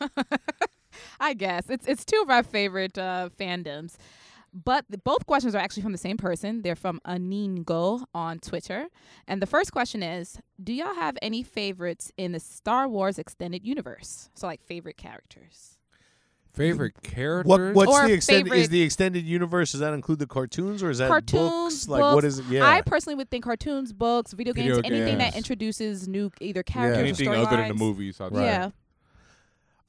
I 1.20 1.34
guess 1.34 1.70
it's 1.70 1.86
it's 1.86 2.06
two 2.06 2.22
of 2.22 2.30
our 2.30 2.44
favorite 2.44 2.98
uh, 2.98 3.28
fandoms, 3.38 3.98
but 4.54 4.86
both 5.04 5.26
questions 5.26 5.54
are 5.54 5.58
actually 5.58 5.84
from 5.84 5.92
the 5.92 5.98
same 5.98 6.16
person. 6.16 6.62
They're 6.62 6.78
from 6.78 7.02
Aningo 7.06 8.06
on 8.16 8.40
Twitter, 8.40 8.88
and 9.28 9.42
the 9.42 9.46
first 9.46 9.74
question 9.74 10.02
is: 10.02 10.40
Do 10.64 10.72
y'all 10.72 10.96
have 10.96 11.18
any 11.22 11.44
favorites 11.44 12.10
in 12.16 12.32
the 12.32 12.40
Star 12.40 12.88
Wars 12.88 13.20
extended 13.20 13.66
universe? 13.66 14.30
So 14.34 14.48
like 14.48 14.64
favorite 14.64 14.96
characters. 14.96 15.77
Favorite 16.58 17.02
characters? 17.04 17.48
What 17.50 17.74
what's 17.76 17.92
Or 17.92 18.08
the 18.08 18.14
extended? 18.14 18.54
Is 18.54 18.70
the 18.70 18.82
extended 18.82 19.26
universe? 19.26 19.72
Does 19.72 19.80
that 19.82 19.94
include 19.94 20.20
the 20.20 20.28
cartoons 20.28 20.82
or 20.84 20.90
is 20.90 20.98
that 20.98 21.08
cartoons, 21.08 21.86
books? 21.86 21.88
Like 21.88 22.16
what 22.16 22.24
is 22.26 22.40
it? 22.40 22.46
Yeah. 22.48 22.68
I 22.68 22.82
personally 22.82 23.16
would 23.16 23.30
think 23.30 23.44
cartoons, 23.44 23.94
books, 23.94 24.34
video 24.34 24.54
games, 24.54 24.76
Video 24.78 24.82
anything 24.98 25.18
that 25.20 25.36
introduces 25.36 26.08
new 26.08 26.32
either 26.42 26.64
characters 26.64 26.98
Yeah. 26.98 27.04
Anything 27.04 27.28
or 27.30 27.36
other 27.48 27.58
than 27.58 27.68
the 27.70 27.74
movies. 27.76 28.20
I'd. 28.20 28.34
Yeah. 28.34 28.70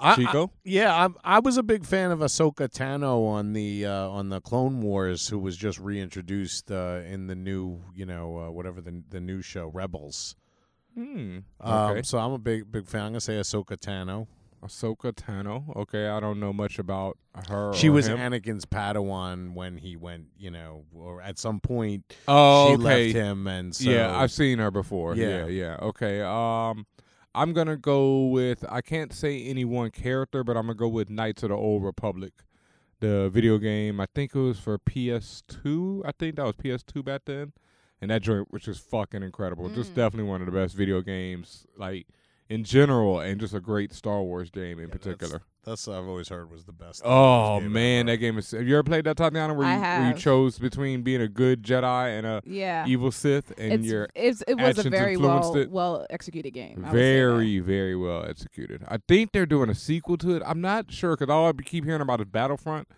I- 0.01 0.13
I- 0.13 0.15
Chico? 0.15 0.53
yeah, 0.63 0.95
I, 1.25 1.37
I 1.37 1.39
was 1.41 1.57
a 1.57 1.63
big 1.65 1.85
fan 1.85 2.13
of 2.13 2.21
Ahsoka 2.21 2.69
Tano 2.69 3.27
on 3.27 3.53
the 3.53 3.85
uh, 3.87 4.09
on 4.11 4.29
the 4.29 4.41
Clone 4.41 4.81
Wars, 4.81 5.27
who 5.27 5.41
was 5.41 5.57
just 5.57 5.81
reintroduced 5.81 6.71
uh, 6.71 7.01
in 7.05 7.27
the 7.27 7.35
new, 7.35 7.81
you 7.97 8.07
know, 8.07 8.39
uh, 8.39 8.51
whatever 8.53 8.81
the 8.81 9.03
the 9.11 9.19
new 9.21 9.43
show, 9.43 9.67
Rebels. 9.75 10.37
Hmm. 10.95 11.39
Um, 11.61 11.91
Okay. 11.91 12.03
so 12.03 12.19
I'm 12.19 12.31
a 12.31 12.39
big 12.39 12.71
big 12.71 12.87
fan. 12.87 13.07
I'm 13.07 13.09
gonna 13.13 13.21
say 13.21 13.35
Ahsoka 13.41 13.77
Tano. 13.77 14.29
Ahsoka 14.63 15.13
Tano. 15.13 15.75
Okay, 15.77 16.09
I 16.09 16.21
don't 16.21 16.41
know 16.41 16.53
much 16.53 16.79
about 16.79 17.17
her. 17.49 17.73
She 17.75 17.89
or 17.89 17.93
was 17.93 18.07
him. 18.09 18.19
Anakin's 18.19 18.65
Padawan 18.65 19.55
when 19.55 19.77
he 19.79 19.97
went, 19.97 20.27
you 20.37 20.51
know, 20.51 20.85
or 20.95 21.21
at 21.23 21.39
some 21.39 21.61
point 21.61 22.05
Oh, 22.27 22.69
she 22.69 22.75
okay. 22.75 22.83
left 22.83 23.15
him, 23.17 23.47
and 23.47 23.75
so 23.75 23.89
yeah, 23.91 24.17
I've 24.19 24.33
seen 24.33 24.59
her 24.59 24.71
before. 24.71 25.15
Yeah. 25.15 25.45
Yeah, 25.45 25.47
yeah. 25.47 25.77
Okay. 25.81 26.21
Um, 26.23 26.87
I'm 27.35 27.53
gonna 27.53 27.77
go 27.77 28.27
with. 28.27 28.65
I 28.69 28.81
can't 28.81 29.13
say 29.13 29.43
any 29.45 29.65
one 29.65 29.91
character, 29.91 30.43
but 30.43 30.57
I'm 30.57 30.65
gonna 30.67 30.75
go 30.75 30.89
with 30.89 31.09
Knights 31.11 31.43
of 31.45 31.51
the 31.51 31.55
Old 31.57 31.85
Republic, 31.85 32.33
the 33.01 33.29
video 33.31 33.59
game. 33.59 34.01
I 34.01 34.07
think 34.13 34.35
it 34.35 34.41
was 34.41 34.59
for 34.59 34.77
PS2. 34.79 36.03
I 36.05 36.13
think 36.19 36.37
that 36.37 36.45
was 36.45 36.57
PS2 36.57 37.05
back 37.05 37.23
then, 37.27 37.53
and 38.01 38.11
that 38.11 38.23
joint 38.23 38.51
was 38.51 38.63
just 38.63 38.81
fucking 38.89 39.23
incredible. 39.23 39.69
Just 39.69 39.93
Mm. 39.93 39.97
definitely 39.97 40.29
one 40.31 40.41
of 40.41 40.47
the 40.47 40.53
best 40.53 40.75
video 40.75 41.01
games, 41.01 41.67
like 41.77 42.07
in 42.49 42.65
general, 42.65 43.21
and 43.21 43.41
just 43.41 43.55
a 43.55 43.61
great 43.61 43.93
Star 43.93 44.23
Wars 44.23 44.51
game 44.51 44.79
in 44.79 44.89
particular. 44.89 45.43
That's 45.65 45.87
what 45.87 45.99
I've 45.99 46.09
always 46.09 46.31
heard 46.31 46.51
was 46.51 46.65
the 46.65 46.73
best. 46.73 47.03
Oh 47.05 47.61
game 47.61 47.73
man, 47.73 48.09
ever. 48.09 48.13
that 48.13 48.17
game 48.19 48.39
is. 48.39 48.51
Have 48.53 48.67
you 48.67 48.75
ever 48.77 48.83
played 48.85 49.05
that 49.05 49.19
Tatiana, 49.19 49.53
where 49.53 49.67
I 49.67 49.75
you, 49.75 49.81
where 49.83 50.09
you 50.13 50.15
chose 50.17 50.59
between 50.59 51.03
being 51.03 51.21
a 51.21 51.29
good 51.29 51.63
Jedi 51.63 52.17
and 52.17 52.27
a 52.27 52.41
Yeah. 52.47 52.87
evil 52.87 53.11
Sith, 53.11 53.53
and 53.59 53.75
it's, 53.75 53.85
your 53.87 54.09
it's 54.15 54.43
it 54.49 54.55
was 54.55 54.79
a 54.79 54.89
very 54.89 55.19
well 55.19 55.55
it? 55.57 55.71
well 55.71 56.07
executed 56.09 56.53
game. 56.53 56.77
I 56.79 56.81
would 56.81 56.87
say 56.87 56.91
that. 56.93 56.93
very, 56.95 57.59
very 57.59 57.97
well 57.97 58.25
executed. 58.25 58.83
I 58.89 58.97
think 59.09 59.33
they're 59.33 59.45
doing 59.45 59.69
a 59.69 59.75
sequel 59.75 60.17
to 60.19 60.37
it. 60.37 60.43
I'm 60.47 60.63
not 60.63 60.91
sure 60.91 61.17
because 61.17 61.31
all 61.31 61.49
I 61.49 61.53
keep 61.53 61.85
hearing 61.85 62.01
about 62.01 62.21
is 62.23 62.27
Battlefront, 62.29 62.89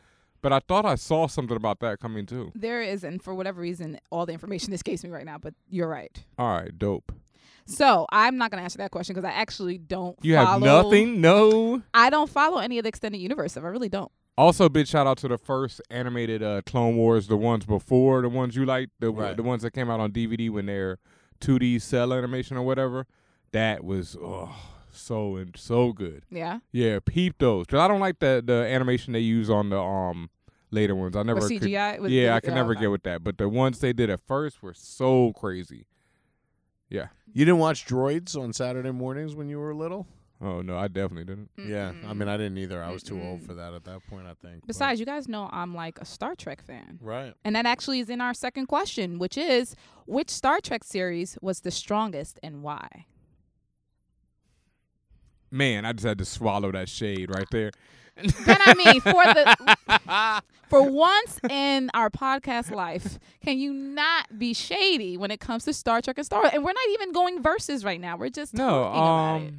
but 0.41 0.53
I 0.53 0.61
thought 0.61 0.87
I 0.87 0.95
saw 0.95 1.27
something 1.27 1.57
about 1.57 1.81
that 1.81 1.99
coming 1.99 2.25
too. 2.25 2.53
There 2.55 2.81
is, 2.83 3.03
and 3.03 3.21
for 3.21 3.35
whatever 3.35 3.61
reason, 3.61 3.99
all 4.11 4.27
the 4.27 4.33
information 4.33 4.73
escapes 4.75 5.03
me 5.03 5.11
right 5.11 5.27
now. 5.27 5.39
But 5.39 5.55
you're 5.69 5.89
right. 5.89 6.17
All 6.39 6.51
right, 6.57 6.79
dope. 6.79 7.11
So 7.71 8.07
I'm 8.11 8.37
not 8.37 8.51
gonna 8.51 8.63
answer 8.63 8.79
that 8.79 8.91
question 8.91 9.15
because 9.15 9.29
I 9.29 9.33
actually 9.33 9.79
don't. 9.79 10.17
You 10.23 10.37
have 10.37 10.61
nothing? 10.61 11.21
No. 11.21 11.83
I 11.95 12.11
don't 12.11 12.29
follow 12.29 12.59
any 12.59 12.79
of 12.79 12.85
the 12.85 12.89
extended 12.89 13.19
universe 13.19 13.53
stuff. 13.53 13.65
I 13.65 13.69
really 13.69 13.89
don't. 13.89 14.11
Also, 14.37 14.69
big 14.69 14.87
shout 14.87 15.07
out 15.07 15.19
to 15.19 15.29
the 15.29 15.37
first 15.39 15.83
animated 15.91 16.43
uh, 16.43 16.63
Clone 16.65 16.97
Wars, 16.97 17.27
the 17.27 17.37
ones 17.37 17.67
before 17.67 18.23
the 18.23 18.29
ones 18.29 18.57
you 18.57 18.65
like, 18.65 18.89
the 18.99 19.11
Right. 19.11 19.37
the 19.37 19.43
ones 19.43 19.63
that 19.63 19.73
came 19.73 19.91
out 19.91 20.01
on 20.01 20.13
DVD 20.13 20.51
when 20.51 20.67
they're 20.67 20.99
2D 21.41 21.81
cell 21.81 22.13
animation 22.13 22.57
or 22.57 22.63
whatever. 22.63 23.07
That 23.53 23.85
was 23.85 24.17
oh, 24.21 24.55
so 24.91 25.37
and 25.37 25.55
so 25.57 25.93
good. 25.93 26.25
Yeah. 26.31 26.61
Yeah, 26.73 27.01
peep 27.05 27.39
those. 27.39 27.67
Cause 27.67 27.81
I 27.81 27.89
don't 27.89 28.01
like 28.01 28.19
the 28.19 28.43
the 28.45 28.65
animation 28.67 29.13
they 29.13 29.21
use 29.21 29.51
on 29.51 29.71
the 29.71 29.81
um 29.81 30.31
later 30.71 30.95
ones. 30.95 31.17
I 31.17 31.23
never. 31.23 31.41
could- 31.41 31.61
CGI? 31.61 32.01
Was- 32.01 32.13
yeah, 32.13 32.35
I 32.35 32.41
can 32.41 32.53
oh, 32.53 32.57
never 32.57 32.73
okay. 32.73 32.83
get 32.83 32.91
with 32.91 33.03
that. 33.03 33.23
But 33.23 33.39
the 33.39 33.49
ones 33.49 33.81
they 33.81 33.93
did 33.93 34.09
at 34.11 34.21
first 34.21 34.63
were 34.63 34.75
so 34.75 35.33
crazy. 35.35 35.87
Yeah. 36.91 37.07
You 37.33 37.45
didn't 37.45 37.61
watch 37.61 37.87
Droids 37.87 38.37
on 38.37 38.53
Saturday 38.53 38.91
mornings 38.91 39.35
when 39.35 39.49
you 39.49 39.59
were 39.59 39.75
little? 39.75 40.07
Oh 40.43 40.63
no, 40.63 40.77
I 40.79 40.89
definitely 40.89 41.25
didn't. 41.27 41.51
Yeah, 41.59 41.93
I 42.09 42.15
mean, 42.15 42.27
I 42.27 42.37
didn't 42.39 42.57
either. 42.59 42.83
I 42.83 42.91
was 42.91 43.03
too 43.03 43.21
old 43.23 43.43
for 43.43 43.53
that 43.55 43.75
at 43.75 43.85
that 43.85 44.01
point. 44.09 44.27
I 44.27 44.33
think. 44.35 44.63
but- 44.63 44.69
Besides, 44.69 44.99
you 44.99 45.05
guys 45.07 45.29
know 45.29 45.49
I'm 45.53 45.75
like 45.75 45.99
a 46.01 46.05
Star 46.07 46.35
Trek 46.35 46.63
fan. 46.63 46.99
Right. 47.03 47.35
And 47.45 47.55
that 47.57 47.67
actually 47.67 48.01
is 48.01 48.09
in 48.09 48.21
our 48.23 48.33
second 48.35 48.67
question, 48.67 49.19
which 49.19 49.37
is 49.37 49.77
which 50.07 50.31
Star 50.31 50.59
Trek 50.61 50.83
series 50.83 51.37
was 51.43 51.61
the 51.61 51.71
strongest 51.71 52.39
and 52.43 52.63
why? 52.63 53.05
Man, 55.51 55.85
I 55.85 55.93
just 55.93 56.07
had 56.07 56.19
to 56.19 56.25
swallow 56.25 56.71
that 56.73 56.89
shade 56.89 57.29
right 57.35 57.47
there. 57.51 57.71
Then 58.23 58.59
I 58.61 58.75
mean, 58.75 59.01
for 59.01 59.13
the 59.13 60.43
for 60.69 60.83
once 60.91 61.41
in 61.49 61.91
our 61.95 62.11
podcast 62.11 62.71
life, 62.75 63.19
can 63.45 63.59
you 63.59 63.73
not 63.73 64.39
be 64.39 64.55
shady 64.55 65.17
when 65.17 65.31
it 65.31 65.41
comes 65.41 65.65
to 65.65 65.73
Star 65.73 66.01
Trek 66.01 66.19
and 66.19 66.27
Star? 66.27 66.49
And 66.53 66.65
we're 66.65 66.73
not 66.73 66.89
even 66.93 67.13
going 67.13 67.43
verses 67.43 67.85
right 67.85 68.01
now. 68.01 68.17
We're 68.17 68.31
just 68.31 68.55
No, 68.55 68.69
talking 68.85 68.99
about 69.01 69.37
it. 69.43 69.49
um, 69.49 69.59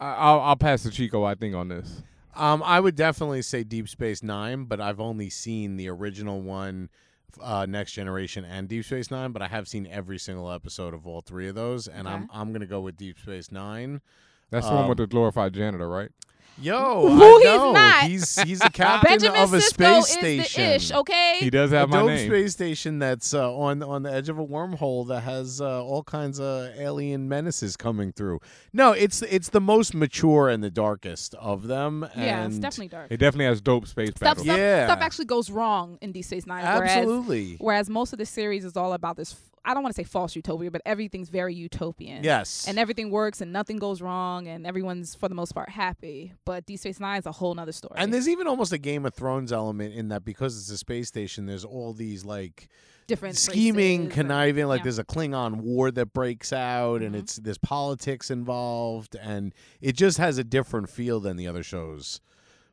I- 0.00 0.14
I'll 0.14 0.40
I'll 0.40 0.56
pass 0.56 0.82
to 0.84 0.90
Chico. 0.90 1.24
I 1.24 1.34
think 1.34 1.54
on 1.54 1.68
this. 1.68 2.02
Um, 2.36 2.62
I 2.62 2.78
would 2.78 2.94
definitely 2.94 3.42
say 3.42 3.64
Deep 3.64 3.88
Space 3.88 4.22
Nine, 4.22 4.64
but 4.64 4.80
I've 4.80 5.00
only 5.00 5.28
seen 5.28 5.76
the 5.76 5.88
original 5.88 6.40
one, 6.40 6.88
uh, 7.42 7.66
Next 7.68 7.92
Generation, 7.94 8.44
and 8.44 8.68
Deep 8.68 8.84
Space 8.84 9.10
Nine. 9.10 9.32
But 9.32 9.42
I 9.42 9.48
have 9.48 9.66
seen 9.66 9.88
every 9.90 10.18
single 10.18 10.50
episode 10.52 10.94
of 10.94 11.04
all 11.06 11.20
three 11.20 11.48
of 11.48 11.56
those, 11.56 11.88
and 11.88 12.08
I'm 12.08 12.28
I'm 12.32 12.52
gonna 12.52 12.66
go 12.66 12.80
with 12.80 12.96
Deep 12.96 13.18
Space 13.18 13.50
Nine. 13.50 14.00
That's 14.50 14.66
the 14.68 14.74
one 14.74 14.88
with 14.88 14.98
Um, 14.98 15.04
the 15.04 15.06
glorified 15.08 15.52
janitor, 15.54 15.88
right? 15.88 16.10
Yo, 16.60 17.08
Who 17.08 17.22
I 17.22 17.38
he's 17.38 17.44
know. 17.44 17.72
not. 17.72 18.02
He's 18.04 18.42
he's 18.42 18.58
the 18.58 18.68
captain 18.72 19.08
Benjamin 19.10 19.40
of 19.42 19.54
a 19.54 19.58
Sisko 19.58 20.02
space 20.02 20.08
is 20.08 20.12
station. 20.12 20.62
the 20.64 20.74
ish, 20.74 20.90
okay? 20.92 21.36
He 21.38 21.50
does 21.50 21.70
have 21.70 21.88
a 21.88 21.92
my 21.92 21.98
dope 22.00 22.06
name. 22.08 22.28
space 22.28 22.52
station 22.52 22.98
that's 22.98 23.32
uh, 23.32 23.54
on 23.56 23.80
on 23.80 24.02
the 24.02 24.12
edge 24.12 24.28
of 24.28 24.40
a 24.40 24.44
wormhole 24.44 25.06
that 25.06 25.20
has 25.20 25.60
uh, 25.60 25.84
all 25.84 26.02
kinds 26.02 26.40
of 26.40 26.70
alien 26.76 27.28
menaces 27.28 27.76
coming 27.76 28.10
through. 28.10 28.40
No, 28.72 28.90
it's 28.90 29.22
it's 29.22 29.50
the 29.50 29.60
most 29.60 29.94
mature 29.94 30.48
and 30.48 30.64
the 30.64 30.70
darkest 30.70 31.36
of 31.36 31.68
them. 31.68 32.08
Yeah, 32.16 32.46
it's 32.46 32.58
definitely 32.58 32.88
dark. 32.88 33.06
It 33.12 33.18
definitely 33.18 33.44
has 33.44 33.60
dope 33.60 33.86
space 33.86 34.08
Stuff, 34.08 34.20
battles. 34.20 34.46
stuff, 34.46 34.58
Yeah. 34.58 34.86
stuff 34.88 34.98
actually 35.00 35.26
goes 35.26 35.52
wrong 35.52 35.96
in 36.00 36.10
Deep 36.10 36.24
Space 36.24 36.44
Nine. 36.44 36.64
Whereas, 36.64 36.90
Absolutely. 36.90 37.54
Whereas 37.60 37.88
most 37.88 38.12
of 38.12 38.18
the 38.18 38.26
series 38.26 38.64
is 38.64 38.76
all 38.76 38.94
about 38.94 39.16
this. 39.16 39.36
I 39.68 39.74
don't 39.74 39.82
want 39.82 39.94
to 39.94 40.00
say 40.00 40.04
false 40.04 40.34
utopia, 40.34 40.70
but 40.70 40.80
everything's 40.86 41.28
very 41.28 41.54
utopian. 41.54 42.24
Yes. 42.24 42.66
And 42.66 42.78
everything 42.78 43.10
works 43.10 43.40
and 43.42 43.52
nothing 43.52 43.76
goes 43.76 44.00
wrong 44.00 44.48
and 44.48 44.66
everyone's 44.66 45.14
for 45.14 45.28
the 45.28 45.34
most 45.34 45.52
part 45.52 45.68
happy. 45.68 46.32
But 46.46 46.64
Deep 46.66 46.80
Space 46.80 46.98
Nine 46.98 47.18
is 47.18 47.26
a 47.26 47.32
whole 47.32 47.54
nother 47.54 47.72
story. 47.72 47.94
And 47.96 48.12
there's 48.12 48.28
even 48.28 48.46
almost 48.46 48.72
a 48.72 48.78
Game 48.78 49.04
of 49.04 49.12
Thrones 49.14 49.52
element 49.52 49.94
in 49.94 50.08
that 50.08 50.24
because 50.24 50.56
it's 50.58 50.70
a 50.70 50.78
space 50.78 51.08
station. 51.08 51.44
There's 51.46 51.64
all 51.66 51.92
these 51.92 52.24
like 52.24 52.68
Different 53.06 53.36
scheming, 53.36 54.00
races 54.04 54.14
conniving. 54.14 54.66
Like 54.66 54.80
yeah. 54.80 54.84
there's 54.84 54.98
a 54.98 55.04
Klingon 55.04 55.56
war 55.62 55.90
that 55.90 56.12
breaks 56.12 56.52
out, 56.52 56.96
Mm-hmm. 56.96 57.04
and 57.06 57.16
it's 57.16 57.36
there's 57.36 57.56
politics 57.58 58.30
involved, 58.30 59.16
and 59.16 59.54
it 59.80 59.96
just 59.96 60.18
has 60.18 60.36
a 60.38 60.44
different 60.44 60.88
feel 60.90 61.18
than 61.20 61.36
the 61.36 61.46
other 61.46 61.62
shows. 61.62 62.20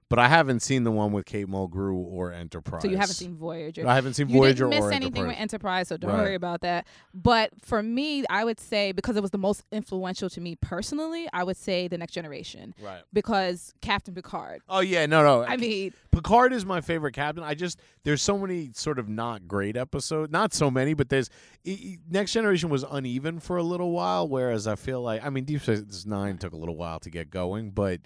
But 0.08 0.20
I 0.20 0.28
haven't 0.28 0.60
seen 0.60 0.84
the 0.84 0.91
one 0.91 1.12
with 1.13 1.26
Kate 1.26 1.48
Mulgrew 1.48 1.96
or 1.96 2.32
Enterprise. 2.32 2.84
So 2.84 2.88
you 2.88 2.96
haven't 2.98 3.15
seen 3.15 3.36
Voyager. 3.36 3.88
I 3.88 3.96
haven't 3.96 4.13
seen 4.13 4.30
you 4.30 4.38
Voyager 4.38 4.70
didn't 4.70 4.84
miss 4.86 4.94
anything 4.94 5.06
Enterprise. 5.24 5.28
with 5.28 5.38
Enterprise, 5.41 5.88
so 5.88 5.98
don't 5.98 6.12
Right. 6.12 6.20
worry 6.20 6.36
about 6.36 6.62
that. 6.62 6.86
But 7.12 7.50
for 7.63 7.82
me, 7.82 8.24
I 8.30 8.44
would 8.44 8.60
say 8.60 8.91
because 8.91 9.15
it 9.18 9.22
was 9.24 9.32
the 9.32 9.39
most 9.39 9.63
influential 9.72 10.30
to 10.30 10.39
me 10.41 10.56
personally, 10.58 11.28
I 11.34 11.44
would 11.44 11.58
say 11.58 11.88
the 11.88 11.98
Next 11.98 12.13
Generation. 12.13 12.76
Right. 12.84 13.02
Because 13.13 13.74
Captain 13.82 14.13
Picard. 14.13 14.62
Oh 14.70 14.82
yeah, 14.82 15.08
no, 15.08 15.24
no. 15.24 15.44
I 15.44 15.58
mean, 15.58 15.91
Picard 16.12 16.54
is 16.54 16.68
my 16.68 16.82
favorite 16.82 17.13
captain. 17.13 17.44
I 17.44 17.56
just 17.56 17.80
there's 18.04 18.22
so 18.22 18.38
many 18.38 18.70
sort 18.74 19.00
of 19.00 19.10
not 19.10 19.48
great 19.48 19.76
episodes. 19.76 20.32
Not 20.32 20.54
so 20.54 20.70
many, 20.70 20.94
but 20.94 21.10
there's 21.10 21.32
e- 21.63 21.98
Next 22.08 22.32
Generation 22.32 22.70
was 22.70 22.84
uneven 22.84 23.39
for 23.39 23.58
a 23.58 23.63
little 23.63 23.91
while. 23.91 24.28
Whereas 24.30 24.68
I 24.68 24.76
feel 24.76 25.02
like 25.02 25.26
I 25.26 25.32
mean 25.32 25.46
Deep 25.46 25.62
Space 25.62 26.06
Nine 26.06 26.38
took 26.38 26.54
a 26.54 26.58
little 26.58 26.78
while 26.78 27.00
to 27.00 27.10
get 27.10 27.32
going, 27.32 27.72
but 27.72 28.02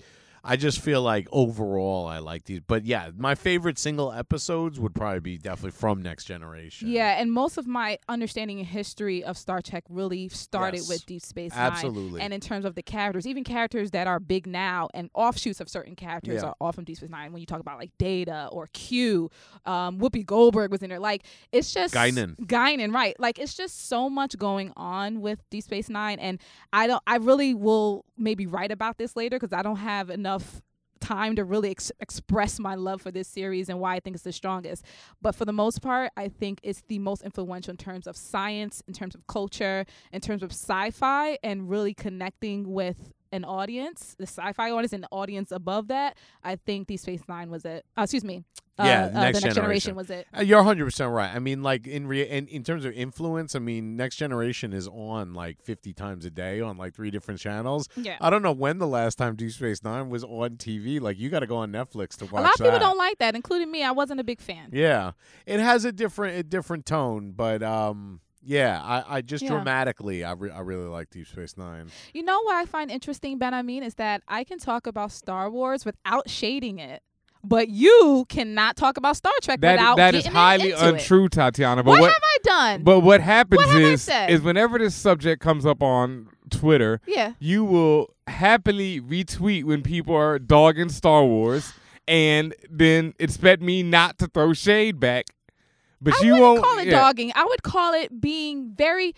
I 0.50 0.56
just 0.56 0.80
feel 0.82 1.02
like 1.04 1.28
overall 1.32 2.08
I 2.08 2.18
like 2.20 2.46
these. 2.46 2.62
But 2.66 2.84
yeah, 2.84 3.12
my 3.16 3.36
favorite 3.36 3.78
single 3.78 4.12
episodes 4.12 4.80
would 4.80 4.96
probably 4.96 5.20
be 5.20 5.38
definitely 5.38 5.72
from 5.72 6.02
Next 6.02 6.26
Generation. 6.26 6.88
Yeah, 6.90 7.20
and 7.22 7.32
most 7.32 7.58
of 7.60 7.68
my 7.68 8.00
understanding 8.10 8.58
and 8.58 8.68
history 8.68 9.24
of 9.24 9.38
Star 9.38 9.62
Trek 9.62 9.84
really 9.90 10.28
started 10.30 10.78
Yes. 10.78 10.90
with 10.90 11.06
Deep 11.06 11.22
Space 11.22 11.52
Nine. 11.56 11.72
Absolutely. 11.72 12.22
And 12.22 12.34
in 12.34 12.40
terms 12.42 12.66
of 12.66 12.74
the 12.74 12.82
characters, 12.82 13.28
even 13.28 13.44
characters 13.44 13.92
that 13.92 14.08
are 14.08 14.20
big 14.20 14.48
now 14.48 14.90
and 14.96 15.12
offshoots 15.14 15.62
of 15.62 15.70
certain 15.70 15.96
characters 15.96 16.42
Yeah. 16.42 16.50
are 16.50 16.56
all 16.60 16.72
from 16.72 16.84
Deep 16.84 16.98
Space 16.98 17.10
Nine. 17.12 17.32
When 17.32 17.42
you 17.42 17.46
talk 17.46 17.60
about 17.60 17.78
like 17.78 17.92
Data 18.00 18.50
or 18.52 18.68
Q, 18.74 19.30
um, 19.68 20.00
Whoopi 20.00 20.26
Goldberg 20.26 20.72
was 20.72 20.82
in 20.82 20.90
there. 20.90 21.00
Like 21.00 21.26
it's 21.52 21.72
just 21.72 21.94
Guinan. 21.94 22.36
Guinan, 22.38 22.92
right? 22.94 23.16
Like 23.20 23.38
it's 23.38 23.54
just 23.54 23.88
so 23.88 24.10
much 24.10 24.36
going 24.38 24.74
on 24.76 25.22
with 25.22 25.48
Deep 25.52 25.64
Space 25.64 25.90
Nine, 25.90 26.18
and 26.18 26.40
I 26.74 26.88
don't. 26.88 27.04
I 27.06 27.18
really 27.18 27.54
will 27.54 28.04
maybe 28.18 28.48
write 28.48 28.72
about 28.72 28.98
this 28.98 29.16
later 29.16 29.38
because 29.40 29.54
I 29.54 29.62
don't 29.62 29.78
have 29.78 30.10
enough 30.10 30.39
time 31.00 31.36
to 31.36 31.46
really 31.46 31.72
ex- 31.72 31.92
express 32.00 32.60
my 32.60 32.76
love 32.76 33.02
for 33.02 33.12
this 33.12 33.28
series 33.28 33.70
and 33.70 33.80
why 33.80 33.96
I 33.96 34.00
think 34.00 34.16
it's 34.16 34.24
the 34.24 34.32
strongest. 34.32 34.84
But 35.22 35.34
for 35.34 35.46
the 35.46 35.54
most 35.54 35.82
part, 35.82 36.12
I 36.18 36.28
think 36.28 36.60
it's 36.64 36.84
the 36.88 37.00
most 37.00 37.24
influential 37.24 37.72
in 37.72 37.78
terms 37.78 38.06
of 38.06 38.18
science, 38.18 38.84
in 38.88 38.94
terms 38.94 39.16
of 39.16 39.26
culture, 39.28 39.86
in 40.12 40.22
terms 40.22 40.44
of 40.44 40.52
sci-fi, 40.52 41.38
and 41.44 41.70
really 41.70 41.94
connecting 41.94 42.72
with 42.72 43.14
an 43.32 43.46
audience, 43.46 44.16
the 44.18 44.28
sci-fi 44.28 44.72
audience, 44.72 44.94
and 44.94 45.04
the 45.04 45.10
audience 45.12 45.52
above 45.52 45.88
that. 45.88 46.18
I 46.44 46.56
think 46.56 46.88
The 46.88 46.98
Space 46.98 47.22
Nine 47.28 47.50
was 47.50 47.64
it. 47.66 47.86
Uh, 47.98 48.04
excuse 48.04 48.24
me. 48.24 48.44
Yeah, 48.86 49.04
uh, 49.06 49.08
uh, 49.08 49.22
next 49.22 49.40
the 49.40 49.46
next 49.48 49.56
generation. 49.56 49.96
was 49.96 50.10
it. 50.10 50.28
Uh, 50.38 50.42
You're 50.42 50.60
100 50.60 50.86
percent 50.86 51.12
right. 51.12 51.34
I 51.34 51.40
mean, 51.40 51.62
like 51.64 51.88
in, 51.88 52.08
rea- 52.08 52.30
in 52.30 52.48
in 52.48 52.64
terms 52.64 52.86
of 52.86 52.94
influence, 52.94 53.56
I 53.56 53.60
mean, 53.60 53.96
Next 53.96 54.16
Generation 54.18 54.74
is 54.74 54.88
on 54.88 55.34
like 55.34 55.62
50 55.62 55.94
times 55.94 56.26
a 56.26 56.30
day 56.30 56.62
on 56.62 56.78
like 56.78 56.94
three 56.94 57.12
different 57.12 57.40
channels. 57.40 57.88
Yeah. 57.96 58.18
I 58.22 58.30
don't 58.30 58.42
know 58.42 58.52
when 58.52 58.78
the 58.80 58.88
last 58.88 59.18
time 59.18 59.36
Deep 59.36 59.52
Space 59.52 59.84
Nine 59.84 60.10
was 60.10 60.24
on 60.24 60.58
TV. 60.58 61.00
Like, 61.02 61.20
you 61.20 61.30
got 61.30 61.40
to 61.40 61.48
go 61.48 61.58
on 61.58 61.72
Netflix 61.72 62.18
to 62.18 62.26
watch 62.26 62.32
a 62.32 62.36
lot 62.44 62.52
of 62.52 62.58
people 62.58 62.72
that. 62.72 62.80
don't 62.80 62.98
like 62.98 63.18
that, 63.20 63.36
including 63.36 63.72
me. 63.72 63.84
I 63.84 63.92
wasn't 63.92 64.20
a 64.20 64.24
big 64.24 64.40
fan. 64.42 64.70
Yeah, 64.72 65.12
it 65.46 65.60
has 65.60 65.86
a 65.86 65.92
different 65.92 66.38
a 66.38 66.44
different 66.44 66.86
tone, 66.86 67.32
but 67.36 67.62
um, 67.64 68.22
yeah, 68.42 68.82
I, 68.82 69.18
I 69.18 69.22
just 69.22 69.44
Yeah. 69.44 69.50
dramatically, 69.50 70.24
I, 70.24 70.32
re- 70.32 70.50
I 70.52 70.60
really 70.62 70.86
like 70.88 71.10
Deep 71.10 71.28
Space 71.28 71.58
Nine. 71.58 71.88
You 72.14 72.24
know 72.24 72.42
what 72.44 72.56
I 72.56 72.66
find 72.66 72.90
interesting, 72.90 73.38
Ben? 73.38 73.54
I 73.54 73.62
mean, 73.62 73.84
is 73.84 73.96
that 73.96 74.24
I 74.28 74.44
can 74.44 74.60
talk 74.60 74.88
about 74.88 75.12
Star 75.12 75.50
Wars 75.52 75.84
without 75.86 76.30
shading 76.30 76.80
it, 76.80 77.04
but 77.44 77.70
you 77.70 78.26
cannot 78.30 78.76
talk 78.76 78.98
about 78.98 79.16
Star 79.16 79.32
Trek 79.42 79.62
That 79.62 79.74
without 79.74 79.98
that 79.98 80.16
is 80.16 80.26
highly 80.26 80.72
into 80.72 80.86
it. 80.88 80.94
untrue, 80.96 81.30
Tatiana. 81.30 81.84
But 81.84 81.92
What, 81.92 82.02
what, 82.02 82.08
have 82.14 82.24
I 82.24 82.38
done? 82.44 82.84
But 82.84 83.00
what 83.02 83.22
happens 83.22 83.66
What 83.66 83.82
is 83.82 84.10
is 84.28 84.42
whenever 84.42 84.78
this 84.78 84.96
subject 84.96 85.42
comes 85.42 85.66
up 85.66 85.82
on 85.82 86.28
Twitter, 86.50 87.00
Yeah. 87.08 87.34
you 87.40 87.64
will 87.64 88.14
happily 88.28 89.00
retweet 89.02 89.64
when 89.64 89.82
people 89.84 90.16
are 90.16 90.38
dogging 90.40 90.90
Star 90.90 91.24
Wars, 91.24 91.74
and 92.08 92.54
then 92.70 93.14
expect 93.20 93.62
me 93.62 93.84
not 93.84 94.18
to 94.20 94.28
throw 94.28 94.54
shade 94.54 95.00
back. 95.00 95.26
But 96.02 96.16
I 96.22 96.26
you 96.26 96.36
won't 96.38 96.64
call 96.64 96.80
it 96.80 96.88
yeah. 96.88 96.92
dogging. 97.00 97.32
I 97.36 97.44
would 97.46 97.62
call 97.64 97.94
it 97.94 98.20
being 98.22 98.74
very 98.76 99.14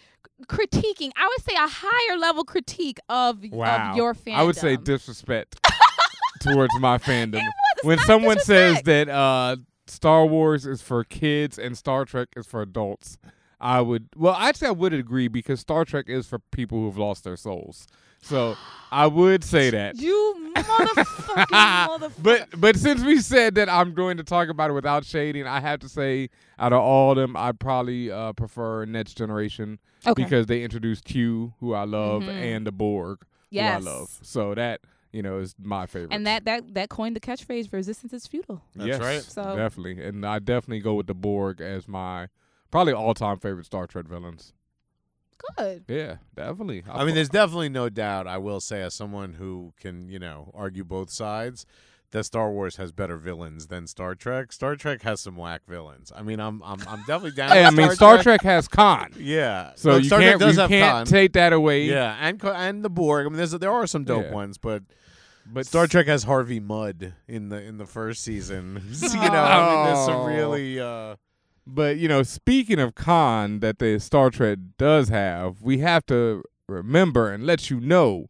critiquing. 0.48 1.12
I 1.16 1.28
would 1.28 1.46
say 1.48 1.56
a 1.56 1.68
higher 1.70 2.18
level 2.18 2.44
critique 2.44 2.98
of 3.08 3.44
Wow. 3.52 3.92
of 3.92 3.98
your 3.98 4.14
fandom. 4.16 4.36
I 4.36 4.44
would 4.44 4.56
say 4.58 4.76
disrespect 4.78 5.60
towards 6.42 6.74
my 6.80 6.98
fandom. 7.08 7.44
when 7.84 7.98
someone 8.00 8.40
says 8.40 8.82
that 8.84 9.10
uh, 9.10 9.58
Star 9.88 10.26
Wars 10.26 10.66
is 10.66 10.82
for 10.82 11.04
kids 11.04 11.58
and 11.60 11.78
Star 11.78 12.06
Trek 12.06 12.30
is 12.36 12.46
for 12.48 12.62
adults, 12.62 13.18
I 13.60 13.82
would. 13.82 14.10
Well, 14.16 14.34
actually, 14.34 14.70
I 14.70 14.72
would 14.72 14.94
agree 14.94 15.28
because 15.28 15.60
Star 15.60 15.86
Trek 15.86 16.06
is 16.08 16.28
for 16.28 16.40
people 16.40 16.80
who've 16.80 16.98
lost 16.98 17.24
their 17.24 17.38
souls. 17.38 17.88
So 18.24 18.56
I 18.92 19.08
would 19.08 19.44
say 19.44 19.70
that. 19.78 19.98
you 19.98 20.52
motherfucking 20.56 21.46
motherfucker. 21.46 22.12
But 22.22 22.48
but 22.60 22.76
since 22.76 23.02
we 23.04 23.20
said 23.20 23.56
that 23.56 23.68
I'm 23.70 23.94
going 23.94 24.18
to 24.18 24.24
talk 24.24 24.50
about 24.50 24.70
it 24.70 24.74
without 24.74 25.06
shading, 25.06 25.48
I 25.48 25.60
have 25.60 25.80
to 25.80 25.90
say 25.90 26.30
out 26.60 26.74
of 26.74 26.80
all 26.82 27.12
of 27.12 27.18
them, 27.18 27.36
I 27.36 27.52
probably 27.52 28.12
uh, 28.12 28.34
prefer 28.34 28.86
Next 28.86 29.16
Generation 29.18 29.80
Okay. 30.06 30.24
because 30.24 30.46
they 30.48 30.64
introduced 30.64 31.04
Q, 31.06 31.54
who 31.60 31.74
I 31.74 31.84
love, 31.86 32.24
Mhm. 32.24 32.30
and 32.30 32.68
the 32.68 32.72
Borg, 32.72 33.24
Yes. 33.50 33.84
who 33.84 33.90
I 33.90 33.92
love. 33.92 34.10
So 34.22 34.56
that 34.56 34.82
you 35.12 35.22
know 35.22 35.40
is 35.40 35.56
my 35.60 35.86
favorite. 35.86 36.14
and 36.14 36.26
that 36.28 36.46
that 36.46 36.74
that 36.74 36.90
coined 36.90 37.16
the 37.16 37.20
catchphrase 37.20 37.72
"resistance 37.72 38.14
is 38.14 38.28
futile." 38.28 38.64
yes, 38.76 39.00
right. 39.00 39.24
So 39.24 39.56
definitely, 39.56 40.04
and 40.04 40.26
I 40.26 40.40
definitely 40.40 40.80
go 40.82 40.94
with 40.96 41.08
the 41.08 41.14
Borg 41.14 41.62
as 41.62 41.88
my 41.88 42.28
probably 42.72 42.94
all-time 42.94 43.40
favorite 43.40 43.66
Star 43.66 43.88
Trek 43.88 44.06
villains. 44.06 44.54
good. 45.58 45.86
Yeah, 45.88 46.18
definitely. 46.36 46.84
I 46.90 47.04
mean, 47.04 47.16
there's 47.16 47.30
definitely 47.30 47.70
no 47.70 47.90
doubt. 47.90 48.28
I 48.28 48.38
will 48.38 48.60
say, 48.60 48.82
as 48.82 48.94
someone 48.94 49.34
who 49.34 49.74
can, 49.80 50.08
you 50.08 50.20
know, 50.20 50.52
argue 50.54 50.84
both 50.84 51.12
sides, 51.12 51.66
that 52.12 52.26
Star 52.26 52.52
Wars 52.52 52.76
has 52.76 52.92
better 52.92 53.18
villains 53.18 53.68
than 53.68 53.88
Star 53.88 54.16
Trek. 54.16 54.52
Star 54.52 54.76
Trek 54.76 55.02
has 55.04 55.22
some 55.22 55.36
whack 55.38 55.62
villains. 55.68 56.12
I 56.16 56.22
mean, 56.22 56.40
I'm 56.40 56.62
I'm 56.64 56.80
I'm 56.88 57.00
definitely 57.00 57.32
down. 57.32 57.50
Hey, 57.52 57.64
I 57.64 57.70
mean, 57.72 57.90
Star 57.92 58.22
Trek 58.22 58.42
has 58.44 58.68
Khan. 58.68 59.14
Yeah, 59.20 59.72
So 59.76 59.92
Look, 59.92 60.04
you 60.04 60.08
Star 60.10 60.20
can't 60.20 60.42
you 60.42 60.54
can't 60.68 60.70
Khan. 60.70 61.06
take 61.06 61.34
that 61.34 61.54
away. 61.54 61.86
Yeah, 61.86 62.16
and 62.20 62.42
and 62.44 62.84
the 62.84 62.90
Borg. 62.90 63.26
I 63.26 63.30
mean, 63.30 63.38
there's 63.38 63.52
there 63.52 63.72
are 63.72 63.88
some 63.88 64.04
dope 64.04 64.26
Yeah. 64.26 64.34
ones, 64.34 64.58
but 64.58 64.84
But 65.46 65.66
Star 65.66 65.88
Trek 65.88 66.08
has 66.08 66.24
Harvey 66.24 66.60
Mudd 66.60 67.14
in 67.28 67.50
the 67.50 67.62
in 67.62 67.78
the 67.78 67.86
first 67.88 68.24
season. 68.24 68.82
you 69.02 69.10
know, 69.20 69.24
I 69.44 69.76
mean, 69.76 69.86
there's 69.86 70.06
some 70.06 70.22
Oh. 70.22 70.26
really. 70.28 70.80
Uh, 70.80 71.16
But 71.66 71.98
you 71.98 72.08
know, 72.08 72.24
speaking 72.24 72.80
of 72.80 72.96
con 72.96 73.60
that 73.62 73.80
the 73.80 74.00
Star 74.00 74.30
Trek 74.30 74.58
does 74.78 75.10
have, 75.10 75.62
we 75.62 75.78
have 75.80 76.06
to 76.08 76.44
remember 76.68 77.32
and 77.32 77.46
let 77.46 77.70
you 77.70 77.80
know 77.80 78.28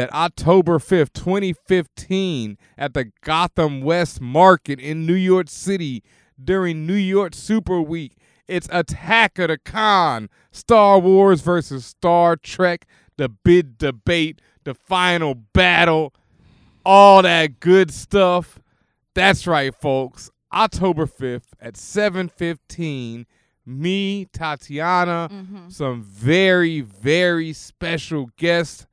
that 0.00 0.14
October 0.14 0.78
5th, 0.78 1.12
2015, 1.12 2.56
at 2.78 2.94
the 2.94 3.12
Gotham 3.20 3.82
West 3.82 4.18
Market 4.18 4.80
in 4.80 5.04
New 5.04 5.12
York 5.12 5.50
City 5.50 6.02
during 6.42 6.86
New 6.86 6.94
York 6.94 7.34
Super 7.34 7.82
Week, 7.82 8.16
it's 8.48 8.66
Attack 8.72 9.38
of 9.38 9.48
the 9.48 9.58
Con, 9.58 10.30
Star 10.52 10.98
Wars 10.98 11.42
versus 11.42 11.84
Star 11.84 12.36
Trek, 12.36 12.86
the 13.18 13.28
big 13.28 13.76
debate, 13.76 14.40
the 14.64 14.72
final 14.72 15.34
battle, 15.34 16.14
all 16.82 17.20
that 17.20 17.60
good 17.60 17.92
stuff. 17.92 18.58
That's 19.14 19.46
right, 19.46 19.74
folks. 19.74 20.30
October 20.50 21.04
5th 21.04 21.52
at 21.60 21.74
7:15, 21.74 23.26
me, 23.66 24.24
Tatiana, 24.32 25.28
mm-hmm. 25.30 25.68
some 25.68 26.02
very 26.02 26.80
very 26.80 27.52
special 27.52 28.30
guests 28.38 28.86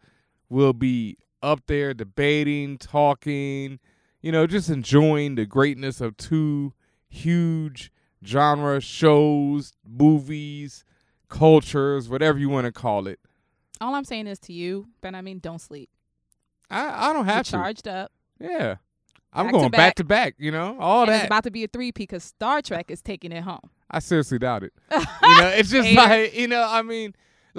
will 0.50 0.74
be 0.74 1.18
up 1.42 1.62
there 1.68 1.94
debating, 1.94 2.78
talking, 2.78 3.80
you 4.22 4.32
know, 4.32 4.48
just 4.48 4.70
enjoying 4.70 5.36
the 5.36 5.46
greatness 5.46 6.02
of 6.02 6.18
two 6.18 6.74
huge 7.10 7.92
genre 8.26 8.80
shows, 8.82 9.74
movies, 9.88 10.84
cultures, 11.30 12.10
whatever 12.10 12.38
you 12.40 12.50
want 12.50 12.66
to 12.66 12.72
call 12.72 13.08
it. 13.08 13.20
All 13.80 13.94
I'm 13.94 14.06
saying 14.06 14.28
is 14.28 14.40
to 14.40 14.54
you, 14.54 14.88
Ben. 15.02 15.14
I 15.16 15.22
mean, 15.22 15.40
don't 15.40 15.60
sleep. 15.62 15.90
I 16.70 17.10
I 17.10 17.14
don't 17.14 17.26
You're 17.26 17.36
have 17.36 17.46
to. 17.46 17.52
charged 17.52 17.88
up. 17.88 18.12
Yeah. 18.40 18.76
I'm 19.34 19.46
Back 19.48 19.54
to 19.54 19.60
going 19.60 19.72
back 19.72 19.78
back. 19.80 19.96
to 19.96 20.04
back, 20.04 20.36
you 20.40 20.52
know? 20.52 20.78
All 20.80 21.02
and 21.04 21.10
that. 21.12 21.16
It's 21.18 21.26
about 21.26 21.44
to 21.44 21.52
be 21.52 21.64
a 21.64 21.68
three 21.68 21.92
P 21.92 22.04
because 22.04 22.24
Star 22.24 22.62
Trek 22.62 22.90
is 22.90 23.02
taking 23.02 23.32
it 23.32 23.44
home. 23.44 23.70
I 23.92 24.00
seriously 24.00 24.40
doubt 24.40 24.64
it. 24.64 24.74
you 24.92 24.98
know, 25.00 25.48
it's 25.50 25.70
just 25.70 25.92
like 25.92 26.34
you 26.34 26.48
know. 26.48 26.66
I 26.68 26.82
mean, 26.82 27.14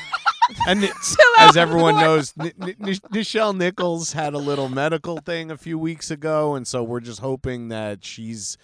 And 0.67 0.85
it- 0.85 0.91
out, 0.91 1.51
as 1.51 1.57
everyone 1.57 1.95
Lord. 1.95 2.05
knows, 2.05 2.35
N- 2.39 2.53
N- 2.61 2.75
N- 2.81 2.95
Nichelle 3.13 3.57
Nichols 3.57 4.13
had 4.13 4.35
a 4.35 4.39
little 4.39 4.69
medical 4.69 5.19
thing 5.19 5.51
a 5.51 5.57
few 5.57 5.79
weeks 5.79 6.11
ago, 6.11 6.55
and 6.55 6.67
so 6.67 6.83
we're 6.83 7.01
just 7.01 7.21
hoping 7.21 7.69
that 7.69 8.05
she's 8.05 8.59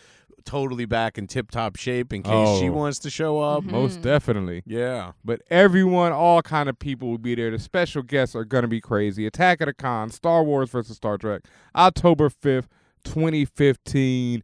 totally 0.49 0.87
back 0.87 1.19
in 1.19 1.27
tip-top 1.27 1.77
shape 1.77 2.13
in 2.13 2.23
case 2.23 2.59
she 2.59 2.69
Oh. 2.69 2.73
wants 2.73 2.99
to 3.01 3.11
show 3.11 3.39
up. 3.41 3.63
Mm-hmm. 3.65 3.73
Most 3.73 4.01
definitely. 4.01 4.63
Yeah. 4.67 5.13
But 5.25 5.43
everyone, 5.51 6.13
all 6.13 6.41
kind 6.41 6.69
of 6.69 6.79
people 6.79 7.11
will 7.11 7.19
be 7.19 7.35
there. 7.35 7.51
The 7.51 7.59
special 7.59 8.03
guests 8.03 8.35
are 8.35 8.45
gonna 8.47 8.67
be 8.69 8.81
crazy. 8.81 9.27
Attack 9.27 9.61
of 9.61 9.67
the 9.67 9.75
Con, 9.75 10.11
Star 10.11 10.43
Wars 10.43 10.71
versus 10.71 10.97
Star 10.97 11.19
Trek, 11.19 11.43
October 11.77 12.31
fifth, 12.31 12.69
twenty 13.05 13.45
fifteen. 13.45 14.43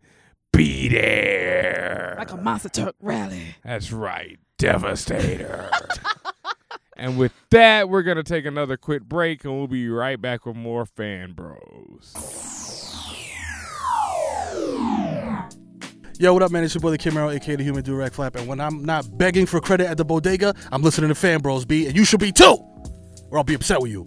Be 0.53 0.89
there. 0.89 2.15
Like 2.19 2.31
a 2.33 2.37
monster 2.37 2.69
truck 2.69 2.95
rally. 3.01 3.57
That's 3.65 3.91
right, 3.91 4.39
Devastator. 4.59 5.69
and 6.97 7.19
with 7.19 7.33
that, 7.51 7.89
we're 7.89 8.03
gonna 8.03 8.23
take 8.23 8.45
another 8.45 8.77
quick 8.77 9.03
break, 9.05 9.45
and 9.45 9.57
we'll 9.57 9.67
be 9.67 9.89
right 9.89 10.21
back 10.21 10.45
with 10.47 10.55
more 10.57 10.85
Fan 10.87 11.33
Bros. 11.33 12.13
Yo, 16.17 16.33
what 16.33 16.45
up, 16.45 16.53
man? 16.53 16.63
It's 16.63 16.73
your 16.73 16.81
boy, 16.81 16.97
the 16.97 17.31
aka 17.33 17.57
the 17.57 17.65
Human 17.65 17.83
Direct 17.83 18.15
Flap. 18.15 18.37
And 18.37 18.47
when 18.47 18.61
I'm 18.61 18.85
not 18.85 19.19
begging 19.19 19.47
for 19.47 19.61
credit 19.61 19.89
at 19.89 19.97
the 19.97 20.05
bodega, 20.05 20.55
I'm 20.71 20.81
listening 20.81 21.09
to 21.09 21.15
Fan 21.17 21.41
Bros 21.41 21.65
B, 21.65 21.89
and 21.89 21.97
you 21.97 22.05
should 22.05 22.21
be 22.21 22.31
too, 22.31 22.57
or 23.31 23.39
I'll 23.39 23.43
be 23.43 23.55
upset 23.55 23.83
with 23.83 23.91
you. 23.91 24.07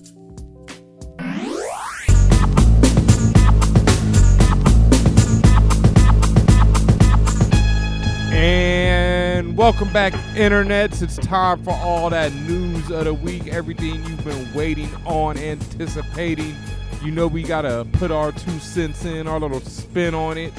And 8.32 9.58
welcome 9.58 9.92
back, 9.92 10.14
internets. 10.36 11.02
It's 11.02 11.18
time 11.18 11.62
for 11.62 11.74
all 11.74 12.10
that 12.12 12.32
news 12.34 12.90
of 12.90 13.04
the 13.04 13.14
week. 13.14 13.48
Everything 13.48 13.96
you've 14.06 14.24
been 14.24 14.54
waiting 14.54 14.90
on, 15.04 15.38
anticipating. 15.38 16.56
You 17.04 17.12
know 17.12 17.28
we 17.28 17.44
gotta 17.44 17.86
put 17.92 18.12
our 18.12 18.32
two 18.32 18.60
cents 18.60 19.04
in, 19.04 19.28
our 19.28 19.42
little 19.42 19.60
spin 19.60 20.16
on 20.16 20.38
it. 20.38 20.54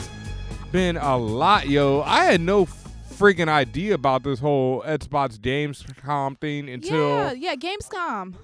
Been 0.71 0.99
a 0.99 1.17
lot, 1.17 1.69
yo. 1.69 2.03
I 2.03 2.25
had 2.25 2.43
no 2.43 2.67
freaking 2.67 3.49
idea 3.49 3.95
about 3.95 4.23
this 4.23 4.39
whole 4.39 4.83
Xbox 4.83 5.39
Gamescom 5.39 6.39
thing 6.39 6.69
until 6.69 7.09
Yeah, 7.09 7.33
yeah, 7.33 7.55
Gamescom. 7.55 8.35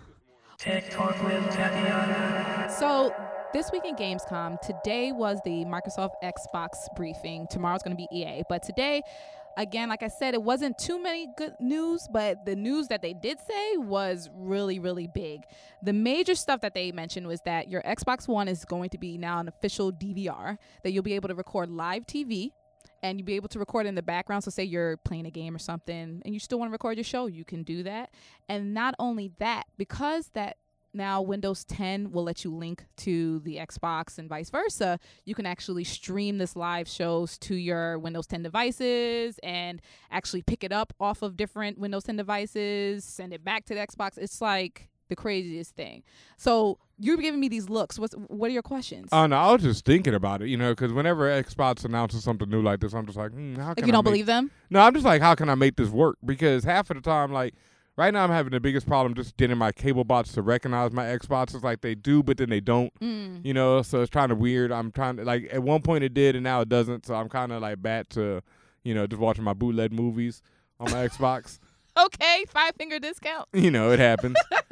So 2.71 3.15
this 3.55 3.71
week 3.71 3.85
in 3.85 3.95
Gamescom, 3.95 4.61
today 4.63 5.13
was 5.13 5.39
the 5.45 5.65
Microsoft 5.65 6.15
Xbox 6.25 6.71
briefing. 6.97 7.47
Tomorrow's 7.49 7.85
going 7.85 7.97
to 7.97 7.97
be 7.97 8.09
EA, 8.13 8.43
but 8.49 8.65
today, 8.65 9.01
again, 9.57 9.89
like 9.89 10.03
I 10.03 10.09
said, 10.09 10.35
it 10.35 10.43
wasn't 10.43 10.77
too 10.77 11.01
many 11.01 11.29
good 11.39 11.55
news, 11.61 12.09
but 12.13 12.45
the 12.47 12.57
news 12.57 12.89
that 12.89 13.01
they 13.01 13.15
did 13.15 13.39
say 13.47 13.77
was 13.77 14.29
really, 14.35 14.81
really 14.81 15.07
big. 15.07 15.43
The 15.85 15.93
major 15.93 16.35
stuff 16.35 16.63
that 16.63 16.75
they 16.75 16.91
mentioned 16.91 17.29
was 17.29 17.43
that 17.45 17.69
your 17.71 17.81
Xbox 17.83 18.27
One 18.27 18.49
is 18.49 18.65
going 18.65 18.91
to 18.91 18.99
be 18.99 19.17
now 19.17 19.39
an 19.39 19.47
official 19.47 19.93
DVR, 19.93 20.59
that 20.83 20.91
you'll 20.91 21.05
be 21.05 21.15
able 21.15 21.29
to 21.29 21.37
record 21.37 21.71
live 21.71 22.07
TV 22.07 22.51
and 23.05 23.21
you'll 23.21 23.27
be 23.27 23.37
able 23.37 23.49
to 23.51 23.61
record 23.61 23.87
in 23.87 23.95
the 23.95 24.03
background. 24.03 24.43
So, 24.43 24.51
say 24.51 24.65
you're 24.65 24.97
playing 24.97 25.27
a 25.27 25.31
game 25.31 25.55
or 25.55 25.61
something, 25.61 26.23
and 26.25 26.35
you 26.35 26.41
still 26.41 26.59
want 26.59 26.71
to 26.71 26.73
record 26.73 26.97
your 26.97 27.05
show, 27.05 27.27
you 27.27 27.45
can 27.45 27.63
do 27.63 27.85
that. 27.85 28.11
And 28.49 28.75
not 28.75 28.97
only 28.99 29.31
that, 29.39 29.67
because 29.77 30.31
that 30.35 30.57
now 30.95 31.21
Windows 31.23 31.65
10 31.65 32.13
will 32.13 32.25
let 32.25 32.45
you 32.45 32.55
link 32.55 32.85
to 32.99 33.41
the 33.41 33.57
Xbox 33.57 34.19
and 34.19 34.29
vice 34.29 34.51
versa, 34.51 34.99
you 35.25 35.35
can 35.35 35.47
actually 35.47 35.85
stream 35.85 36.39
this 36.39 36.57
live 36.57 36.89
shows 36.89 37.37
to 37.39 37.55
your 37.55 37.99
Windows 37.99 38.27
10 38.27 38.43
devices 38.43 39.39
and 39.43 39.81
actually 40.11 40.43
pick 40.43 40.65
it 40.65 40.73
up 40.73 40.93
off 41.01 41.23
of 41.23 41.37
different 41.37 41.79
Windows 41.79 42.05
10 42.05 42.17
devices, 42.17 43.05
send 43.05 43.33
it 43.33 43.45
back 43.45 43.65
to 43.67 43.75
the 43.75 43.81
Xbox. 43.81 44.17
It's 44.19 44.41
like 44.41 44.89
the 45.09 45.17
craziest 45.17 45.77
thing. 45.77 46.03
So 46.37 46.79
you're 46.99 47.17
giving 47.19 47.41
me 47.41 47.49
these 47.49 47.69
looks. 47.69 47.99
What's 47.99 48.15
what 48.15 48.49
are 48.49 48.53
your 48.55 48.63
questions? 48.63 49.09
Oh 49.13 49.27
no, 49.27 49.37
I 49.37 49.53
was 49.53 49.63
just 49.63 49.85
thinking 49.85 50.15
about 50.15 50.43
it, 50.43 50.49
you 50.49 50.57
know, 50.57 50.73
because 50.73 50.93
whenever 50.93 51.25
Xbox 51.43 51.85
announces 51.85 52.25
something 52.25 52.49
new 52.49 52.63
like 52.63 52.81
this, 52.81 52.95
I'm 52.95 53.05
just 53.05 53.19
like, 53.19 53.33
hmm, 53.33 53.57
how 53.57 53.75
can 53.75 53.85
you 53.87 53.91
I 53.91 53.93
don't 53.93 54.05
make- 54.05 54.13
believe 54.13 54.27
them? 54.27 54.51
No, 54.71 54.81
I'm 54.81 54.95
just 54.95 55.05
like, 55.05 55.21
how 55.21 55.35
can 55.35 55.49
I 55.51 55.55
make 55.57 55.77
this 55.77 55.89
work? 55.91 56.17
Because 56.25 56.65
half 56.65 56.89
of 56.91 56.97
the 56.97 57.03
time, 57.03 57.33
like 57.33 57.55
right 57.97 58.13
now 58.13 58.25
I'm 58.25 58.31
having 58.31 58.53
the 58.53 58.61
biggest 58.61 58.87
problem 58.87 59.15
just 59.15 59.37
getting 59.37 59.59
my 59.59 59.73
cable 59.73 60.05
bots 60.05 60.33
to 60.33 60.43
recognize 60.43 60.93
my 60.93 61.05
Xboxes 61.05 61.63
like 61.63 61.81
they 61.81 61.95
do, 61.95 62.23
but 62.23 62.37
then 62.37 62.51
they 62.51 62.61
don't. 62.61 62.93
Mm. 63.01 63.45
You 63.45 63.55
know, 63.55 63.83
so 63.83 64.01
it's 64.01 64.11
kind 64.11 64.33
of 64.33 64.39
weird. 64.39 64.73
I'm 64.73 64.91
trying 64.91 65.17
to 65.17 65.25
like 65.25 65.49
at 65.53 65.63
one 65.63 65.83
point 65.83 66.05
it 66.05 66.15
did, 66.15 66.37
and 66.37 66.45
now 66.45 66.61
it 66.61 66.69
doesn't. 66.69 67.07
So 67.07 67.15
I'm 67.15 67.29
kind 67.29 67.53
of 67.53 67.63
like 67.63 67.81
back 67.83 68.09
to, 68.11 68.43
you 68.83 68.95
know, 68.95 69.07
just 69.07 69.21
watching 69.21 69.45
my 69.45 69.55
bootleg 69.55 69.93
movies 69.93 70.43
on 70.81 70.91
my 70.91 71.07
Xbox. 71.09 71.59
Okay, 71.97 72.45
five 72.49 72.75
finger 72.75 72.99
discount. 72.99 73.49
You 73.53 73.71
know, 73.71 73.93
it 73.93 74.01
happens. 74.01 74.37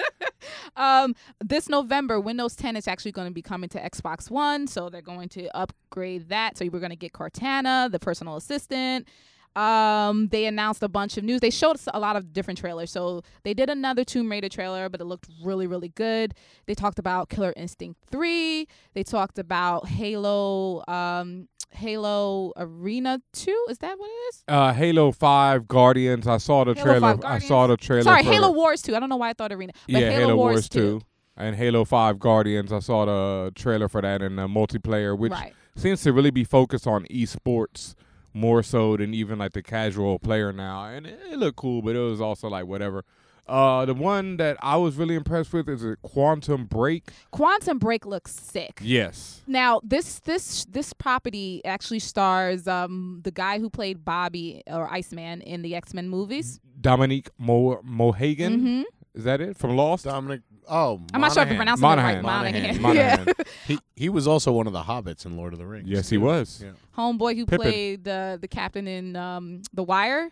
Um, 0.77 1.15
this 1.41 1.69
November, 1.69 2.19
Windows 2.19 2.57
10 2.57 2.77
is 2.77 2.89
actually 2.89 3.13
going 3.13 3.29
to 3.29 3.35
be 3.35 3.43
coming 3.43 3.69
to 3.71 3.81
Xbox 3.81 4.31
One, 4.31 4.67
so 4.67 4.89
they're 4.89 5.03
going 5.03 5.29
to 5.31 5.55
upgrade 5.57 6.29
that. 6.31 6.57
So 6.57 6.65
we're 6.67 6.81
going 6.81 6.91
to 6.91 6.97
get 6.97 7.13
Cortana, 7.13 7.91
the 7.91 7.99
personal 7.99 8.37
assistant. 8.37 9.07
Um, 9.55 10.29
they 10.29 10.47
announced 10.47 10.83
a 10.83 10.89
bunch 10.89 11.17
of 11.17 11.25
news. 11.25 11.41
They 11.41 11.51
showed 11.51 11.75
us 11.75 11.89
a 11.93 12.01
lot 12.01 12.17
of 12.17 12.33
different 12.33 12.59
trailers. 12.59 12.91
So 12.91 13.23
they 13.43 13.55
did 13.55 13.69
another 13.69 14.05
Tomb 14.05 14.31
Raider 14.31 14.49
trailer, 14.49 14.89
but 14.89 15.01
it 15.01 15.05
looked 15.05 15.29
really, 15.45 15.67
really 15.67 15.91
good. 15.91 16.35
They 16.67 16.75
talked 16.75 16.99
about 16.99 17.29
Killer 17.29 17.53
Instinct 17.57 18.01
3. 18.11 18.67
They 18.95 19.03
talked 19.03 19.39
about 19.39 19.89
Halo, 19.89 20.83
um, 20.89 21.49
Halo 21.71 22.53
Arena 22.57 23.21
2. 23.33 23.67
Is 23.71 23.79
that 23.79 23.99
what 23.99 24.09
it 24.09 24.35
is? 24.35 24.45
Uh, 24.49 24.73
Halo 24.73 25.13
Five 25.13 25.69
Guardians. 25.69 26.27
I 26.27 26.39
saw 26.39 26.65
the 26.65 26.75
Halo 26.75 26.85
trailer. 26.99 27.19
I 27.27 27.39
saw 27.39 27.67
the 27.67 27.77
trailer. 27.77 28.03
Sorry, 28.03 28.23
Halo 28.23 28.53
Wars 28.53 28.83
2. 28.83 28.95
I 28.97 29.01
don't 29.01 29.09
know 29.09 29.17
why 29.17 29.31
I 29.31 29.33
thought 29.35 29.53
Arena. 29.53 29.73
But 29.87 30.01
yeah, 30.01 30.11
Halo, 30.11 30.37
Wars, 30.37 30.69
2. 30.69 31.01
And 31.37 31.57
Halo 31.57 31.85
5 31.85 32.19
Guardians, 32.19 32.73
I 32.73 32.79
saw 32.81 33.05
the 33.07 33.53
trailer 33.55 33.89
for 33.89 34.03
that 34.03 34.23
and 34.23 34.39
the 34.39 34.47
multiplayer, 34.49 35.17
which 35.17 35.33
Right. 35.33 35.55
seems 35.77 36.03
to 36.03 36.13
really 36.13 36.31
be 36.31 36.45
focused 36.45 36.87
on 36.87 37.05
esports 37.07 37.95
more 38.35 38.63
so 38.63 38.97
than 38.97 39.15
even 39.15 39.39
like 39.39 39.53
the 39.53 39.63
casual 39.63 40.19
player 40.19 40.53
now. 40.53 40.85
And 40.87 41.07
it, 41.07 41.21
it 41.33 41.39
looked 41.39 41.57
cool, 41.57 41.83
but 41.83 41.95
it 41.97 42.01
was 42.01 42.21
also 42.21 42.49
like 42.49 42.67
whatever. 42.67 43.05
Uh, 43.49 43.85
the 43.85 43.93
one 43.95 44.37
that 44.37 44.57
I 44.63 44.77
was 44.77 44.95
really 44.97 45.17
impressed 45.17 45.53
with 45.53 45.69
is 45.69 45.85
a 45.85 45.97
Quantum 45.97 46.65
Break. 46.65 47.11
Quantum 47.33 47.79
Break 47.79 48.07
looks 48.07 48.33
sick. 48.33 48.79
Yes. 48.81 49.41
Now 49.49 49.81
this 49.83 50.21
this 50.21 50.65
this 50.67 50.93
property 50.93 51.61
actually 51.65 51.99
stars 51.99 52.69
um 52.69 53.21
the 53.25 53.33
guy 53.33 53.59
who 53.59 53.69
played 53.69 54.05
Bobby 54.05 54.63
or 54.69 54.89
Iceman 54.89 55.41
in 55.43 55.63
the 55.63 55.75
X 55.75 55.93
Men 55.93 56.09
movies. 56.09 56.61
Dominique 56.81 57.31
Mo- 57.37 57.81
Mohagan. 57.83 58.61
Mhm. 58.61 58.85
Is 59.15 59.25
that 59.25 59.41
it? 59.41 59.57
From 59.59 59.77
Lost? 59.77 60.05
Dominic. 60.05 60.43
Oh, 60.69 61.01
I'm 61.13 61.21
not 61.21 61.33
sure 61.33 61.43
if 61.43 61.51
I'm 61.51 61.57
Monaghan. 61.57 61.79
pronouncing 61.81 61.85
it 61.85 61.89
right. 61.89 62.23
Monahan. 62.23 62.83
Monahan. 62.83 62.83
Monahan. 62.83 63.27
Yeah. 63.27 63.45
he 63.67 63.79
he 63.97 64.09
was 64.09 64.27
also 64.27 64.53
one 64.53 64.67
of 64.67 64.73
the 64.73 64.83
hobbits 64.83 65.27
in 65.27 65.37
Lord 65.37 65.53
of 65.53 65.59
the 65.59 65.67
Rings. 65.67 65.89
Yes, 65.89 66.09
he 66.09 66.19
was. 66.19 66.63
Yeah. 66.65 66.73
Homeboy 66.97 67.37
who 67.37 67.47
Pippin. 67.47 67.59
played 67.61 68.09
uh, 68.09 68.37
the 68.41 68.49
captain 68.49 68.87
in 68.87 69.17
um 69.17 69.63
The 69.75 69.83
Wire 69.83 70.31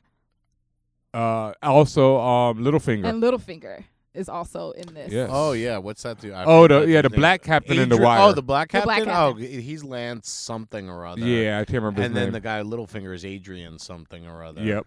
Uh, 1.12 1.52
also, 1.62 2.18
um, 2.20 2.58
Littlefinger. 2.58 3.04
and 3.06 3.20
Littlefinger 3.22 3.82
is 4.14 4.28
also 4.28 4.70
in 4.72 4.94
this. 4.94 5.12
Yes. 5.12 5.28
Oh 5.32 5.52
yeah, 5.52 5.78
what's 5.78 6.02
that 6.04 6.20
do? 6.20 6.32
I 6.32 6.44
Oh, 6.44 6.68
the- 6.68 6.86
yeah, 6.86 7.02
the 7.02 7.08
name. 7.08 7.18
black 7.20 7.42
captain 7.42 7.78
in 7.78 7.88
The 7.88 7.96
Wire. 7.96 8.20
Oh, 8.28 8.32
the 8.32 8.42
black 8.42 8.70
The 8.70 8.80
captain. 8.82 9.08
Oh, 9.08 9.34
he's 9.34 9.82
Lance 9.84 10.28
something 10.30 10.88
or 10.88 11.04
other. 11.06 11.20
Yeah, 11.20 11.58
I 11.58 11.64
can't 11.64 11.76
remember 11.82 12.02
his 12.02 12.06
And 12.08 12.16
then 12.16 12.24
name. 12.26 12.32
the 12.32 12.40
guy 12.40 12.62
Littlefinger 12.62 13.12
is 13.14 13.24
Adrian 13.24 13.78
something 13.78 14.26
or 14.26 14.44
other. 14.44 14.62
Yep. 14.62 14.86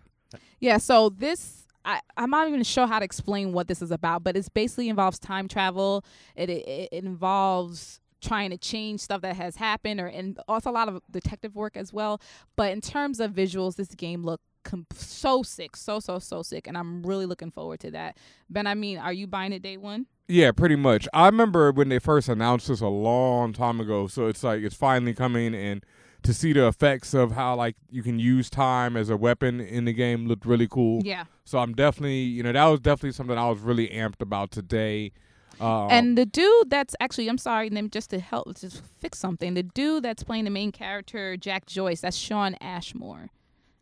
Yeah, 0.60 0.78
so 0.78 1.10
this 1.10 1.63
I, 1.86 2.00
I'm 2.18 2.30
not 2.30 2.48
even 2.48 2.64
sure 2.64 2.88
how 2.88 3.00
to 3.00 3.06
explain 3.06 3.54
what 3.54 3.68
this 3.68 3.82
is 3.82 3.92
about, 3.92 4.24
but 4.24 4.38
it 4.38 4.48
basically 4.54 4.90
involves 4.90 5.20
time 5.20 5.48
travel. 5.48 6.04
It, 6.36 6.50
it 6.50 6.90
it 6.92 7.04
involves 7.04 8.00
trying 8.22 8.52
to 8.52 8.58
change 8.58 9.02
stuff 9.02 9.22
that 9.22 9.36
has 9.36 9.58
happened, 9.58 10.00
or 10.00 10.08
and 10.08 10.40
also 10.48 10.70
a 10.70 10.72
lot 10.72 10.88
of 10.88 11.02
detective 11.12 11.56
work 11.56 11.76
as 11.76 11.92
well. 11.92 12.22
But 12.56 12.72
in 12.72 12.82
terms 12.82 13.20
of 13.20 13.32
visuals, 13.32 13.76
this 13.76 13.94
game 13.96 14.24
looked 14.24 14.46
com- 14.64 14.88
so 14.94 15.44
sick, 15.44 15.76
so 15.76 16.00
so 16.00 16.20
so 16.20 16.42
sick, 16.42 16.68
and 16.68 16.78
I'm 16.78 17.04
really 17.04 17.26
looking 17.26 17.52
forward 17.52 17.80
to 17.82 17.92
that. 17.92 18.18
Ben, 18.50 18.66
I 18.68 18.74
mean, 18.76 18.98
are 18.98 19.14
you 19.14 19.28
buying 19.28 19.54
it 19.54 19.62
day 19.62 19.78
one? 19.78 20.08
Yeah, 20.28 20.52
pretty 20.54 20.78
much. 20.78 21.08
I 21.14 21.26
remember 21.26 21.72
when 21.72 21.90
they 21.90 22.00
first 22.00 22.30
announced 22.30 22.70
this 22.70 22.80
a 22.80 22.88
long 22.88 23.52
time 23.52 23.82
ago. 23.82 24.08
So 24.08 24.28
it's 24.28 24.44
like 24.44 24.64
it's 24.64 24.76
finally 24.76 25.14
coming, 25.14 25.54
and 25.54 25.86
to 26.24 26.34
see 26.34 26.54
the 26.54 26.68
effects 26.68 27.14
of 27.14 27.32
how 27.34 27.56
like 27.56 27.76
you 27.90 28.02
can 28.02 28.20
use 28.20 28.50
time 28.50 28.96
as 28.98 29.10
a 29.10 29.18
weapon 29.18 29.60
in 29.60 29.86
the 29.86 29.94
game 29.94 30.28
looked 30.28 30.46
really 30.46 30.68
cool. 30.68 31.02
Yeah. 31.04 31.26
So 31.46 31.60
I'm 31.60 31.74
definitely, 31.74 32.22
you 32.22 32.44
know, 32.44 32.52
that 32.52 32.66
was 32.66 32.80
definitely 32.80 33.12
something 33.12 33.38
I 33.38 33.50
was 33.50 33.60
really 33.60 33.90
amped 33.90 34.22
about 34.22 34.52
today. 34.52 35.12
Um, 35.60 35.88
and 35.92 36.18
the 36.18 36.26
dude 36.26 36.70
that's 36.70 36.96
actually, 37.00 37.28
I'm 37.28 37.38
sorry, 37.38 37.70
name 37.70 37.90
just 37.90 38.10
to 38.10 38.20
help, 38.20 38.58
just 38.58 38.82
fix 39.00 39.20
something. 39.20 39.54
The 39.54 39.64
dude 39.64 40.04
that's 40.04 40.24
playing 40.24 40.46
the 40.46 40.50
main 40.50 40.72
character, 40.72 41.38
Jack 41.38 41.68
Joyce, 41.68 42.02
that's 42.02 42.18
Shawn 42.18 42.56
Ashmore. 42.60 43.30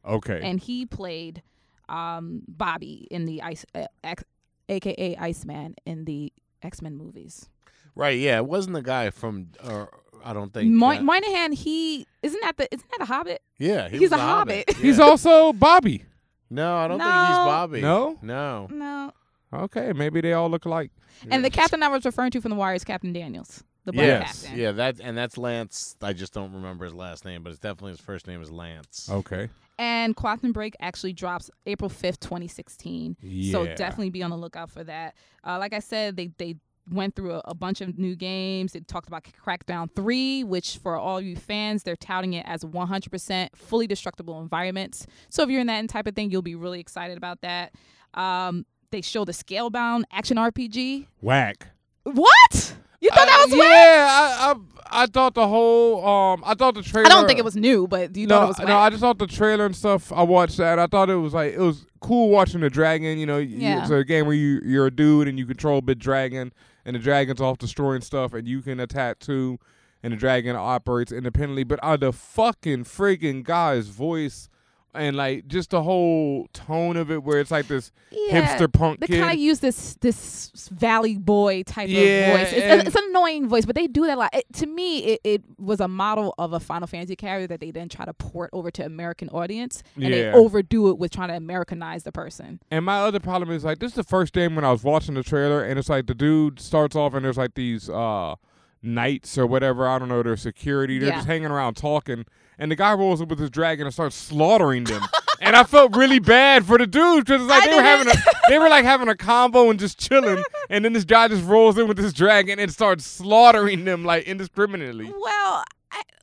okay, 0.06 0.42
and 0.44 0.60
he 0.60 0.86
played 0.86 1.42
um, 1.88 2.42
Bobby 2.48 3.08
in 3.10 3.26
the 3.26 3.42
ice, 3.42 3.66
uh, 3.74 3.86
X, 4.04 4.24
aka 4.68 5.16
Iceman 5.16 5.76
in 5.86 6.06
the 6.06 6.34
X 6.62 6.82
Men 6.82 6.98
movies. 6.98 7.50
Right. 7.96 8.20
Yeah, 8.20 8.38
it 8.38 8.46
wasn't 8.46 8.74
the 8.74 8.82
guy 8.82 9.10
from. 9.10 9.50
Uh, 9.62 9.86
I 10.24 10.34
don't 10.34 10.54
think. 10.54 10.72
Moy- 10.72 10.98
uh, 10.98 11.02
Moynihan, 11.02 11.52
he 11.52 12.06
isn't 12.24 12.40
that 12.42 12.58
the 12.58 12.68
isn't 12.74 12.90
that 12.92 13.02
a 13.02 13.06
Hobbit? 13.06 13.42
yeah, 13.58 13.88
he 13.90 13.98
he's 13.98 14.12
was 14.12 14.14
a 14.14 14.16
the 14.18 14.22
Hobbit. 14.22 14.74
he's 14.78 15.00
also 15.00 15.54
Bobby. 15.54 16.06
No, 16.50 16.76
I 16.76 16.88
don't 16.88 17.00
think 17.00 17.10
he's 17.10 17.30
No. 17.38 17.46
Bobby. 17.46 17.82
No? 17.82 18.18
No. 18.22 18.68
No, 18.72 19.12
Okay, 19.54 19.94
maybe 19.94 20.20
they 20.22 20.34
all 20.34 20.50
look 20.50 20.66
alike. 20.66 20.92
and 21.30 21.46
the 21.46 21.50
captain 21.50 21.82
I 21.84 21.88
was 21.88 22.04
referring 22.06 22.32
to 22.32 22.42
from 22.42 22.50
the 22.52 22.56
Wire 22.58 22.74
is 22.76 22.84
Captain 22.84 23.14
Daniels, 23.14 23.64
the 23.86 23.94
black 23.94 24.06
Yes. 24.06 24.42
captain. 24.44 24.60
Yeah, 24.60 24.72
that 24.74 25.00
and 25.02 25.18
that's 25.18 25.38
Lance. 25.38 25.96
I 26.02 26.14
just 26.14 26.34
don't 26.34 26.54
remember 26.54 26.86
his 26.86 26.94
last 26.94 27.24
name, 27.26 27.42
but 27.44 27.52
it's 27.52 27.60
definitely 27.60 27.92
his 27.92 28.02
first 28.02 28.28
name 28.28 28.42
is 28.42 28.52
Lance. 28.52 29.10
Okay. 29.10 29.50
And 29.80 30.16
Quantum 30.16 30.52
Break 30.52 30.76
actually 30.80 31.14
drops 31.14 31.50
April 31.66 31.90
fifth, 31.90 32.20
twenty 32.20 32.48
sixteen. 32.48 33.16
So 33.52 33.64
Yeah. 33.64 33.76
definitely 33.76 34.10
be 34.12 34.22
on 34.22 34.30
the 34.30 34.38
lookout 34.38 34.70
for 34.70 34.84
that. 34.84 35.16
Uh, 35.44 35.58
like 35.58 35.74
I 35.74 35.80
said, 35.80 36.18
they 36.18 36.32
they 36.38 36.58
went 36.90 37.16
through 37.16 37.34
a, 37.34 37.42
a 37.46 37.54
bunch 37.54 37.82
of 37.82 37.98
new 37.98 38.16
games. 38.16 38.74
They 38.74 38.80
talked 38.82 39.08
about 39.08 39.26
Crackdown 39.46 39.90
three, 39.96 40.44
which 40.44 40.78
for 40.78 40.96
all 40.98 41.20
you 41.22 41.36
fans, 41.36 41.84
they're 41.84 41.96
touting 41.96 42.34
it 42.34 42.46
as 42.48 42.66
one 42.66 42.88
hundred 42.88 43.12
percent 43.12 43.56
fully 43.58 43.88
destructible 43.88 44.42
environments. 44.42 45.06
So 45.30 45.44
if 45.44 45.50
you're 45.50 45.62
in 45.62 45.68
that 45.68 45.88
type 45.90 46.08
of 46.08 46.16
thing, 46.16 46.32
you'll 46.32 46.42
be 46.42 46.56
really 46.56 46.80
excited 46.80 47.18
about 47.18 47.42
that. 47.42 47.74
Um, 48.14 48.66
they 48.92 49.02
showed 49.02 49.30
a 49.30 49.34
Scalebound 49.34 50.04
action 50.12 50.38
RPG. 50.38 51.08
Whack. 51.22 51.68
What? 52.04 52.76
You 53.00 53.10
thought 53.10 53.26
that 53.28 53.44
was 53.46 53.54
Uh, 53.54 53.58
whack? 53.58 53.68
yeah, 53.72 54.08
I, 54.10 54.52
I 54.52 54.56
I 55.04 55.06
thought 55.06 55.34
the 55.34 55.48
whole 55.48 56.06
um 56.06 56.44
I 56.46 56.54
thought 56.54 56.76
the 56.76 56.82
trailer. 56.84 57.06
I 57.08 57.10
don't 57.10 57.26
think 57.28 57.40
it 57.40 57.46
was 57.46 57.56
new, 57.56 57.88
but 57.88 58.16
you 58.16 58.28
no, 58.28 58.36
thought 58.40 58.44
it 58.44 58.48
was 58.50 58.60
whack. 58.60 58.68
no, 58.68 58.78
I 58.78 58.90
just 58.90 59.02
thought 59.02 59.18
the 59.18 59.28
trailer 59.28 59.66
and 59.66 59.76
stuff. 59.76 60.12
I 60.12 60.22
watched 60.24 60.58
that. 60.58 60.78
I 60.78 60.88
thought 60.88 61.10
it 61.10 61.16
was 61.16 61.34
like 61.34 61.54
it 61.54 61.60
was 61.60 61.86
cool 62.02 62.30
watching 62.30 62.60
the 62.62 62.70
dragon. 62.70 63.18
You 63.18 63.26
know, 63.26 63.38
Yeah. 63.38 63.82
it's 63.82 63.90
a 63.90 64.04
game 64.04 64.26
where 64.26 64.36
you 64.36 64.60
you're 64.66 64.88
a 64.88 64.92
dude 64.92 65.28
and 65.30 65.40
you 65.40 65.46
control 65.46 65.78
a 65.80 65.82
big 65.82 65.98
dragon, 66.00 66.52
and 66.86 66.96
the 66.96 67.00
dragon's 67.00 67.42
off 67.42 67.58
destroying 67.58 68.02
stuff, 68.02 68.34
and 68.34 68.48
you 68.48 68.62
can 68.62 68.80
attack 68.80 69.20
too, 69.20 69.60
and 70.04 70.14
the 70.14 70.18
dragon 70.18 70.56
operates 70.56 71.12
independently. 71.12 71.64
But 71.64 71.80
uh, 71.82 71.98
the 71.98 72.12
fucking 72.14 72.86
freaking 72.86 73.44
guy's 73.44 73.88
voice. 73.88 74.50
And 74.94 75.16
like 75.16 75.48
just 75.48 75.70
the 75.70 75.82
whole 75.82 76.48
tone 76.52 76.98
of 76.98 77.10
it, 77.12 77.24
where 77.24 77.40
it's 77.40 77.50
like 77.52 77.68
this 77.68 77.94
hipster 78.30 78.72
punk 78.72 79.00
They 79.00 79.08
kind 79.08 79.32
of 79.32 79.40
use 79.40 79.62
this 79.62 79.96
this 80.02 80.52
Valley 80.70 81.18
Boy 81.18 81.64
type 81.64 81.88
Yeah, 81.88 82.00
of 82.02 82.40
voice. 82.40 82.52
It's, 82.54 82.88
it's 82.88 82.96
an 82.98 83.04
annoying 83.12 83.48
voice, 83.48 83.66
but 83.66 83.76
they 83.76 83.88
do 83.88 84.06
that 84.08 84.18
a 84.18 84.20
lot. 84.20 84.36
It, 84.36 84.44
to 84.56 84.66
me, 84.66 85.00
it, 85.00 85.22
it 85.24 85.44
was 85.58 85.80
a 85.80 85.88
model 85.88 86.34
of 86.38 86.52
a 86.52 86.60
Final 86.60 86.88
Fantasy 86.88 87.16
character 87.16 87.48
that 87.48 87.62
they 87.62 87.72
then 87.72 87.88
try 87.88 88.04
to 88.04 88.14
port 88.14 88.50
over 88.52 88.70
to 88.72 88.86
American 88.86 89.30
audience, 89.30 89.82
and 89.96 90.14
they 90.14 90.30
overdo 90.30 90.90
it 90.90 90.98
with 90.98 91.12
trying 91.12 91.30
to 91.30 91.36
Americanize 91.36 92.04
the 92.04 92.12
person. 92.12 92.60
And 92.70 92.84
my 92.84 92.98
other 93.00 93.22
problem 93.22 93.50
is 93.52 93.64
like 93.64 93.80
this 93.80 93.92
is 93.92 93.96
the 93.96 94.04
first 94.04 94.34
game 94.34 94.56
when 94.56 94.66
I 94.66 94.72
was 94.74 94.84
watching 94.84 95.14
the 95.16 95.24
trailer 95.24 95.64
and 95.64 95.80
it's 95.80 95.88
like 95.88 96.08
the 96.08 96.14
dude 96.16 96.60
starts 96.60 96.98
off 96.98 97.14
and 97.14 97.24
there's 97.24 97.38
like 97.38 97.54
these 97.54 97.90
uh 97.90 98.36
knights 98.84 99.38
or 99.38 99.46
whatever, 99.46 99.88
I 99.88 100.00
don't 100.00 100.10
know, 100.10 100.24
they're 100.24 100.36
security, 100.36 100.98
they're 101.00 101.10
Yeah. 101.10 101.16
just 101.16 101.28
hanging 101.28 101.52
around 101.52 101.76
talking 101.76 102.26
and 102.62 102.72
the 102.72 102.76
guy 102.76 102.94
rolls 102.94 103.22
up 103.24 103.28
with 103.28 103.40
his 103.40 103.50
dragon 103.50 103.88
and 103.88 103.94
starts 103.94 104.16
slaughtering 104.16 104.84
them. 104.84 105.02
and 105.42 105.56
I 105.56 105.64
felt 105.64 105.96
really 105.96 106.20
bad 106.20 106.64
for 106.64 106.78
the 106.78 106.86
dude 106.86 107.26
because 107.26 107.42
it's 107.42 107.50
like 107.50 107.64
I 107.64 107.70
they 107.72 107.76
were 107.76 107.82
having 107.82 108.08
a 108.08 108.14
they 108.50 108.60
were 108.60 108.70
like 108.70 108.86
having 108.86 109.10
a 109.10 109.16
combo 109.16 109.72
and 109.72 109.80
just 109.80 110.00
chilling 110.00 110.44
and 110.70 110.86
then 110.86 110.94
this 110.94 111.04
guy 111.04 111.28
just 111.28 111.44
rolls 111.44 111.80
in 111.80 111.88
with 111.88 111.98
this 111.98 112.14
dragon 112.14 112.60
and 112.60 112.72
starts 112.72 113.04
slaughtering 113.04 113.84
them 113.86 114.06
like 114.06 114.26
indiscriminately. 114.26 115.12
Well, 115.20 115.64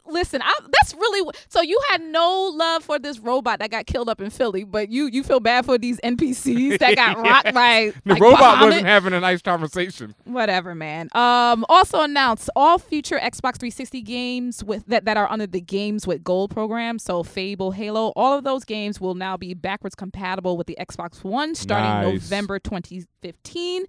listen, 0.08 0.42
I, 0.42 0.54
that's 0.62 0.94
really 0.94 1.30
so. 1.48 1.60
You 1.60 1.80
had 1.90 2.02
no 2.02 2.52
love 2.54 2.84
for 2.84 2.98
this 2.98 3.18
robot 3.18 3.58
that 3.60 3.70
got 3.70 3.86
killed 3.86 4.08
up 4.08 4.20
in 4.20 4.30
Philly, 4.30 4.64
but 4.64 4.88
you 4.88 5.06
you 5.06 5.22
feel 5.22 5.40
bad 5.40 5.64
for 5.64 5.78
these 5.78 6.00
NPCs 6.00 6.78
that 6.78 6.96
got 6.96 7.18
rocked 7.22 7.54
by 7.54 7.92
The 8.04 8.14
like, 8.14 8.22
robot 8.22 8.62
wasn't 8.62 8.86
having 8.86 9.12
a 9.12 9.20
nice 9.20 9.42
conversation. 9.42 10.14
Whatever, 10.24 10.74
man. 10.74 11.08
Um, 11.12 11.64
also 11.68 12.02
announced 12.02 12.50
all 12.56 12.78
future 12.78 13.18
Xbox 13.18 13.58
360 13.58 14.02
games 14.02 14.64
with 14.64 14.86
that, 14.86 15.04
that 15.04 15.16
are 15.16 15.30
under 15.30 15.46
the 15.46 15.60
Games 15.60 16.06
with 16.06 16.24
Gold 16.24 16.50
program. 16.50 16.98
So 16.98 17.22
Fable, 17.22 17.70
Halo, 17.72 18.12
all 18.16 18.36
of 18.36 18.44
those 18.44 18.64
games 18.64 19.00
will 19.00 19.14
now 19.14 19.36
be 19.36 19.54
backwards 19.54 19.94
compatible 19.94 20.56
with 20.56 20.66
the 20.66 20.76
Xbox 20.80 21.22
One 21.24 21.54
starting 21.54 21.88
Nice. 21.88 22.30
November 22.30 22.58
2015. 22.58 23.84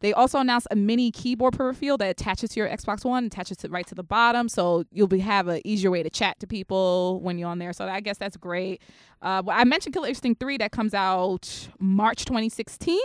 They 0.00 0.12
also 0.12 0.38
announced 0.38 0.68
a 0.70 0.76
mini 0.76 1.10
keyboard 1.10 1.54
peripheral 1.54 1.98
that 1.98 2.10
attaches 2.10 2.50
to 2.50 2.60
your 2.60 2.68
Xbox 2.68 3.04
One, 3.04 3.24
attaches 3.24 3.64
it 3.64 3.70
right 3.70 3.86
to 3.88 3.94
the 3.94 4.04
bottom, 4.04 4.48
so 4.48 4.84
you'll 4.92 5.08
be 5.08 5.18
have 5.18 5.48
easier 5.64 5.90
way 5.90 6.02
to 6.02 6.10
chat 6.10 6.38
to 6.40 6.46
people 6.46 7.20
when 7.20 7.38
you're 7.38 7.48
on 7.48 7.58
there. 7.58 7.72
So 7.72 7.86
I 7.86 8.00
guess 8.00 8.18
that's 8.18 8.36
great. 8.36 8.82
Uh, 9.22 9.42
well, 9.44 9.56
I 9.58 9.64
mentioned 9.64 9.94
Killer 9.94 10.08
Instinct 10.08 10.40
3 10.40 10.58
that 10.58 10.72
comes 10.72 10.94
out 10.94 11.68
March 11.78 12.24
2016. 12.24 12.98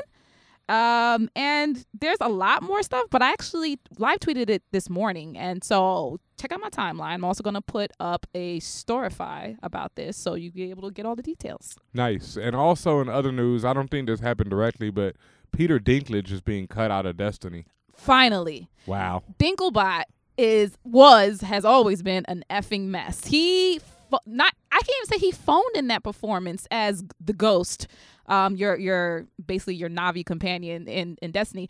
Um, 0.70 1.30
and 1.36 1.86
there's 2.00 2.18
a 2.22 2.30
lot 2.30 2.64
more 2.64 2.82
stuff, 2.84 3.08
but 3.12 3.22
I 3.22 3.32
actually 3.34 3.80
live 3.98 4.20
tweeted 4.20 4.50
it 4.50 4.64
this 4.72 4.90
morning, 4.90 5.38
and 5.38 5.62
so 5.62 6.22
check 6.40 6.54
out 6.54 6.62
my 6.62 6.70
timeline. 6.70 7.16
I'm 7.16 7.26
also 7.26 7.44
gonna 7.44 7.62
put 7.62 7.92
up 8.00 8.26
a 8.34 8.62
storify 8.62 9.58
about 9.62 9.96
this, 9.96 10.16
so 10.16 10.36
you'll 10.36 10.54
be 10.54 10.70
able 10.70 10.88
to 10.88 10.94
get 10.94 11.06
all 11.06 11.18
the 11.18 11.22
details. 11.22 11.76
Nice. 11.94 12.38
And 12.38 12.56
also 12.56 13.02
in 13.02 13.10
other 13.10 13.34
news, 13.34 13.66
I 13.66 13.74
don't 13.74 13.90
think 13.92 14.08
this 14.08 14.22
happened 14.22 14.50
directly, 14.52 14.90
but 14.90 15.18
Peter 15.52 15.80
Dinklage 15.80 16.32
is 16.32 16.40
being 16.42 16.68
cut 16.68 16.92
out 16.92 17.06
of 17.06 17.18
Destiny. 17.18 17.66
Finally, 17.94 18.70
Wow. 18.88 19.24
Dinklebot 19.38 20.04
is 20.38 20.78
was 20.84 21.42
has 21.42 21.66
always 21.66 22.02
been 22.02 22.26
an 22.28 22.44
effing 22.50 22.86
mess. 22.86 23.26
He 23.26 23.80
not 24.26 24.54
I 24.72 24.76
can't 24.76 24.90
even 25.04 25.20
say 25.20 25.26
he 25.26 25.32
phoned 25.32 25.76
in 25.76 25.88
that 25.88 26.04
performance 26.04 26.68
as 26.72 27.04
the 27.24 27.34
ghost, 27.34 27.88
um, 28.28 28.56
your 28.56 28.78
your 28.78 29.28
basically 29.46 29.76
your 29.76 29.90
Navi 29.90 30.26
companion 30.26 30.88
in 30.88 31.18
in 31.22 31.32
Destiny. 31.32 31.70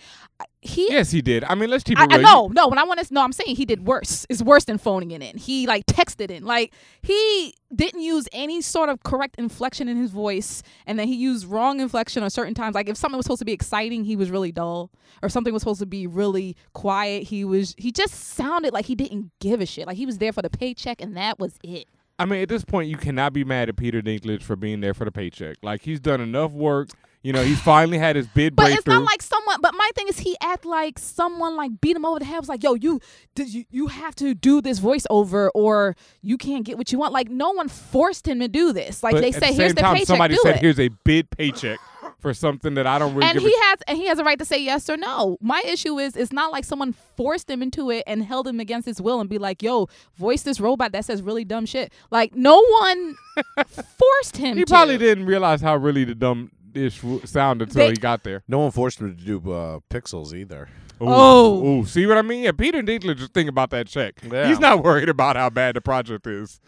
He 0.62 0.88
Yes, 0.89 1.12
he 1.12 1.22
did. 1.22 1.43
I 1.43 1.56
mean, 1.56 1.70
let's 1.70 1.84
keep 1.84 1.99
it 1.99 2.12
I 2.12 2.18
real. 2.18 2.22
no, 2.22 2.47
no. 2.47 2.68
When 2.70 2.78
I 2.78 2.84
want 2.84 3.06
to, 3.06 3.14
no, 3.14 3.22
I'm 3.22 3.34
saying 3.34 3.56
he 3.56 3.66
did 3.66 3.86
worse. 3.86 4.26
It's 4.30 4.41
worse 4.41 4.66
than 4.66 4.78
phoning 4.78 5.12
it 5.12 5.22
in. 5.22 5.38
He 5.38 5.68
like 5.68 5.86
texted 5.86 6.32
in, 6.32 6.45
like 6.45 6.74
he 7.01 7.54
didn't 7.76 8.01
use 8.01 8.28
any 8.32 8.62
sort 8.62 8.89
of 8.89 9.04
correct 9.04 9.36
inflection 9.38 9.88
in 9.88 9.97
his 9.97 10.12
voice, 10.12 10.64
and 10.86 10.97
then 10.97 11.08
he 11.08 11.16
used 11.16 11.45
wrong 11.45 11.80
inflection 11.80 12.24
on 12.24 12.30
certain 12.30 12.54
times. 12.54 12.76
Like 12.76 12.88
if 12.88 12.97
something 12.97 13.18
was 13.18 13.26
supposed 13.26 13.39
to 13.39 13.45
be 13.45 13.54
exciting, 13.54 14.06
he 14.06 14.16
was 14.16 14.32
really 14.32 14.51
dull, 14.51 14.91
or 15.22 15.30
something 15.30 15.54
was 15.54 15.62
supposed 15.62 15.82
to 15.82 15.86
be 15.86 16.08
really 16.08 16.56
quiet, 16.74 17.24
he 17.24 17.43
was. 17.43 17.76
He 17.78 17.91
just 17.91 18.14
sounded 18.14 18.74
like 18.74 18.86
he 18.86 18.95
didn't 18.95 19.32
give 19.39 19.60
a 19.60 19.66
shit. 19.66 19.88
Like 19.88 19.97
he 19.97 20.06
was 20.06 20.20
there 20.20 20.32
for 20.32 20.41
the 20.41 20.49
paycheck, 20.49 21.01
and 21.01 21.18
that 21.18 21.39
was 21.39 21.58
it. 21.64 21.88
I 22.24 22.26
mean, 22.26 22.41
at 22.41 22.47
this 22.47 22.63
point, 22.63 22.88
you 22.89 22.95
cannot 22.95 23.34
be 23.34 23.43
mad 23.43 23.67
at 23.67 23.76
Peter 23.76 24.01
Dinklage 24.01 24.43
for 24.43 24.55
being 24.55 24.80
there 24.80 24.93
for 24.93 25.03
the 25.03 25.11
paycheck. 25.11 25.57
Like 25.61 25.82
he's 25.82 25.99
done 25.99 26.21
enough 26.21 26.53
work. 26.53 26.88
You 27.21 27.34
know, 27.34 27.43
he's 27.43 27.59
finally 27.59 27.97
had 27.97 28.15
his 28.15 28.28
bid 28.28 28.55
But 28.55 28.67
breakthrough. 28.67 28.78
it's 28.78 28.88
not 28.88 29.03
like 29.03 29.21
someone. 29.21 29.57
But 29.61 29.74
my 29.76 29.89
thing 29.93 30.07
is, 30.07 30.19
he 30.19 30.38
act 30.41 30.63
like 30.63 30.99
someone 30.99 31.57
like 31.57 31.82
beat 31.82 31.97
him 31.97 32.05
over 32.05 32.19
the 32.19 32.26
head. 32.26 32.39
Was 32.39 32.47
like, 32.47 32.63
yo, 32.63 32.76
you 32.76 33.01
did 33.36 33.53
you 33.53 33.65
you 33.71 33.88
have 33.88 34.15
to 34.15 34.34
do 34.34 34.61
this 34.61 34.80
voiceover, 34.80 35.49
or 35.53 35.97
you 36.21 36.38
can't 36.38 36.63
get 36.63 36.78
what 36.78 36.93
you 36.93 36.97
want. 36.97 37.11
Like 37.11 37.28
no 37.30 37.51
one 37.51 37.67
forced 37.67 38.26
him 38.26 38.39
to 38.39 38.47
do 38.47 38.71
this. 38.71 39.03
Like 39.03 39.15
but 39.15 39.21
they 39.21 39.34
say, 39.34 39.39
the 39.39 39.45
here's 39.47 39.57
same 39.57 39.76
the 39.76 39.82
paycheck, 39.82 40.07
somebody 40.07 40.36
said, 40.38 40.55
it. 40.55 40.61
"Here's 40.61 40.80
a 40.80 40.88
bid 41.03 41.30
paycheck 41.30 41.80
for 42.24 42.34
something 42.34 42.74
that 42.74 42.88
I 42.88 42.97
don't 42.97 43.13
really 43.13 43.28
and 43.30 43.38
give." 43.38 43.47
he 43.47 43.53
a 43.55 43.63
has 43.65 43.78
and 43.88 43.97
he 43.99 44.07
has 44.07 44.17
a 44.17 44.24
right 44.24 44.39
to 44.39 44.45
say 44.45 44.57
yes 44.63 44.89
or 44.89 44.97
no. 44.97 45.38
My 45.41 45.61
issue 45.65 45.99
is 45.99 46.15
it's 46.15 46.34
not 46.34 46.51
like 46.51 46.65
someone 46.65 46.93
forced 47.15 47.47
him 47.47 47.61
into 47.61 47.91
it 47.91 48.03
and 48.07 48.24
held 48.24 48.47
him 48.47 48.59
against 48.59 48.88
his 48.88 48.99
will 48.99 49.19
and 49.21 49.30
be 49.30 49.38
like, 49.38 49.61
"Yo, 49.61 49.88
voice 50.15 50.41
this 50.41 50.59
robot 50.59 50.91
that 50.93 51.05
says 51.05 51.21
really 51.21 51.45
dumb 51.45 51.67
shit." 51.67 51.93
Like 52.09 52.34
no 52.36 52.59
one 52.82 53.15
forced 53.67 54.38
him. 54.38 54.57
He 54.57 54.63
to. 54.63 54.69
probably 54.74 54.97
didn't 54.97 55.26
realize 55.26 55.61
how 55.61 55.76
really 55.76 56.03
the 56.03 56.15
dumb 56.15 56.51
ish 56.74 57.01
w- 57.01 57.21
sounded 57.26 57.67
until 57.69 57.86
They- 57.86 57.91
he 57.91 57.97
got 57.97 58.24
there. 58.24 58.43
No 58.47 58.59
one 58.59 58.71
forced 58.71 58.99
him 58.99 59.15
to 59.15 59.24
do 59.24 59.38
uh, 59.51 59.80
pixels 59.91 60.34
either. 60.34 60.69
Ooh, 61.01 61.05
Oh. 61.09 61.65
ooh, 61.82 61.86
see 61.86 62.05
what 62.05 62.17
I 62.17 62.21
mean? 62.21 62.43
Yeah, 62.43 62.51
Peter 62.53 62.82
Dinklage 62.82 63.17
just 63.17 63.34
think 63.34 63.49
about 63.49 63.71
that 63.71 63.88
check. 63.88 64.21
Yeah. 64.32 64.47
He's 64.47 64.59
not 64.59 64.84
worried 64.84 65.09
about 65.09 65.36
how 65.36 65.49
bad 65.49 65.76
the 65.76 65.82
project 65.82 66.26
is. 66.28 66.61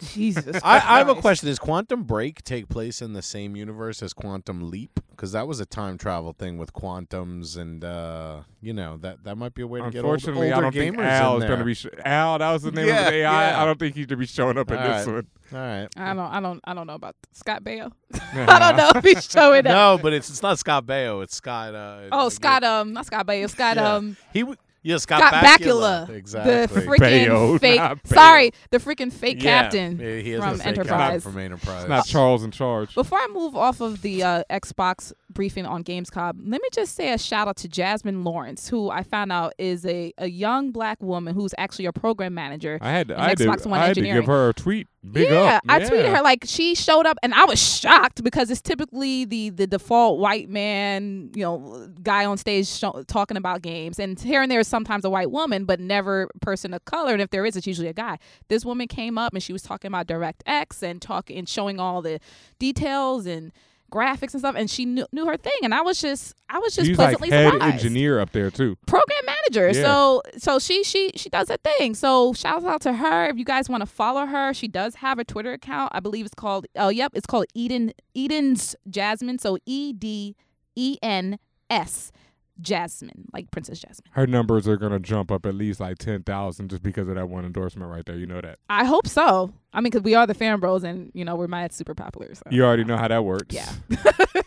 Jesus. 0.00 0.60
I, 0.64 0.76
I 0.76 0.98
have 0.98 1.08
a 1.08 1.12
Christ. 1.12 1.20
question: 1.22 1.48
Does 1.48 1.58
Quantum 1.58 2.02
Break 2.04 2.42
take 2.42 2.68
place 2.68 3.00
in 3.00 3.12
the 3.12 3.22
same 3.22 3.56
universe 3.56 4.02
as 4.02 4.12
Quantum 4.12 4.70
Leap? 4.70 5.00
Because 5.10 5.30
that 5.32 5.46
was 5.46 5.60
a 5.60 5.66
time 5.66 5.96
travel 5.96 6.32
thing 6.32 6.58
with 6.58 6.72
quantums, 6.72 7.56
and 7.56 7.84
uh, 7.84 8.40
you 8.60 8.72
know 8.72 8.96
that 8.98 9.22
that 9.24 9.36
might 9.36 9.54
be 9.54 9.62
a 9.62 9.66
way 9.66 9.80
to 9.80 9.90
get 9.90 10.04
older, 10.04 10.14
Unfortunately, 10.14 10.52
I 10.52 10.60
don't 10.60 10.72
think 10.74 10.96
gamers 10.96 11.04
Al 11.04 11.36
in 11.36 11.42
is 11.44 11.46
going 11.48 11.58
to 11.60 11.64
be 11.64 11.74
sh- 11.74 11.86
Al. 12.04 12.38
That 12.38 12.52
was 12.52 12.62
the 12.62 12.72
name 12.72 12.88
Yeah, 12.88 13.00
of 13.06 13.12
the 13.12 13.18
AI. 13.20 13.48
yeah. 13.50 13.62
I 13.62 13.64
don't 13.64 13.78
think 13.78 13.94
he's 13.94 14.06
going 14.06 14.16
to 14.18 14.22
be 14.22 14.26
showing 14.26 14.58
up 14.58 14.70
in 14.72 14.76
All 14.78 14.88
this 14.88 15.06
right. 15.06 15.14
one. 15.14 15.26
All 15.52 15.58
right. 15.58 15.88
I 15.96 16.14
don't. 16.14 16.18
I 16.18 16.40
don't. 16.40 16.60
I 16.64 16.74
don't 16.74 16.86
know 16.88 16.94
about 16.94 17.14
Scott 17.32 17.62
Baio. 17.62 17.92
I 18.34 18.58
don't 18.58 18.76
know 18.76 18.90
if 18.96 19.04
he's 19.04 19.30
showing 19.30 19.66
up. 19.66 19.72
No, 19.72 19.98
but 20.02 20.12
it's 20.12 20.28
it's 20.28 20.42
not 20.42 20.58
Scott 20.58 20.84
Baio. 20.86 21.22
It's 21.22 21.36
Scott. 21.36 21.74
Uh, 21.74 22.08
Oh, 22.10 22.28
Scott. 22.28 22.64
Um, 22.64 22.92
not 22.92 23.06
Scott 23.06 23.26
Baio. 23.26 23.48
Scott. 23.48 23.76
Yeah. 23.76 23.94
Um. 23.94 24.16
He 24.32 24.40
w- 24.40 24.58
yeah, 24.84 24.98
Scott, 24.98 25.20
Scott 25.20 25.44
Bakula. 25.44 26.06
Bakula, 26.06 26.08
Exactly. 26.10 26.66
the 26.66 26.80
freaking 26.80 27.26
Baio, 27.26 27.60
fake. 27.60 27.80
Sorry, 28.04 28.52
the 28.70 28.78
freaking 28.78 29.12
fake 29.12 29.42
Yeah, 29.42 29.62
captain 29.62 29.98
yeah, 29.98 30.16
he 30.20 30.32
is 30.32 30.40
from 30.42 30.52
the 30.52 30.58
fake 30.58 30.66
Enterprise. 30.68 31.22
from 31.24 31.38
Enterprise. 31.38 31.80
It's 31.82 31.88
not 31.88 32.06
Charles 32.06 32.44
in 32.44 32.50
charge. 32.52 32.94
Before 32.94 33.18
I 33.18 33.26
move 33.32 33.56
off 33.56 33.80
of 33.80 34.02
the 34.02 34.22
uh, 34.22 34.42
Xbox 34.50 35.12
briefing 35.30 35.66
on 35.66 35.82
Gamescom, 35.82 36.34
let 36.46 36.62
me 36.62 36.68
just 36.72 36.94
say 36.94 37.12
a 37.12 37.18
shout 37.18 37.48
out 37.48 37.56
to 37.56 37.68
Jasmine 37.68 38.22
Lawrence, 38.22 38.68
who 38.68 38.90
I 38.90 39.02
found 39.02 39.32
out 39.32 39.54
is 39.58 39.84
a, 39.86 40.12
a 40.18 40.26
young 40.28 40.70
black 40.70 41.02
woman 41.02 41.34
who's 41.34 41.54
actually 41.58 41.86
a 41.86 41.92
program 41.92 42.34
manager. 42.34 42.78
I 42.80 42.90
had 42.92 43.08
to, 43.08 43.14
in 43.14 43.20
I 43.20 43.28
had 43.30 43.38
to, 43.38 43.48
One 43.48 43.80
I 43.80 43.86
had 43.86 43.94
to 43.96 44.02
give 44.02 44.26
her 44.26 44.50
a 44.50 44.54
tweet. 44.54 44.86
Big 45.12 45.28
yeah, 45.28 45.56
up. 45.56 45.62
I 45.68 45.80
tweeted 45.80 46.14
her 46.14 46.22
like 46.22 46.44
she 46.46 46.74
showed 46.74 47.04
up, 47.04 47.18
and 47.22 47.34
I 47.34 47.44
was 47.44 47.60
shocked 47.60 48.24
because 48.24 48.50
it's 48.50 48.62
typically 48.62 49.26
the 49.26 49.50
the 49.50 49.66
default 49.66 50.18
white 50.18 50.48
man, 50.48 51.30
you 51.34 51.42
know, 51.42 51.88
guy 52.02 52.24
on 52.24 52.38
stage 52.38 52.66
show, 52.66 53.04
talking 53.06 53.36
about 53.36 53.60
games, 53.60 53.98
and 53.98 54.18
here 54.18 54.40
and 54.40 54.50
there 54.50 54.60
is 54.60 54.68
sometimes 54.68 55.04
a 55.04 55.10
white 55.10 55.30
woman, 55.30 55.66
but 55.66 55.78
never 55.78 56.28
a 56.34 56.38
person 56.38 56.72
of 56.72 56.84
color. 56.86 57.12
And 57.12 57.20
if 57.20 57.30
there 57.30 57.44
is, 57.44 57.54
it's 57.54 57.66
usually 57.66 57.88
a 57.88 57.92
guy. 57.92 58.18
This 58.48 58.64
woman 58.64 58.88
came 58.88 59.18
up 59.18 59.34
and 59.34 59.42
she 59.42 59.52
was 59.52 59.62
talking 59.62 59.88
about 59.88 60.06
DirectX 60.06 60.82
and 60.82 61.02
talking 61.02 61.36
and 61.36 61.48
showing 61.48 61.78
all 61.78 62.00
the 62.00 62.18
details 62.58 63.26
and 63.26 63.52
graphics 63.92 64.32
and 64.32 64.40
stuff, 64.40 64.56
and 64.56 64.68
she 64.68 64.84
knew, 64.84 65.06
knew 65.12 65.26
her 65.26 65.36
thing, 65.36 65.52
and 65.62 65.72
I 65.72 65.82
was 65.82 66.00
just 66.00 66.34
I 66.48 66.58
was 66.58 66.74
just 66.74 66.88
She's 66.88 66.98
like 66.98 67.18
pleasantly 67.18 67.30
head 67.30 67.52
surprised 67.52 67.74
engineer 67.74 68.20
up 68.20 68.32
there 68.32 68.50
too. 68.50 68.76
program 68.86 69.13
manager. 69.54 69.78
Yeah. 69.78 69.84
So 69.84 70.22
so 70.36 70.58
she 70.58 70.82
she 70.84 71.10
she 71.16 71.28
does 71.28 71.48
her 71.48 71.56
thing. 71.56 71.94
So 71.94 72.32
shout 72.32 72.64
out 72.64 72.80
to 72.82 72.92
her. 72.94 73.26
If 73.26 73.36
you 73.38 73.44
guys 73.44 73.68
want 73.68 73.80
to 73.82 73.86
follow 73.86 74.26
her, 74.26 74.52
she 74.54 74.68
does 74.68 74.96
have 74.96 75.18
a 75.18 75.24
Twitter 75.24 75.52
account. 75.52 75.92
I 75.94 76.00
believe 76.00 76.26
it's 76.26 76.34
called 76.34 76.66
oh 76.76 76.88
yep, 76.88 77.12
it's 77.14 77.26
called 77.26 77.46
Eden 77.54 77.92
Eden's 78.16 78.76
Jasmine. 78.88 79.38
So 79.38 79.58
E 79.66 79.92
D 79.92 80.36
E 80.76 80.98
N 81.02 81.38
S 81.70 82.12
Jasmine, 82.60 83.26
like 83.32 83.50
Princess 83.50 83.80
Jasmine. 83.80 84.04
Her 84.12 84.26
numbers 84.28 84.68
are 84.68 84.76
gonna 84.76 85.00
jump 85.00 85.32
up 85.32 85.44
at 85.44 85.54
least 85.54 85.80
like 85.80 85.98
ten 85.98 86.22
thousand 86.22 86.70
just 86.70 86.82
because 86.84 87.08
of 87.08 87.16
that 87.16 87.28
one 87.28 87.44
endorsement 87.44 87.90
right 87.90 88.06
there. 88.06 88.16
You 88.16 88.26
know 88.26 88.40
that. 88.40 88.58
I 88.70 88.84
hope 88.84 89.08
so. 89.08 89.52
I 89.72 89.78
mean, 89.78 89.90
because 89.90 90.02
we 90.02 90.14
are 90.14 90.24
the 90.26 90.34
fan 90.34 90.60
bros, 90.60 90.84
and 90.84 91.10
you 91.14 91.24
know 91.24 91.34
we're 91.34 91.48
mad 91.48 91.72
super 91.72 91.94
popular. 91.94 92.32
So 92.34 92.42
You 92.50 92.64
already 92.64 92.84
know 92.84 92.96
how 92.96 93.08
that 93.08 93.24
works. 93.24 93.52
yeah. 93.54 93.72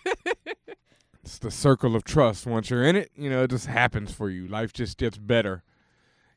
It's 1.38 1.44
the 1.44 1.52
circle 1.52 1.96
of 1.96 2.04
trust. 2.04 2.48
Once 2.48 2.72
you're 2.72 2.84
in 2.84 2.96
it, 2.96 3.12
you 3.16 3.30
know, 3.30 3.44
it 3.44 3.52
just 3.52 3.68
happens 3.68 4.12
for 4.12 4.28
you. 4.28 4.48
Life 4.48 4.74
just 4.74 4.98
gets 4.98 5.20
better. 5.20 5.62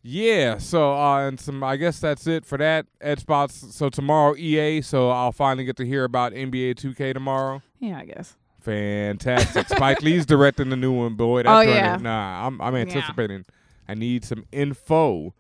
Yeah, 0.03 0.59
so 0.59 0.93
uh 0.93 1.27
and 1.27 1.41
some 1.41 1.65
I 1.65 1.77
guess 1.77 2.01
that's 2.01 2.27
it 2.27 2.45
for 2.45 2.59
that. 2.59 2.85
Ed 3.01 3.19
spots 3.19 3.75
so 3.75 3.89
tomorrow 3.89 4.37
EA, 4.37 4.83
so 4.83 5.09
I'll 5.09 5.33
finally 5.33 5.65
get 5.65 5.77
to 5.79 5.87
hear 5.87 6.05
about 6.05 6.33
NBA 6.35 6.75
2K 6.75 7.15
tomorrow. 7.15 7.63
yeah, 7.79 7.97
I 7.99 8.05
guess. 8.05 8.37
Fantastic. 8.61 9.69
Spike 9.69 10.03
Lee's 10.03 10.27
directing 10.27 10.69
the 10.69 10.77
new 10.77 10.93
one, 10.93 11.15
boy. 11.15 11.45
That 11.45 11.57
Oh, 11.57 11.61
yeah. 11.63 11.97
Nah, 11.97 12.47
I'm 12.47 12.61
I'm 12.61 12.75
Yeah. 12.75 12.81
anticipating. 12.83 13.47
I 13.89 13.95
need 13.95 14.23
some 14.27 14.45
info. 14.53 15.33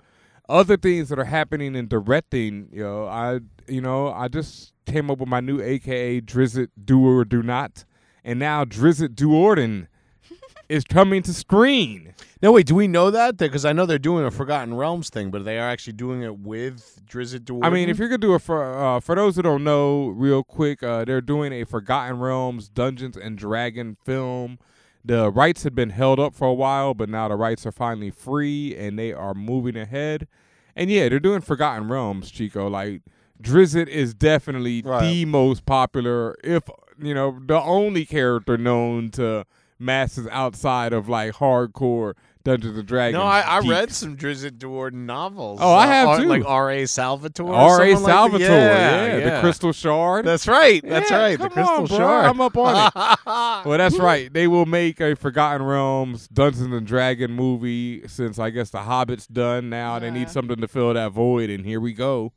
Other 0.49 0.79
things 0.79 1.11
that 1.11 1.19
are 1.19 1.25
happening 1.25 1.75
in 1.75 1.87
directing, 1.87 2.71
you 2.73 2.83
know, 2.83 3.05
I 3.07 3.41
you 3.69 3.83
know, 3.83 4.09
I 4.11 4.29
just 4.29 4.73
came 4.87 5.11
up 5.11 5.19
with 5.19 5.29
my 5.29 5.41
new 5.41 5.61
AKA 5.61 6.23
Drizzt 6.23 6.69
Do 6.83 7.07
or 7.07 7.27
Do 7.27 7.43
Not. 7.43 7.85
And 8.25 8.39
now 8.39 8.65
Drizzt 8.65 9.15
Do'Urden 9.15 9.87
is 10.69 10.85
coming 10.85 11.23
to 11.23 11.33
screen. 11.33 12.15
No, 12.43 12.53
wait. 12.53 12.67
Do 12.67 12.75
we 12.75 12.89
know 12.89 13.11
that? 13.11 13.37
Because 13.37 13.65
I 13.65 13.73
know 13.73 13.85
they're 13.87 13.99
doing 13.99 14.25
a 14.25 14.31
Forgotten 14.31 14.75
Realms 14.75 15.11
thing, 15.11 15.31
but 15.31 15.45
they 15.45 15.59
are 15.59 15.69
actually 15.69 15.93
doing 15.95 16.23
it 16.23 16.39
with 16.39 17.01
Drizzt 17.07 17.41
Do'Urden. 17.41 17.65
I 17.65 17.71
mean, 17.71 17.89
if 17.89 17.99
you're 17.99 18.09
gonna 18.09 18.19
do 18.19 18.35
it 18.35 18.43
for 18.43 18.63
uh, 18.75 19.01
for 19.01 19.15
those 19.15 19.37
who 19.37 19.43
don't 19.43 19.65
know, 19.65 20.09
real 20.09 20.43
quick, 20.43 20.83
uh, 20.83 21.05
they're 21.05 21.21
doing 21.21 21.53
a 21.53 21.65
Forgotten 21.65 22.19
Realms 22.19 22.69
Dungeons 22.69 23.17
and 23.17 23.37
Dragon 23.37 23.97
film. 24.05 24.59
The 25.05 25.31
rights 25.31 25.63
had 25.65 25.75
been 25.75 25.91
held 25.91 26.21
up 26.21 26.35
for 26.35 26.47
a 26.47 26.53
while, 26.55 26.93
but 26.93 27.09
now 27.09 27.29
the 27.29 27.37
rights 27.37 27.65
are 27.65 27.73
finally 27.73 28.11
free 28.11 28.77
and 28.77 28.99
they 28.99 29.13
are 29.15 29.33
moving 29.33 29.77
ahead. 29.77 30.29
And 30.77 30.91
yeah, 30.91 31.09
they're 31.09 31.19
doing 31.21 31.41
Forgotten 31.41 31.89
Realms, 31.89 32.31
Chico. 32.31 32.69
Like 32.69 33.01
Drizzt 33.43 33.89
is 33.89 34.13
definitely 34.13 34.83
Right. 34.83 35.01
the 35.01 35.25
most 35.25 35.65
popular, 35.65 36.37
if 36.45 36.65
you 37.03 37.15
know, 37.15 37.39
the 37.47 37.61
only 37.61 38.05
character 38.05 38.57
known 38.59 39.11
to 39.13 39.45
masses 39.79 40.27
outside 40.31 40.93
of 40.93 41.09
like 41.09 41.35
hardcore 41.35 42.15
Dungeons 42.43 42.79
and 42.79 42.87
Dragons. 42.89 43.19
no, 43.19 43.23
I, 43.27 43.41
I 43.41 43.59
read 43.61 43.91
some 43.93 44.17
Drizzt 44.17 44.51
Do'Urden 44.59 45.05
novels. 45.05 45.59
Oh, 45.63 45.73
I 45.75 45.87
have 45.87 46.09
R- 46.09 46.19
too. 46.21 46.25
Like 46.29 46.43
R.A. 46.47 46.87
Salvatore. 46.87 47.53
R.A. 47.55 47.93
someone 47.93 48.03
like 48.03 48.13
Salvatore, 48.13 48.41
yeah, 48.49 49.17
yeah, 49.19 49.35
the 49.35 49.41
Crystal 49.43 49.73
Shard. 49.75 50.25
That's 50.25 50.49
right. 50.49 50.83
That's 50.83 51.11
Yeah, 51.11 51.19
right. 51.19 51.39
The 51.39 51.51
Crystal 51.51 51.77
on. 51.81 51.87
Shard. 51.87 52.25
I'm 52.25 52.41
up 52.41 52.57
on 52.57 52.87
it. 52.87 52.93
well, 53.27 53.77
that's 53.79 53.99
right. 53.99 54.33
They 54.33 54.47
will 54.47 54.65
make 54.65 55.01
a 55.01 55.15
Forgotten 55.17 55.63
Realms 55.67 56.29
Dungeons 56.29 56.73
and 56.73 56.87
Dragon 56.87 57.31
movie 57.33 58.09
since 58.09 58.39
I 58.39 58.49
guess 58.49 58.71
the 58.71 58.81
Hobbit's 58.83 59.27
done. 59.27 59.69
Now 59.69 59.99
they 59.99 60.11
need 60.11 60.31
something 60.31 60.63
to 60.63 60.69
fill 60.69 60.95
that 60.95 61.13
void, 61.13 61.51
and 61.51 61.67
here 61.67 61.81
we 61.81 61.93
go. 61.93 62.33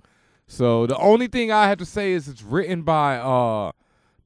So 0.47 0.85
the 0.85 0.97
only 0.97 1.27
thing 1.27 1.49
I 1.49 1.69
have 1.69 1.77
to 1.77 1.85
say 1.85 2.11
is 2.11 2.27
it's 2.27 2.43
written 2.43 2.81
by 2.81 3.15
uh 3.17 3.71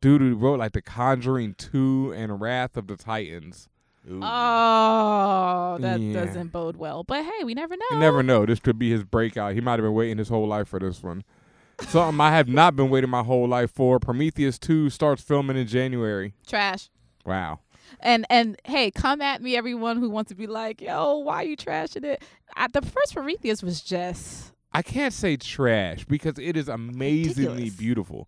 dude 0.02 0.22
who 0.22 0.36
wrote 0.36 0.60
like 0.60 0.74
The 0.74 0.82
Conjuring 0.82 1.56
Two 1.56 2.14
and 2.16 2.40
Wrath 2.42 2.78
of 2.78 2.88
the 2.88 2.96
Titans. 2.98 3.68
Oh, 4.10 5.78
that 5.80 6.00
Yeah. 6.00 6.14
doesn't 6.26 6.52
bode 6.52 6.78
well. 6.78 7.04
But 7.04 7.24
hey, 7.26 7.44
we 7.44 7.54
never 7.54 7.76
know. 7.76 7.86
You 7.92 7.98
never 8.00 8.24
know. 8.24 8.46
This 8.46 8.60
could 8.60 8.80
be 8.80 8.90
his 8.90 9.04
breakout. 9.04 9.54
He 9.54 9.62
might 9.62 9.74
have 9.74 9.82
been 9.84 9.94
waiting 9.94 10.18
his 10.18 10.30
whole 10.30 10.48
life 10.48 10.68
for 10.68 10.80
this 10.80 11.04
one. 11.04 11.24
Something 11.82 12.20
I 12.20 12.32
have 12.32 12.48
not 12.48 12.76
been 12.76 12.90
waiting 12.90 13.10
my 13.10 13.24
whole 13.24 13.48
life 13.48 13.72
for. 13.72 14.00
Prometheus 14.00 14.58
2 14.58 14.90
starts 14.90 15.22
filming 15.22 15.58
in 15.58 15.68
January. 15.68 16.34
Trash. 16.48 16.90
Wow. 17.26 17.60
And 18.00 18.26
and 18.30 18.58
hey, 18.66 18.92
come 18.92 19.22
at 19.22 19.42
me, 19.42 19.56
everyone 19.56 19.98
who 19.98 20.10
wants 20.10 20.30
to 20.30 20.36
be 20.36 20.48
like, 20.48 20.82
yo, 20.82 21.18
why 21.20 21.38
are 21.38 21.46
you 21.46 21.58
trashing 21.58 22.04
it? 22.04 22.24
I, 22.56 22.68
the 22.68 22.82
first 22.82 23.14
Prometheus 23.14 23.62
was 23.64 23.82
just 23.82 24.52
I 24.74 24.82
can't 24.82 25.14
say 25.14 25.38
trash 25.38 26.06
because 26.06 26.38
it 26.40 26.58
is 26.58 26.68
amazingly 26.68 27.46
Ridiculous. 27.48 27.76
beautiful. 27.76 28.28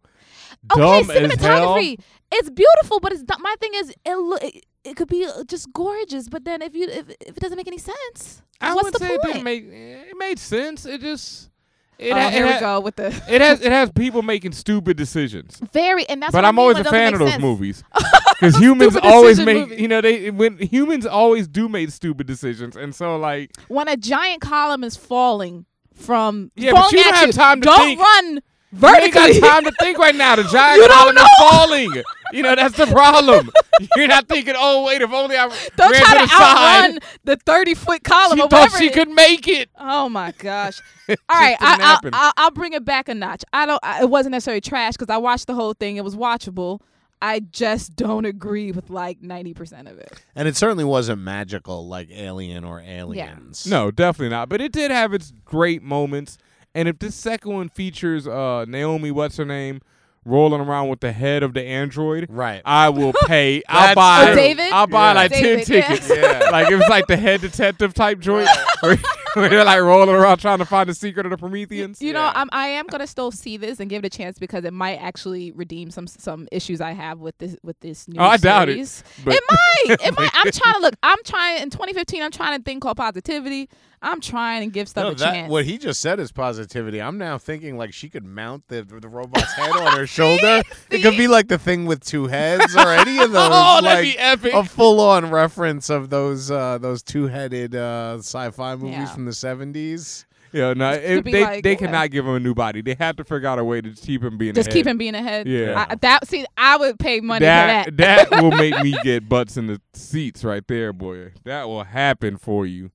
Okay. 0.72 0.82
Dumb 0.82 1.12
as 1.12 1.36
hell. 1.42 1.76
Cinematography, 1.78 2.00
it's 2.32 2.50
beautiful, 2.50 3.00
but 3.00 3.12
it's 3.14 3.24
not. 3.28 3.40
My 3.42 3.56
thing 3.60 3.72
is, 3.76 3.94
it 4.06 4.16
lo- 4.16 4.38
it, 4.42 4.66
it 4.84 4.96
could 4.96 5.08
be 5.10 5.26
uh, 5.26 5.44
just 5.46 5.72
gorgeous, 5.74 6.28
but 6.30 6.46
then 6.46 6.62
if 6.62 6.76
you 6.76 6.88
if, 6.90 7.10
if 7.10 7.38
it 7.38 7.40
doesn't 7.40 7.58
make 7.58 7.68
any 7.68 7.78
sense, 7.78 8.42
I 8.62 8.74
what's 8.74 8.86
would 8.86 8.94
the 8.96 9.00
say 9.00 9.08
point? 9.18 9.24
it 9.24 9.28
didn't 9.34 9.44
make 9.44 9.64
it 9.66 10.18
made 10.18 10.40
sense. 10.40 10.86
It 10.86 11.02
just 11.02 11.50
it, 11.98 12.12
Oh, 12.14 12.16
ha- 12.20 12.30
here 12.30 12.46
it 12.46 12.48
we 12.48 12.54
ha- 12.54 12.60
go 12.60 12.80
with 12.80 12.96
the 12.96 13.08
it 13.30 13.42
has 13.42 13.62
it 13.62 13.72
has 13.72 13.92
people 13.96 14.22
making 14.22 14.54
stupid 14.54 14.96
decisions. 14.98 15.60
very, 15.74 16.08
and 16.08 16.22
that's. 16.22 16.32
but 16.32 16.38
what 16.40 16.46
I 16.46 16.50
I'm 16.50 16.56
mean 16.56 16.62
always 16.62 16.78
when 16.78 16.88
a 16.88 16.90
fan 16.92 17.14
of 17.14 17.20
those 17.20 17.30
sense. 17.32 17.42
movies 17.42 17.84
because 18.40 18.56
humans 18.58 18.96
always 18.96 19.40
make 19.40 19.68
movie. 19.70 19.82
you 19.82 19.88
know 19.90 20.00
they 20.02 20.32
when 20.32 20.58
humans 20.60 21.06
always 21.06 21.48
do 21.48 21.68
make 21.68 21.90
stupid 21.90 22.26
decisions, 22.28 22.76
and 22.78 22.96
so 22.96 23.18
like 23.18 23.52
when 23.68 23.88
a 23.90 23.98
giant 23.98 24.42
column 24.42 24.84
is 24.86 24.96
falling 24.96 25.66
from 25.94 26.52
Yeah, 26.56 26.72
but 26.72 26.82
falling 26.84 26.98
you 26.98 27.04
don't 27.04 27.14
at 27.14 27.20
have 27.20 27.28
you, 27.28 27.34
time 27.34 27.60
to 27.62 27.66
don't 27.66 27.80
think. 27.80 28.00
run 28.00 28.40
you 28.72 28.88
ain't 28.88 29.14
got 29.14 29.34
time 29.36 29.64
to 29.64 29.72
think 29.80 29.98
right 29.98 30.16
now. 30.16 30.36
The 30.36 30.44
giant 30.44 30.82
You 30.82 30.88
column 30.88 31.16
is 31.18 31.24
know. 31.24 31.28
falling. 31.40 32.04
You 32.32 32.44
know 32.44 32.56
that's 32.56 32.78
the 32.78 32.86
problem. 32.88 33.50
You're 33.96 34.08
not 34.08 34.28
thinking, 34.28 34.54
oh 34.58 34.86
wait, 34.86 35.02
if 35.02 35.12
only 35.12 35.36
I 35.38 35.48
Don't 35.76 35.92
ran 35.92 36.02
try 36.02 36.14
to 36.14 36.20
to 36.20 36.26
the 36.28 36.28
side. 36.28 37.04
the 37.24 37.36
thirty 37.38 37.74
foot 37.74 38.04
column. 38.04 38.38
She 38.38 38.48
thought 38.48 38.72
she 38.78 38.88
it- 38.88 38.94
could 38.94 39.10
make 39.10 39.48
it. 39.48 39.70
Oh 39.80 40.10
my 40.10 40.34
gosh! 40.38 40.80
All 41.10 41.16
right, 41.30 41.58
I, 41.60 42.00
I, 42.04 42.10
I, 42.14 42.32
I'll 42.38 42.52
bring 42.52 42.74
it 42.74 42.86
back 42.86 43.10
a 43.10 43.16
notch. 43.16 43.44
I 43.54 43.66
don't. 43.66 43.80
I, 43.84 44.02
it 44.02 44.10
wasn't 44.10 44.32
necessarily 44.34 44.62
trash 44.62 44.94
because 44.94 45.10
I 45.12 45.18
watched 45.18 45.48
the 45.48 45.56
whole 45.56 45.74
thing. 45.74 45.98
It 45.98 46.04
was 46.04 46.16
watchable. 46.16 46.82
I 47.22 47.40
just 47.42 47.96
don't 47.98 48.26
agree 48.26 48.72
with 48.72 48.90
like 48.92 49.22
ninety 49.22 49.54
percent 49.56 49.88
of 49.88 49.98
it. 49.98 50.12
And 50.36 50.48
it 50.48 50.56
certainly 50.56 50.84
wasn't 50.86 51.22
magical 51.22 51.88
like 51.88 52.10
Alien 52.12 52.64
or 52.64 52.80
Aliens. 52.80 53.66
No, 53.66 53.90
definitely 53.92 54.30
not. 54.30 54.48
But 54.50 54.62
it 54.62 54.72
did 54.72 54.92
have 54.92 55.14
its 55.14 55.34
great 55.44 55.82
moments. 55.82 56.38
And 56.76 56.88
if 56.88 57.00
this 57.00 57.16
second 57.16 57.52
one 57.54 57.70
features 57.70 58.28
uh, 58.28 58.66
Naomi, 58.68 59.12
what's 59.12 59.38
her 59.38 59.46
name, 59.46 59.82
rolling 60.26 60.62
around 60.62 60.90
with 60.90 61.00
the 61.00 61.12
head 61.12 61.42
of 61.42 61.54
the 61.54 61.64
android, 61.64 62.28
right? 62.30 62.62
I 62.66 62.90
will 62.90 63.14
pay. 63.26 63.64
I'll 63.68 63.96
buy. 63.96 64.26
true. 64.26 64.34
Oh, 64.34 64.36
David? 64.36 64.72
I'll 64.72 64.88
buy 64.88 65.10
Yeah. 65.10 65.14
like 65.14 65.32
David, 65.32 65.66
ten 65.66 65.78
yeah. 65.78 65.88
tickets. 65.96 66.10
like 66.52 66.70
it 66.70 66.76
was 66.76 66.88
like 66.90 67.08
the 67.08 67.18
head 67.18 67.42
detective 67.42 67.94
type 67.96 68.20
joint, 68.20 68.48
where, 68.82 68.98
where 69.34 69.50
they're 69.50 69.64
like 69.64 69.82
rolling 69.82 70.10
around 70.14 70.38
trying 70.38 70.60
to 70.60 70.66
find 70.66 70.88
the 70.90 70.94
secret 70.94 71.26
of 71.26 71.32
the 71.32 71.38
Prometheans. 71.38 72.02
You 72.02 72.14
know, 72.14 72.32
I'm, 72.36 72.50
I 72.52 72.68
am 72.68 72.86
gonna 72.88 73.08
still 73.08 73.32
see 73.32 73.58
this 73.58 73.80
and 73.80 73.90
give 73.90 74.04
it 74.04 74.14
a 74.14 74.16
chance 74.16 74.38
because 74.38 74.64
it 74.66 74.74
might 74.74 74.98
actually 74.98 75.52
redeem 75.54 75.90
some 75.90 76.06
some 76.06 76.48
issues 76.52 76.82
I 76.82 76.92
have 76.92 77.20
with 77.20 77.38
this 77.40 77.56
with 77.64 77.80
this 77.80 78.08
new 78.08 78.20
Oh, 78.22 78.26
I 78.26 78.38
doubt 78.38 78.70
it, 78.70 78.74
series. 78.74 79.04
but- 79.26 79.34
it 79.34 79.44
might. 79.50 79.98
It 80.06 80.16
might. 80.18 80.30
I'm 80.34 80.52
trying 80.52 80.76
to 80.76 80.80
look. 80.82 80.94
I'm 81.02 81.24
trying 81.24 81.64
in 81.64 81.70
2015. 81.72 82.22
I'm 82.22 82.32
trying 82.32 82.60
to 82.60 82.64
think 82.64 82.84
called 82.84 82.98
positivity. 82.98 83.70
I'm 84.02 84.22
trying 84.22 84.62
to 84.70 84.74
give 84.74 84.88
stuff 84.88 85.04
No, 85.04 85.10
a 85.12 85.16
that, 85.16 85.34
chance. 85.34 85.52
what 85.52 85.66
he 85.66 85.78
just 85.78 86.00
said 86.00 86.20
is 86.20 86.32
positivity. 86.32 87.02
I'm 87.02 87.18
now 87.18 87.38
thinking 87.38 87.78
like 87.78 87.94
she 87.94 88.10
could 88.10 88.24
mount 88.26 88.68
the 88.68 88.84
the 88.84 89.10
robot's 89.10 89.52
head 89.54 89.72
on 89.72 89.98
her 89.98 90.08
shoulder. 90.08 90.62
It 90.92 91.02
could 91.04 91.18
be 91.18 91.28
like 91.28 91.48
the 91.50 91.58
thing 91.60 91.86
with 91.86 92.04
two 92.04 92.28
heads 92.28 92.76
or 92.76 92.88
any 92.92 93.20
of 93.22 93.32
those. 93.34 93.50
Oh, 93.52 93.80
that'd 93.82 94.06
like, 94.06 94.16
be 94.16 94.18
epic. 94.18 94.54
A 94.54 94.64
full 94.64 95.00
on 95.02 95.30
reference 95.30 95.90
of 95.90 96.10
those 96.10 96.50
uh, 96.50 96.78
those 96.80 97.04
two 97.04 97.28
headed 97.28 97.76
uh, 97.76 98.16
sci-fi 98.20 98.76
movies 98.76 98.92
Yeah. 98.98 99.06
from 99.14 99.26
the 99.26 99.32
70s. 99.32 100.26
Yeah, 100.52 100.74
no, 100.74 100.98
be 101.22 101.32
they 101.32 101.44
like, 101.44 101.64
they 101.64 101.72
yeah. 101.74 101.78
cannot 101.78 102.10
give 102.10 102.26
him 102.26 102.34
a 102.34 102.40
new 102.40 102.56
body. 102.56 102.82
They 102.82 102.96
have 102.96 103.18
to 103.18 103.24
figure 103.24 103.48
out 103.48 103.60
a 103.60 103.64
way 103.64 103.82
to 103.82 103.92
keep 103.92 104.24
him 104.24 104.38
being. 104.40 104.56
Just 104.56 104.70
a 104.70 104.72
keep 104.72 104.86
head. 104.88 104.92
him 104.94 104.98
being 104.98 105.14
ahead. 105.14 105.46
Yeah. 105.48 105.86
I, 105.88 105.94
that 105.94 106.28
see, 106.28 106.44
I 106.58 106.76
would 106.78 106.98
pay 106.98 107.20
money 107.20 107.46
that 107.46 107.86
for 107.86 107.92
that. 107.92 108.30
that 108.32 108.42
will 108.42 108.50
make 108.52 108.82
me 108.82 108.98
get 109.04 109.30
butts 109.30 109.58
in 109.58 109.68
the 109.68 109.80
seats 109.94 110.44
right 110.44 110.68
there, 110.68 110.92
boy. 110.92 111.34
That 111.44 111.68
will 111.68 111.84
happen 111.84 112.38
for 112.38 112.66
you. 112.66 112.90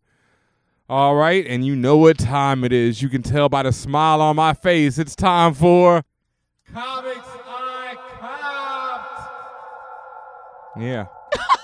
All 0.87 1.15
right, 1.15 1.47
and 1.47 1.65
you 1.65 1.75
know 1.75 1.97
what 1.97 2.19
time 2.19 2.63
it 2.63 2.71
is. 2.71 3.01
You 3.01 3.09
can 3.09 3.23
tell 3.23 3.49
by 3.49 3.63
the 3.63 3.73
smile 3.73 4.21
on 4.21 4.37
my 4.37 4.53
face. 4.53 4.99
It's 4.99 5.17
time 5.17 5.55
for 5.55 6.05
comics 6.71 7.27
I 7.27 7.97
copped. 8.21 9.31
Yeah. 10.79 11.07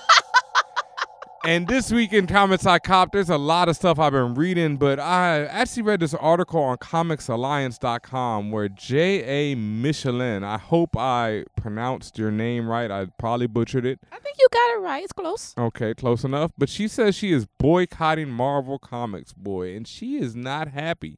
and 1.43 1.67
this 1.67 1.91
week 1.91 2.13
in 2.13 2.27
comics 2.27 2.65
I 2.65 2.79
copped, 2.79 3.13
there's 3.13 3.29
a 3.29 3.37
lot 3.37 3.69
of 3.69 3.75
stuff 3.75 3.97
I've 3.99 4.11
been 4.11 4.35
reading, 4.35 4.77
but 4.77 4.99
I 4.99 5.45
actually 5.45 5.83
read 5.83 5.99
this 5.99 6.13
article 6.13 6.61
on 6.61 6.77
ComicsAlliance.com 6.77 8.51
where 8.51 8.69
J.A. 8.69 9.55
Micheline, 9.55 10.43
I 10.43 10.57
hope 10.57 10.95
I 10.95 11.45
pronounced 11.55 12.17
your 12.17 12.31
name 12.31 12.67
right. 12.67 12.91
I 12.91 13.07
probably 13.17 13.47
butchered 13.47 13.85
it. 13.85 13.99
I 14.11 14.19
think 14.19 14.37
you 14.39 14.47
got 14.51 14.75
it 14.75 14.79
right. 14.81 15.03
It's 15.03 15.13
close. 15.13 15.53
Okay, 15.57 15.93
close 15.93 16.23
enough. 16.23 16.51
But 16.57 16.69
she 16.69 16.87
says 16.87 17.15
she 17.15 17.31
is 17.31 17.47
boycotting 17.57 18.29
Marvel 18.29 18.77
Comics, 18.77 19.33
boy, 19.33 19.75
and 19.75 19.87
she 19.87 20.17
is 20.17 20.35
not 20.35 20.69
happy. 20.69 21.17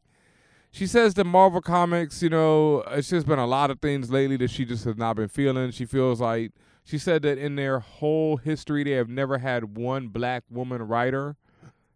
She 0.71 0.87
says 0.87 1.13
that 1.15 1.25
Marvel 1.25 1.61
Comics, 1.61 2.23
you 2.23 2.29
know, 2.29 2.81
it's 2.87 3.09
just 3.09 3.27
been 3.27 3.39
a 3.39 3.45
lot 3.45 3.69
of 3.69 3.79
things 3.79 4.09
lately 4.09 4.37
that 4.37 4.49
she 4.49 4.65
just 4.65 4.85
has 4.85 4.97
not 4.97 5.15
been 5.15 5.27
feeling. 5.27 5.69
She 5.71 5.85
feels 5.85 6.19
like 6.19 6.51
she 6.83 6.97
said 6.97 7.21
that 7.23 7.37
in 7.37 7.55
their 7.55 7.79
whole 7.79 8.37
history 8.37 8.83
they 8.83 8.91
have 8.91 9.09
never 9.09 9.37
had 9.37 9.77
one 9.77 10.07
black 10.09 10.43
woman 10.49 10.81
writer, 10.83 11.35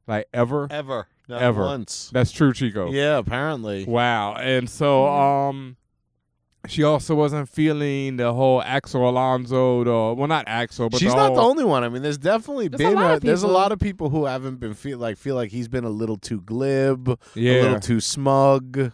like 0.07 0.27
ever, 0.33 0.67
Ever. 0.71 1.07
Not 1.27 1.41
ever. 1.41 1.63
once. 1.65 2.09
That's 2.13 2.31
true, 2.31 2.53
Chico. 2.53 2.89
Yeah, 2.91 3.17
apparently. 3.17 3.83
Wow. 3.85 4.35
And 4.35 4.69
so 4.69 5.05
um 5.07 5.75
she 6.67 6.83
also 6.83 7.15
wasn't 7.15 7.47
feeling 7.47 8.17
the 8.17 8.33
whole 8.33 8.61
Axel 8.61 9.07
Alonso, 9.09 9.83
the 9.85 10.13
well 10.17 10.27
not 10.27 10.45
Axel, 10.47 10.89
but 10.89 10.99
She's 10.99 11.11
the 11.11 11.15
not 11.17 11.29
the 11.35 11.41
whole- 11.41 11.49
only 11.51 11.63
one. 11.63 11.83
I 11.83 11.89
mean, 11.89 12.01
there's 12.01 12.17
definitely 12.17 12.67
There's 12.67 12.81
a 12.81 12.93
been 12.93 12.95
lot 12.95 13.13
of 13.15 13.21
there's 13.21 13.43
a 13.43 13.45
people. 13.45 13.53
lot 13.53 13.71
of 13.71 13.79
people 13.79 14.09
who 14.09 14.25
haven't 14.25 14.59
been 14.59 14.73
feel 14.73 14.97
like 14.99 15.17
feel 15.17 15.35
like 15.35 15.51
he's 15.51 15.67
been 15.67 15.83
a 15.85 15.89
little 15.89 16.17
too 16.17 16.41
glib, 16.41 17.07
a 17.09 17.17
Yeah. 17.35 17.61
little 17.61 17.79
too 17.79 17.99
smug, 18.01 18.91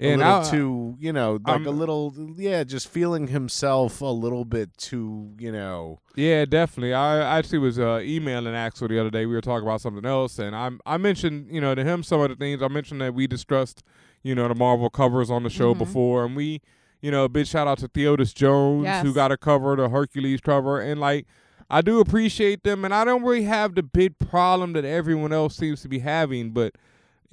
a 0.00 0.10
And 0.10 0.20
little 0.20 0.34
I- 0.40 0.50
too 0.50 0.96
you 0.98 1.12
know 1.12 1.34
like 1.44 1.54
I'm- 1.54 1.66
a 1.66 1.70
little 1.70 2.12
yeah, 2.36 2.64
just 2.64 2.88
feeling 2.88 3.28
himself 3.28 4.00
a 4.00 4.06
little 4.06 4.44
bit 4.44 4.76
too 4.76 5.32
you 5.38 5.52
know. 5.52 6.00
Yeah, 6.16 6.44
definitely. 6.44 6.94
I 6.94 7.38
actually 7.38 7.58
was 7.58 7.78
uh, 7.78 8.00
emailing 8.02 8.54
Axel 8.54 8.88
the 8.88 8.98
other 9.00 9.10
day. 9.10 9.26
We 9.26 9.34
were 9.34 9.40
talking 9.40 9.66
about 9.66 9.80
something 9.80 10.04
else, 10.06 10.38
and 10.38 10.54
I 10.56 10.70
I 10.86 10.96
mentioned 10.96 11.48
you 11.50 11.60
know 11.60 11.74
to 11.74 11.84
him 11.84 12.02
some 12.02 12.20
of 12.20 12.28
the 12.30 12.36
things. 12.36 12.62
I 12.62 12.68
mentioned 12.68 13.00
that 13.00 13.14
we 13.14 13.26
discussed 13.26 13.82
you 14.22 14.34
know 14.34 14.48
the 14.48 14.54
Marvel 14.54 14.90
covers 14.90 15.30
on 15.30 15.42
the 15.42 15.50
show 15.50 15.74
Mhm. 15.74 15.78
before, 15.78 16.24
and 16.24 16.34
we 16.36 16.60
you 17.00 17.10
know 17.10 17.24
a 17.24 17.28
big 17.28 17.46
shout 17.46 17.68
out 17.68 17.78
to 17.78 17.88
Theodis 17.88 18.34
Jones 18.34 18.88
who 19.02 19.12
got 19.12 19.30
a 19.30 19.36
cover, 19.36 19.76
the 19.76 19.88
Hercules 19.88 20.40
cover, 20.40 20.80
and 20.80 21.00
like 21.00 21.26
I 21.70 21.82
do 21.82 22.00
appreciate 22.00 22.62
them, 22.62 22.84
and 22.84 22.92
I 22.94 23.04
don't 23.04 23.22
really 23.22 23.44
have 23.44 23.74
the 23.74 23.82
big 23.82 24.18
problem 24.18 24.72
that 24.74 24.84
everyone 24.84 25.32
else 25.32 25.56
seems 25.56 25.82
to 25.82 25.88
be 25.88 26.00
having, 26.00 26.50
but. 26.50 26.74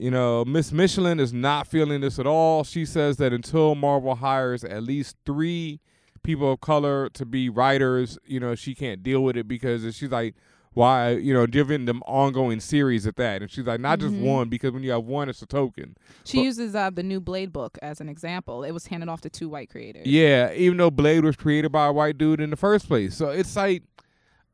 You 0.01 0.09
know, 0.09 0.43
Miss 0.43 0.71
Micheline 0.71 1.19
is 1.19 1.31
not 1.31 1.67
feeling 1.67 2.01
this 2.01 2.17
at 2.17 2.25
all. 2.25 2.63
She 2.63 2.85
says 2.85 3.17
that 3.17 3.31
until 3.33 3.75
Marvel 3.75 4.15
hires 4.15 4.63
at 4.63 4.81
least 4.81 5.15
three 5.27 5.79
people 6.23 6.53
of 6.53 6.59
color 6.61 7.07
to 7.09 7.23
be 7.23 7.49
writers, 7.49 8.17
you 8.25 8.39
know, 8.39 8.55
she 8.55 8.73
can't 8.73 9.03
deal 9.03 9.23
with 9.23 9.37
it 9.37 9.47
because 9.47 9.83
she's 9.95 10.09
like, 10.09 10.33
why, 10.73 11.11
you 11.11 11.35
know, 11.35 11.45
giving 11.45 11.85
them 11.85 12.01
ongoing 12.07 12.59
series 12.59 13.05
at 13.05 13.15
that. 13.17 13.43
And 13.43 13.51
she's 13.51 13.65
like, 13.67 13.79
not 13.79 13.99
just 13.99 14.15
Mhm. 14.15 14.21
one, 14.23 14.49
because 14.49 14.71
when 14.71 14.81
you 14.81 14.89
have 14.89 15.03
one, 15.03 15.29
it's 15.29 15.43
a 15.43 15.45
token. 15.45 15.95
She 16.23 16.37
But- 16.37 16.43
uses 16.45 16.73
uh, 16.73 16.89
the 16.89 17.03
new 17.03 17.19
Blade 17.19 17.53
book 17.53 17.77
as 17.83 18.01
an 18.01 18.09
example. 18.09 18.63
It 18.63 18.71
was 18.71 18.87
handed 18.87 19.07
off 19.07 19.21
to 19.21 19.29
two 19.29 19.49
white 19.49 19.69
creators. 19.69 20.07
Yeah, 20.07 20.51
even 20.53 20.77
though 20.77 20.89
Blade 20.89 21.23
was 21.25 21.35
created 21.35 21.71
by 21.71 21.85
a 21.85 21.91
white 21.93 22.17
dude 22.17 22.41
in 22.41 22.49
the 22.49 22.55
first 22.57 22.87
place. 22.87 23.13
So 23.15 23.29
it's 23.29 23.55
like, 23.55 23.83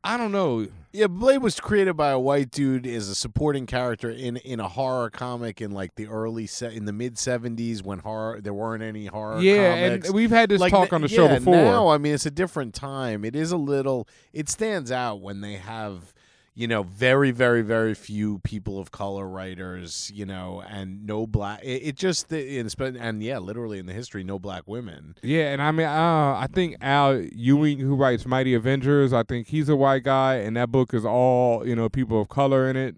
I 0.04 0.16
don't 0.16 0.32
know. 0.32 0.66
Yeah, 0.92 1.06
Blade 1.08 1.38
was 1.42 1.60
created 1.60 1.96
by 1.96 2.10
a 2.10 2.18
white 2.18 2.50
dude 2.50 2.86
as 2.86 3.08
a 3.08 3.14
supporting 3.14 3.66
character 3.66 4.08
in 4.10 4.36
in 4.38 4.58
a 4.58 4.68
horror 4.68 5.10
comic 5.10 5.60
in 5.60 5.70
like 5.72 5.94
the 5.96 6.06
early 6.06 6.46
se- 6.46 6.74
in 6.74 6.86
the 6.86 6.92
mid 6.92 7.16
70s 7.16 7.82
when 7.82 7.98
horror 7.98 8.40
there 8.40 8.54
weren't 8.54 8.82
any 8.82 9.06
horror 9.06 9.38
Yeah, 9.40 9.74
comics. 9.88 10.06
and 10.06 10.14
we've 10.14 10.30
had 10.30 10.48
this 10.48 10.60
Like, 10.60 10.70
talk 10.72 10.92
on 10.92 11.02
the 11.02 11.08
show 11.08 11.28
before. 11.28 11.54
Now, 11.56 11.88
I 11.88 11.98
mean, 11.98 12.14
it's 12.14 12.26
a 12.26 12.30
different 12.30 12.74
time. 12.74 13.24
It 13.24 13.36
is 13.36 13.52
a 13.52 13.56
little. 13.58 14.08
It 14.32 14.48
stands 14.48 14.90
out 14.90 15.20
when 15.20 15.40
they 15.42 15.54
have, 15.56 16.14
you 16.58 16.66
know, 16.66 16.82
very, 16.82 17.30
very, 17.30 17.62
very 17.62 17.94
few 17.94 18.40
people 18.40 18.80
of 18.80 18.90
color 18.90 19.28
writers. 19.28 20.10
You 20.12 20.26
know, 20.26 20.60
and 20.68 21.06
no 21.06 21.24
black. 21.24 21.60
It, 21.62 21.82
it 21.84 21.94
just 21.94 22.32
and, 22.32 22.96
and 22.96 23.22
yeah, 23.22 23.38
literally 23.38 23.78
in 23.78 23.86
the 23.86 23.92
history, 23.92 24.24
no 24.24 24.40
black 24.40 24.64
women. 24.66 25.14
Yeah, 25.22 25.52
and 25.52 25.62
I 25.62 25.70
mean, 25.70 25.86
uh, 25.86 26.36
I 26.36 26.48
think 26.52 26.74
Al 26.80 27.20
Ewing, 27.32 27.78
who 27.78 27.94
writes 27.94 28.26
Mighty 28.26 28.54
Avengers, 28.54 29.12
I 29.12 29.22
think 29.22 29.46
he's 29.46 29.68
a 29.68 29.76
white 29.76 30.02
guy, 30.02 30.34
and 30.38 30.56
that 30.56 30.72
book 30.72 30.92
is 30.92 31.04
all 31.04 31.64
you 31.64 31.76
know 31.76 31.88
people 31.88 32.20
of 32.20 32.28
color 32.28 32.68
in 32.68 32.74
it. 32.74 32.96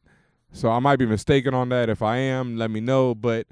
So 0.53 0.71
I 0.71 0.79
might 0.79 0.99
be 0.99 1.05
mistaken 1.05 1.53
on 1.53 1.69
that. 1.69 1.91
If 1.91 2.01
I 2.01 2.17
am, 2.17 2.57
let 2.57 2.71
me 2.71 2.81
know. 2.81 3.15
But 3.15 3.47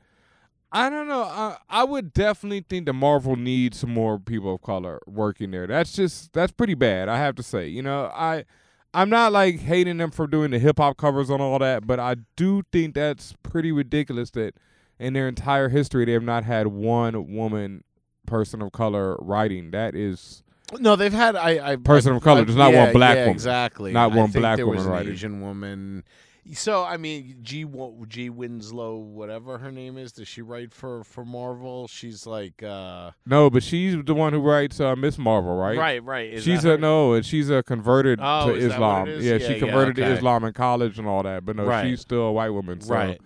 I 0.73 0.89
don't 0.89 1.09
know. 1.09 1.25
I, 1.25 1.59
I 1.69 1.85
would 1.85 2.15
definitely 2.15 2.65
think 2.67 2.87
that 2.87 2.95
Marvel 2.95 3.37
needs 3.37 3.81
some 3.81 3.93
more 3.93 4.19
people 4.19 4.55
of 4.55 4.63
color 4.63 5.03
working 5.07 5.51
there. 5.51 5.67
That's 5.67 5.93
just 5.93 6.33
that's 6.33 6.53
pretty 6.53 6.75
bad. 6.75 7.11
I 7.11 7.19
have 7.19 7.35
to 7.35 7.43
say. 7.43 7.69
You 7.69 7.83
know, 7.83 8.11
I 8.15 8.47
I'm 8.95 9.11
not 9.11 9.33
like 9.33 9.61
hating 9.61 9.99
them 9.99 10.11
for 10.11 10.27
doing 10.27 10.51
the 10.51 10.59
hip 10.59 10.79
hop 10.79 10.97
covers 10.97 11.31
on 11.31 11.41
all 11.41 11.59
that, 11.59 11.87
but 11.87 12.01
I 12.01 12.17
do 12.37 12.63
think 12.73 12.95
that's 12.95 13.35
pretty 13.43 13.71
ridiculous 13.71 14.31
that 14.31 14.55
in 14.99 15.13
their 15.13 15.29
entire 15.29 15.69
history 15.69 16.05
they 16.05 16.13
have 16.13 16.23
not 16.23 16.45
had 16.45 16.69
one 16.69 17.35
woman 17.35 17.85
person 18.27 18.63
of 18.63 18.73
color 18.73 19.17
writing. 19.21 19.71
That 19.73 19.95
is 19.95 20.43
No, 20.81 20.97
they've 20.97 21.13
had 21.13 21.37
I, 21.37 21.73
I 21.73 21.77
Person 21.77 22.13
I- 22.13 22.17
of 22.17 22.23
color. 22.23 22.45
There's 22.45 22.57
not 22.57 22.73
yeah, 22.73 22.85
one 22.85 22.93
black 22.95 23.15
yeah, 23.17 23.23
woman. 23.23 23.35
Exactly. 23.35 23.93
Not 23.93 24.13
one 24.13 24.31
black 24.31 24.57
there 24.57 24.67
woman 24.67 24.87
writing. 24.87 25.13
Asian 25.13 25.41
woman. 25.41 26.05
So 26.53 26.85
I 26.85 26.97
mean, 26.97 27.37
G 27.43 27.67
G 28.09 28.31
Winslow, 28.31 28.97
whatever 28.97 29.59
her 29.59 29.71
name 29.71 29.99
is, 29.99 30.13
does 30.13 30.29
she 30.29 30.43
write 30.43 30.73
for 30.73 31.05
for 31.05 31.25
Marvel? 31.25 31.89
She's 31.89 32.27
like, 32.27 32.63
uh 32.63 33.11
No, 33.27 33.51
but 33.51 33.63
she's 33.63 33.97
the 34.05 34.15
one 34.15 34.33
who 34.33 34.41
writes 34.41 34.81
uh, 34.81 34.97
Miss 34.97 35.19
Marvel, 35.19 35.57
right? 35.57 35.77
Right, 35.77 36.03
right. 36.05 36.33
Is 36.33 36.45
she's 36.45 36.65
a 36.65 36.71
her? 36.71 36.79
no, 36.79 37.13
and 37.15 37.25
she's 37.27 37.51
a 37.51 37.63
converted 37.63 38.19
Oh, 38.23 38.49
to 38.49 38.55
is 38.55 38.73
Islam. 38.73 39.09
is? 39.09 39.25
Yeah, 39.25 39.33
Yeah, 39.35 39.47
she 39.47 39.53
yeah, 39.55 39.59
converted 39.59 39.99
okay. 39.99 40.09
to 40.09 40.15
Islam 40.17 40.45
in 40.45 40.53
college 40.53 40.99
and 40.99 41.07
all 41.07 41.23
that. 41.23 41.45
But 41.45 41.57
no, 41.57 41.65
Right. 41.65 41.87
she's 41.89 42.01
still 42.01 42.23
a 42.23 42.33
white 42.33 42.51
woman. 42.51 42.81
So. 42.81 42.95
Right. 42.95 43.21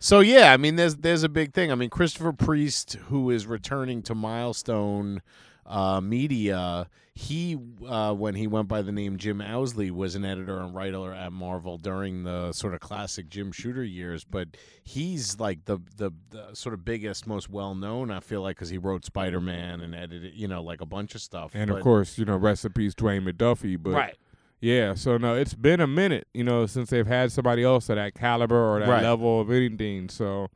So 0.00 0.20
yeah, 0.20 0.52
I 0.52 0.56
mean, 0.56 0.76
there's 0.76 0.96
there's 0.96 1.22
a 1.22 1.28
big 1.28 1.52
thing. 1.52 1.72
I 1.72 1.74
mean, 1.74 1.90
Christopher 1.90 2.32
Priest, 2.32 2.94
who 3.08 3.30
is 3.30 3.46
returning 3.46 4.02
to 4.02 4.14
Milestone 4.14 5.22
uh, 5.66 6.00
Media, 6.00 6.88
he 7.14 7.58
uh, 7.86 8.14
when 8.14 8.36
he 8.36 8.46
went 8.46 8.68
by 8.68 8.80
the 8.80 8.92
name 8.92 9.16
Jim 9.16 9.40
Owsley 9.40 9.90
was 9.90 10.14
an 10.14 10.24
editor 10.24 10.60
and 10.60 10.72
writer 10.72 11.12
at 11.12 11.32
Marvel 11.32 11.76
during 11.76 12.22
the 12.22 12.52
sort 12.52 12.74
of 12.74 12.80
classic 12.80 13.28
Jim 13.28 13.50
Shooter 13.50 13.82
years. 13.82 14.22
But 14.22 14.56
he's 14.84 15.40
like 15.40 15.64
the 15.64 15.78
the, 15.96 16.12
the 16.30 16.54
sort 16.54 16.74
of 16.74 16.84
biggest, 16.84 17.26
most 17.26 17.50
well 17.50 17.74
known. 17.74 18.12
I 18.12 18.20
feel 18.20 18.42
like 18.42 18.56
because 18.56 18.68
he 18.68 18.78
wrote 18.78 19.04
Spider 19.04 19.40
Man 19.40 19.80
and 19.80 19.96
edited, 19.96 20.34
you 20.34 20.46
know, 20.46 20.62
like 20.62 20.80
a 20.80 20.86
bunch 20.86 21.16
of 21.16 21.20
stuff. 21.20 21.50
And 21.54 21.70
of 21.70 21.80
course, 21.80 22.18
you 22.18 22.24
know, 22.24 22.36
recipes 22.36 22.94
Dwayne 22.94 23.28
McDuffie. 23.28 23.82
But 23.82 23.94
Right. 23.94 24.16
Yeah, 24.60 24.94
so 24.94 25.16
no, 25.18 25.34
it's 25.34 25.54
been 25.54 25.80
a 25.80 25.86
minute, 25.86 26.26
you 26.34 26.42
know, 26.42 26.66
since 26.66 26.90
they've 26.90 27.06
had 27.06 27.30
somebody 27.30 27.62
else 27.62 27.88
at 27.90 27.94
that 27.94 28.14
caliber 28.14 28.56
or 28.56 28.80
that 28.80 28.88
Right. 28.88 29.02
level 29.02 29.40
of 29.40 29.50
anything. 29.50 30.08
So 30.08 30.48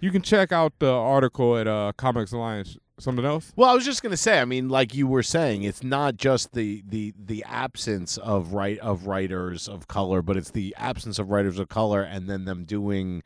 you 0.00 0.10
can 0.10 0.22
check 0.22 0.52
out 0.52 0.72
the 0.78 0.90
article 0.90 1.56
at 1.58 1.66
uh, 1.68 1.92
Comics 1.96 2.32
Alliance. 2.32 2.78
Something 2.98 3.24
else? 3.24 3.52
Well, 3.56 3.68
I 3.68 3.74
was 3.74 3.84
just 3.84 4.02
gonna 4.02 4.16
say. 4.16 4.38
I 4.38 4.44
mean, 4.44 4.68
like 4.68 4.94
you 4.94 5.06
were 5.08 5.22
saying, 5.24 5.64
it's 5.64 5.82
not 5.82 6.16
just 6.16 6.52
the 6.52 6.84
the 6.86 7.12
the 7.18 7.42
absence 7.48 8.16
of 8.18 8.52
right 8.52 8.78
of 8.78 9.06
writers 9.06 9.66
of 9.66 9.88
color, 9.88 10.22
but 10.22 10.36
it's 10.36 10.50
the 10.50 10.72
absence 10.78 11.18
of 11.18 11.28
writers 11.30 11.58
of 11.58 11.68
color, 11.68 12.02
and 12.02 12.28
then 12.30 12.44
them 12.44 12.64
doing 12.64 13.22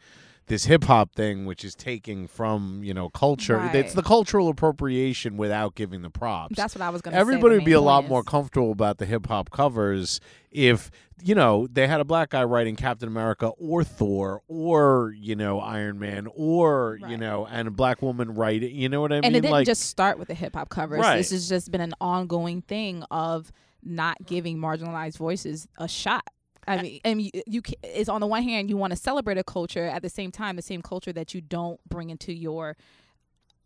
this 0.48 0.66
hip 0.66 0.84
hop 0.84 1.12
thing, 1.14 1.44
which 1.44 1.64
is 1.64 1.74
taking 1.74 2.26
from 2.28 2.80
you 2.82 2.94
know 2.94 3.08
culture. 3.08 3.70
It's 3.72 3.94
the 3.94 4.02
cultural 4.02 4.48
appropriation 4.48 5.36
without 5.36 5.74
giving 5.74 6.02
the 6.02 6.10
props. 6.10 6.56
That's 6.56 6.74
what 6.74 6.82
I 6.82 6.90
was 6.90 7.02
gonna 7.02 7.16
say, 7.16 7.20
Everybody 7.20 7.56
would 7.56 7.64
be 7.64 7.72
a 7.72 7.80
lot 7.80 8.02
point 8.02 8.10
more 8.10 8.22
comfortable 8.22 8.72
about 8.72 8.98
the 8.98 9.06
hip 9.06 9.26
hop 9.26 9.50
covers 9.50 10.20
if 10.50 10.90
you 11.22 11.34
know 11.34 11.66
they 11.66 11.86
had 11.86 12.00
a 12.00 12.04
black 12.04 12.30
guy 12.30 12.44
writing 12.44 12.76
Captain 12.76 13.08
America 13.08 13.48
or 13.58 13.82
Thor 13.82 14.42
or 14.46 15.12
you 15.18 15.34
know 15.34 15.60
Iron 15.60 15.98
Man 15.98 16.28
or 16.34 16.98
you 17.08 17.16
know 17.16 17.46
and 17.50 17.68
a 17.68 17.72
black 17.72 18.00
woman 18.00 18.34
writing. 18.34 18.74
You 18.74 18.88
know 18.88 19.00
what 19.00 19.12
I 19.12 19.16
and 19.16 19.24
mean? 19.24 19.34
it 19.34 19.40
didn't 19.42 19.52
like 19.52 19.66
just 19.66 19.82
start 19.82 20.18
with 20.18 20.28
the 20.28 20.34
hip 20.34 20.54
hop 20.54 20.68
covers. 20.68 21.00
Right. 21.00 21.16
This 21.16 21.30
has 21.30 21.48
just 21.48 21.70
been 21.72 21.80
an 21.80 21.94
ongoing 22.00 22.62
thing 22.62 23.02
of 23.10 23.50
not 23.82 24.24
giving 24.26 24.58
marginalized 24.58 25.16
voices 25.16 25.66
a 25.78 25.88
shot. 25.88 26.24
I 26.66 26.82
mean, 26.82 27.00
and 27.04 27.22
you, 27.22 27.30
you 27.46 27.62
is 27.82 28.08
on 28.08 28.20
the 28.20 28.26
one 28.26 28.42
hand 28.42 28.68
you 28.68 28.76
want 28.76 28.92
to 28.92 28.96
celebrate 28.96 29.38
a 29.38 29.44
culture 29.44 29.84
at 29.84 30.02
the 30.02 30.08
same 30.10 30.30
time 30.32 30.56
the 30.56 30.62
same 30.62 30.82
culture 30.82 31.12
that 31.12 31.34
you 31.34 31.40
don't 31.40 31.80
bring 31.88 32.10
into 32.10 32.32
your 32.32 32.76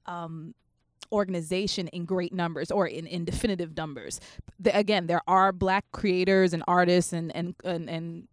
um 0.06 0.54
organization 1.12 1.88
in 1.88 2.04
great 2.04 2.32
numbers 2.32 2.70
or 2.70 2.86
in, 2.86 3.04
in 3.06 3.24
definitive 3.24 3.76
numbers. 3.76 4.20
The, 4.60 4.76
again, 4.76 5.08
there 5.08 5.22
are 5.26 5.50
black 5.52 5.84
creators 5.92 6.52
and 6.52 6.62
artists 6.68 7.12
and 7.12 7.34
and 7.34 7.54
and, 7.64 7.90
and 7.90 8.28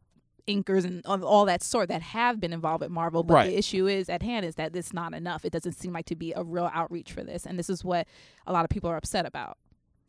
inkers 0.47 0.85
and 0.85 1.05
all 1.05 1.43
that 1.45 1.61
sort 1.61 1.89
that 1.89 2.01
have 2.01 2.39
been 2.39 2.53
involved 2.53 2.81
at 2.81 2.89
Marvel, 2.89 3.21
but 3.21 3.33
Right. 3.33 3.49
the 3.49 3.57
issue 3.57 3.85
is 3.87 4.07
at 4.09 4.21
hand 4.21 4.45
is 4.45 4.55
that 4.55 4.73
it's 4.75 4.93
not 4.93 5.13
enough. 5.13 5.43
It 5.43 5.51
doesn't 5.51 5.73
seem 5.73 5.91
like 5.91 6.05
to 6.05 6.15
be 6.15 6.31
a 6.33 6.41
real 6.43 6.69
outreach 6.73 7.11
for 7.11 7.21
this, 7.21 7.45
and 7.45 7.59
this 7.59 7.69
is 7.69 7.83
what 7.83 8.07
a 8.45 8.53
lot 8.53 8.63
of 8.63 8.69
people 8.69 8.89
are 8.89 8.95
upset 8.95 9.25
about. 9.25 9.57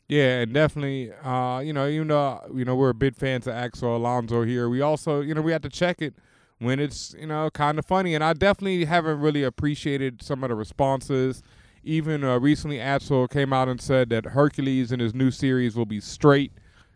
Yeah, 0.09 0.39
and 0.41 0.53
definitely, 0.53 1.11
uh, 1.23 1.59
you 1.59 1.71
know, 1.71 1.87
even 1.87 2.07
though 2.07 2.41
you 2.53 2.65
know 2.65 2.75
we're 2.75 2.89
a 2.89 2.95
big 2.95 3.15
fans 3.15 3.45
of 3.45 3.53
Axel 3.53 3.95
Alonso 3.95 4.41
here, 4.41 4.67
we 4.67 4.81
also, 4.81 5.21
you 5.21 5.35
know, 5.35 5.41
we 5.41 5.51
have 5.51 5.61
to 5.61 5.69
check 5.69 6.01
it 6.01 6.15
when 6.57 6.79
it's, 6.79 7.15
you 7.17 7.27
know, 7.27 7.49
kind 7.51 7.77
of 7.77 7.85
funny. 7.85 8.15
And 8.15 8.23
I 8.23 8.33
definitely 8.33 8.85
haven't 8.85 9.19
really 9.19 9.43
appreciated 9.43 10.21
some 10.23 10.43
of 10.43 10.49
the 10.49 10.55
responses. 10.55 11.43
Even 11.83 12.23
uh, 12.23 12.39
recently, 12.39 12.79
Axel 12.81 13.27
came 13.27 13.53
out 13.53 13.69
and 13.69 13.79
said 13.79 14.09
that 14.09 14.25
Hercules 14.25 14.91
in 14.91 14.99
his 14.99 15.13
new 15.13 15.29
series 15.31 15.75
will 15.75 15.85
be 15.85 16.01
straight, 16.01 16.51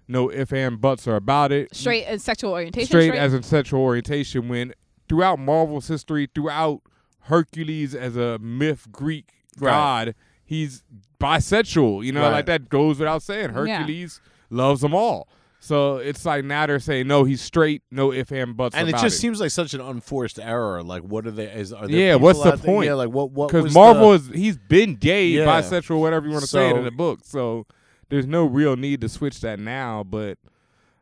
no 0.07 0.29
if 0.29 0.51
and 0.51 0.81
buts 0.81 1.07
are 1.07 1.15
about 1.15 1.51
it. 1.51 1.73
Straight 1.75 2.05
and 2.05 2.19
sexual 2.19 2.51
orientation. 2.51 2.87
straight, 2.87 3.13
as 3.13 3.33
in 3.33 3.43
sexual 3.43 3.79
orientation. 3.81 4.49
When 4.49 4.73
throughout 5.07 5.37
Marvel's 5.37 5.87
history, 5.87 6.27
throughout 6.33 6.81
Hercules 7.21 7.93
as 7.93 8.17
a 8.17 8.39
myth 8.39 8.87
Greek 8.91 9.33
Right. 9.59 9.71
god, 9.71 10.15
he's 10.53 10.83
bisexual. 11.19 12.05
You 12.05 12.11
know, 12.11 12.21
Right. 12.21 12.31
like 12.31 12.45
that 12.47 12.69
goes 12.69 12.99
without 12.99 13.23
saying. 13.23 13.49
Yeah. 13.55 13.77
Hercules 13.79 14.21
loves 14.49 14.81
them 14.81 14.93
all. 14.93 15.27
So 15.59 15.95
it's 15.97 16.25
like 16.25 16.43
now 16.43 16.65
they're 16.65 16.79
saying 16.79 17.07
no, 17.07 17.23
he's 17.23 17.41
straight, 17.41 17.83
no 17.89 18.11
if 18.11 18.31
and 18.31 18.57
buts 18.57 18.75
and 18.75 18.89
it 18.89 18.91
just 18.93 19.05
it. 19.05 19.19
seems 19.19 19.39
like 19.39 19.49
such 19.49 19.73
an 19.73 19.79
unforced 19.79 20.37
error. 20.37 20.83
Like, 20.83 21.03
what 21.03 21.25
are 21.25 21.31
they? 21.31 21.45
Is 21.45 21.71
are 21.71 21.87
there 21.87 21.95
yeah, 21.97 22.15
what's 22.15 22.41
the 22.43 22.49
out 22.51 22.61
there- 22.61 22.65
point? 22.73 22.87
Yeah, 22.87 22.95
like 22.95 23.09
what? 23.11 23.31
What? 23.31 23.47
Because 23.47 23.63
was 23.63 23.73
Marvel 23.73 24.09
the- 24.09 24.15
is 24.15 24.27
he's 24.35 24.57
been 24.57 24.95
gay, 24.95 25.27
Yeah. 25.27 25.45
bisexual, 25.45 26.01
whatever 26.01 26.25
you 26.27 26.33
want 26.33 26.43
to 26.43 26.49
say 26.49 26.69
it 26.69 26.75
in 26.75 26.83
the 26.83 26.91
book. 26.91 27.19
So 27.23 27.65
there's 28.09 28.27
no 28.27 28.43
real 28.43 28.75
need 28.75 28.99
to 29.01 29.07
switch 29.09 29.39
that 29.39 29.57
now. 29.57 30.03
But 30.03 30.37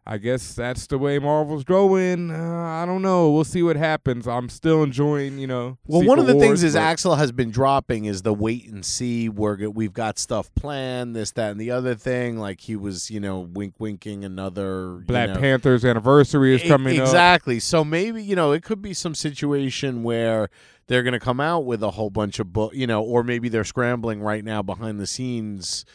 I 0.04 0.18
guess 0.18 0.56
that's 0.56 0.88
the 0.88 0.98
way 0.98 1.20
Marvel's 1.20 1.64
going. 1.64 2.32
Uh, 2.32 2.64
I 2.66 2.88
don't 2.88 3.04
know. 3.04 3.30
We'll 3.30 3.44
see 3.44 3.62
what 3.62 3.76
happens. 3.76 4.28
I'm 4.28 4.50
still 4.50 4.82
enjoying, 4.82 5.38
you 5.38 5.46
know. 5.46 5.78
Well, 5.86 6.04
one 6.04 6.18
of 6.18 6.26
the 6.26 6.32
Secret 6.34 6.48
things 6.48 6.64
is 6.64 6.76
Axel 6.76 7.16
has 7.16 7.32
been 7.32 7.52
dropping 7.52 8.06
is 8.06 8.24
the 8.24 8.34
wait 8.34 8.68
and 8.68 8.84
see. 8.84 9.30
We're 9.30 9.70
we've 9.70 9.94
got 9.94 10.18
stuff 10.18 10.54
planned, 10.56 11.16
this, 11.16 11.30
that, 11.34 11.52
and 11.52 11.62
the 11.62 11.70
other 11.70 11.94
thing. 11.94 12.38
Like 12.40 12.62
he 12.62 12.76
was, 12.76 13.12
you 13.12 13.20
know, 13.20 13.42
wink, 13.42 13.76
winking 13.78 14.26
another 14.26 14.98
you 15.02 15.06
Black 15.06 15.30
know- 15.30 15.40
Panther's 15.40 15.86
anniversary 15.86 16.56
is 16.56 16.64
E- 16.64 16.68
coming 16.68 17.00
up. 17.00 17.06
exactly. 17.06 17.60
So 17.60 17.84
maybe 17.84 18.24
you 18.24 18.36
know 18.36 18.54
it 18.54 18.64
could 18.64 18.82
be 18.82 18.96
some 18.96 19.14
situation 19.14 20.02
where 20.02 20.50
they're 20.88 21.04
going 21.04 21.14
to 21.14 21.20
come 21.20 21.40
out 21.40 21.64
with 21.64 21.84
a 21.84 21.92
whole 21.92 22.10
bunch 22.10 22.40
of 22.40 22.52
book, 22.52 22.74
you 22.74 22.88
know, 22.88 23.04
or 23.04 23.24
maybe 23.24 23.50
they're 23.50 23.64
scrambling 23.64 24.20
right 24.20 24.44
now 24.44 24.64
behind 24.64 25.00
the 25.00 25.08
scenes 25.08 25.86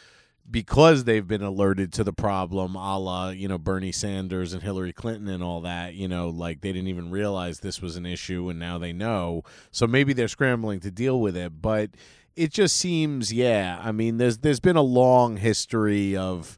because 0.49 1.03
they've 1.03 1.27
been 1.27 1.41
alerted 1.41 1.91
to 1.93 2.03
the 2.03 2.13
problem, 2.13 2.75
a 2.75 2.97
la 2.97 3.29
you 3.29 3.47
know 3.47 3.57
Bernie 3.57 3.91
Sanders 3.91 4.53
and 4.53 4.63
Hillary 4.63 4.93
Clinton 4.93 5.27
and 5.27 5.43
all 5.43 5.61
that. 5.61 5.93
You 5.93 6.07
know, 6.07 6.29
like 6.29 6.61
they 6.61 6.71
didn't 6.71 6.87
even 6.87 7.11
realize 7.11 7.59
this 7.59 7.81
was 7.81 7.95
an 7.95 8.05
issue, 8.05 8.49
and 8.49 8.59
now 8.59 8.77
they 8.77 8.93
know. 8.93 9.43
So 9.71 9.87
maybe 9.87 10.13
they're 10.13 10.27
scrambling 10.27 10.79
to 10.81 10.91
deal 10.91 11.19
with 11.19 11.35
it, 11.37 11.61
but. 11.61 11.91
It 12.35 12.53
just 12.53 12.75
seems, 12.75 13.33
yeah. 13.33 13.81
I 13.83 13.91
mean, 13.91 14.17
there's 14.17 14.37
there's 14.37 14.59
been 14.59 14.75
a 14.75 14.83
long 14.83 15.37
history 15.37 16.15
of, 16.15 16.55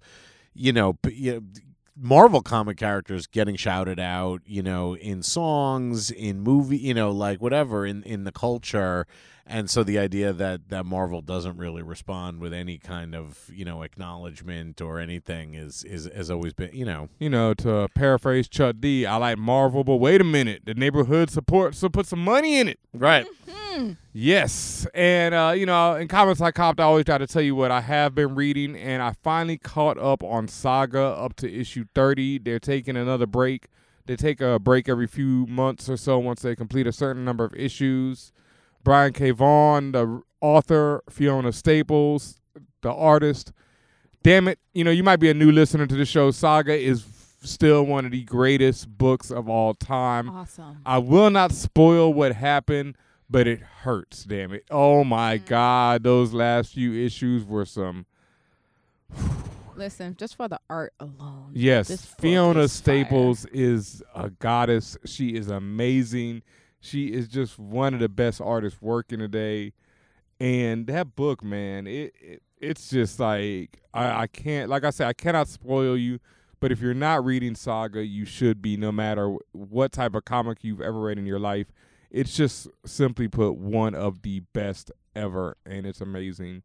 you 0.53 0.73
know, 0.73 0.97
you 1.09 1.35
know, 1.35 1.61
Marvel 1.95 2.41
comic 2.41 2.77
characters 2.77 3.27
getting 3.27 3.55
shouted 3.55 3.99
out, 3.99 4.41
you 4.45 4.61
know, 4.61 4.95
in 4.95 5.21
songs, 5.23 6.11
in 6.11 6.39
movie, 6.41 6.77
you 6.77 6.93
know, 6.93 7.11
like 7.11 7.41
whatever 7.41 7.85
in 7.85 8.03
in 8.03 8.23
the 8.23 8.31
culture. 8.31 9.05
And 9.51 9.67
so 9.67 9.83
the 9.83 9.97
idea 9.97 10.31
that 10.31 10.69
that 10.69 10.85
Marvel 10.85 11.21
doesn't 11.21 11.57
really 11.57 11.81
respond 11.81 12.39
with 12.39 12.53
any 12.53 12.77
kind 12.77 13.15
of, 13.15 13.49
you 13.51 13.65
know, 13.65 13.81
acknowledgement 13.81 14.79
or 14.79 14.99
anything 14.99 15.55
is 15.55 15.83
is 15.83 16.07
has 16.15 16.29
always 16.29 16.53
been, 16.53 16.69
you 16.71 16.85
know. 16.85 17.09
You 17.17 17.31
know, 17.31 17.55
to 17.55 17.89
paraphrase 17.95 18.47
Chuck 18.47 18.75
D, 18.79 19.07
I 19.07 19.15
like 19.15 19.39
Marvel, 19.39 19.83
but 19.83 19.95
wait 19.95 20.21
a 20.21 20.23
minute, 20.23 20.61
the 20.65 20.75
neighborhood 20.75 21.31
support, 21.31 21.73
so 21.73 21.89
put 21.89 22.05
some 22.05 22.23
money 22.23 22.59
in 22.59 22.67
it. 22.67 22.79
Right. 22.93 23.25
Yes, 24.13 24.85
and 24.93 25.33
uh, 25.33 25.53
you 25.55 25.65
know, 25.65 25.95
in 25.95 26.07
comments 26.07 26.41
I 26.41 26.51
copped, 26.51 26.79
I 26.79 26.83
always 26.83 27.05
try 27.05 27.17
to 27.17 27.27
tell 27.27 27.41
you 27.41 27.55
what 27.55 27.71
I 27.71 27.81
have 27.81 28.13
been 28.13 28.35
reading, 28.35 28.75
and 28.75 29.01
I 29.01 29.13
finally 29.23 29.57
caught 29.57 29.97
up 29.97 30.23
on 30.23 30.47
Saga 30.47 31.01
up 31.01 31.35
to 31.37 31.51
issue 31.51 31.85
thirty. 31.95 32.37
They're 32.37 32.59
taking 32.59 32.95
another 32.95 33.25
break. 33.25 33.67
They 34.05 34.15
take 34.15 34.41
a 34.41 34.59
break 34.59 34.87
every 34.87 35.07
few 35.07 35.47
months 35.47 35.89
or 35.89 35.97
so 35.97 36.19
once 36.19 36.43
they 36.43 36.55
complete 36.55 36.85
a 36.85 36.91
certain 36.91 37.25
number 37.25 37.45
of 37.45 37.55
issues. 37.55 38.31
Brian 38.83 39.13
K. 39.13 39.31
Vaughan, 39.31 39.91
the 39.91 40.21
author, 40.41 41.03
Fiona 41.09 41.51
Staples, 41.51 42.39
the 42.81 42.91
artist. 42.91 43.51
Damn 44.23 44.47
it, 44.47 44.59
you 44.73 44.83
know, 44.83 44.91
you 44.91 45.03
might 45.03 45.17
be 45.17 45.29
a 45.29 45.33
new 45.33 45.51
listener 45.51 45.87
to 45.87 45.95
the 45.95 46.05
show. 46.05 46.31
Saga 46.31 46.77
is 46.77 47.05
still 47.41 47.83
one 47.85 48.05
of 48.05 48.11
the 48.11 48.23
greatest 48.23 48.89
books 48.97 49.31
of 49.31 49.47
all 49.47 49.73
time. 49.73 50.29
Awesome. 50.29 50.81
I 50.85 50.97
will 50.97 51.29
not 51.29 51.51
spoil 51.51 52.13
what 52.13 52.35
happened, 52.35 52.95
but 53.29 53.47
it 53.47 53.59
hurts, 53.59 54.23
damn 54.23 54.53
it. 54.53 54.65
Oh 54.69 55.03
my 55.03 55.37
mm. 55.37 55.45
god, 55.45 56.03
those 56.03 56.33
last 56.33 56.73
few 56.73 56.93
issues 56.93 57.45
were 57.45 57.65
some 57.65 58.05
Listen, 59.75 60.15
just 60.17 60.35
for 60.35 60.49
the 60.49 60.59
art 60.69 60.93
alone. 60.99 61.51
Yes, 61.53 62.05
Fiona 62.19 62.61
is 62.61 62.81
fire. 62.81 63.03
Staples 63.03 63.45
is 63.45 64.03
a 64.13 64.29
goddess. 64.29 64.97
She 65.05 65.35
is 65.35 65.47
amazing. 65.47 66.43
She 66.79 67.07
is 67.07 67.27
just 67.27 67.59
one 67.59 67.93
of 67.93 67.99
the 67.99 68.09
best 68.09 68.41
artists 68.41 68.81
working 68.81 69.19
today. 69.19 69.73
And 70.39 70.87
that 70.87 71.15
book, 71.15 71.43
man, 71.43 71.87
it, 71.87 72.13
it 72.19 72.43
it's 72.57 72.89
just 72.89 73.19
like 73.19 73.81
I, 73.93 74.23
I 74.23 74.27
can't 74.27 74.69
like 74.69 74.83
I 74.83 74.89
said, 74.91 75.07
I 75.07 75.13
cannot 75.13 75.47
spoil 75.47 75.97
you. 75.97 76.19
But 76.61 76.71
if 76.73 76.81
you're 76.81 76.93
not 76.93 77.23
reading 77.23 77.55
Saga, 77.55 78.05
you 78.05 78.25
should 78.25 78.61
be, 78.61 78.75
no 78.75 78.91
matter 78.91 79.33
what 79.53 79.93
type 79.93 80.13
of 80.13 80.25
comic 80.25 80.57
you've 80.61 80.81
ever 80.81 80.99
read 80.99 81.17
in 81.17 81.25
your 81.25 81.39
life. 81.39 81.67
It's 82.11 82.35
just 82.35 82.67
simply 82.85 83.27
put 83.29 83.53
one 83.53 83.95
of 83.95 84.23
the 84.23 84.41
best 84.53 84.91
ever, 85.15 85.55
and 85.65 85.85
it's 85.85 86.01
amazing. 86.01 86.63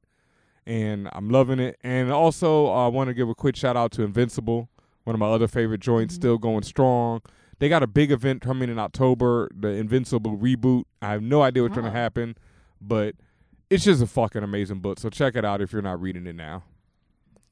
and 0.67 1.09
I'm 1.13 1.29
loving 1.29 1.59
it. 1.61 1.77
And 1.83 2.11
also, 2.11 2.67
I 2.69 2.89
want 2.89 3.09
to 3.09 3.15
give 3.15 3.29
a 3.29 3.35
quick 3.35 3.57
shout 3.57 3.77
out 3.77 3.93
to 3.93 4.03
Invincible, 4.03 4.69
one 5.05 5.15
of 5.15 5.21
my 5.21 5.29
other 5.29 5.49
favorite 5.49 5.81
joints, 5.81 6.15
mm-hmm. 6.15 6.21
still 6.23 6.39
going 6.39 6.63
strong. 6.63 7.21
They 7.59 7.69
got 7.69 7.83
a 7.83 7.87
big 7.87 8.11
event 8.11 8.43
coming 8.43 8.69
in 8.69 8.79
October, 8.79 9.49
the 9.55 9.69
Invincible 9.69 10.37
reboot. 10.37 10.85
I 11.01 11.13
have 11.13 11.23
no 11.23 11.43
idea 11.43 11.63
what's 11.63 11.75
going 11.75 11.87
Oh. 11.87 11.91
to 11.91 11.97
happen, 11.97 12.37
but 12.81 13.15
it's 13.71 13.85
just 13.85 14.03
a 14.03 14.07
fucking 14.07 14.43
amazing 14.43 14.81
book. 14.81 14.99
So 14.99 15.09
check 15.11 15.37
it 15.37 15.45
out 15.45 15.61
if 15.61 15.73
you're 15.73 15.83
not 15.83 16.01
reading 16.01 16.27
it 16.27 16.37
now. 16.37 16.65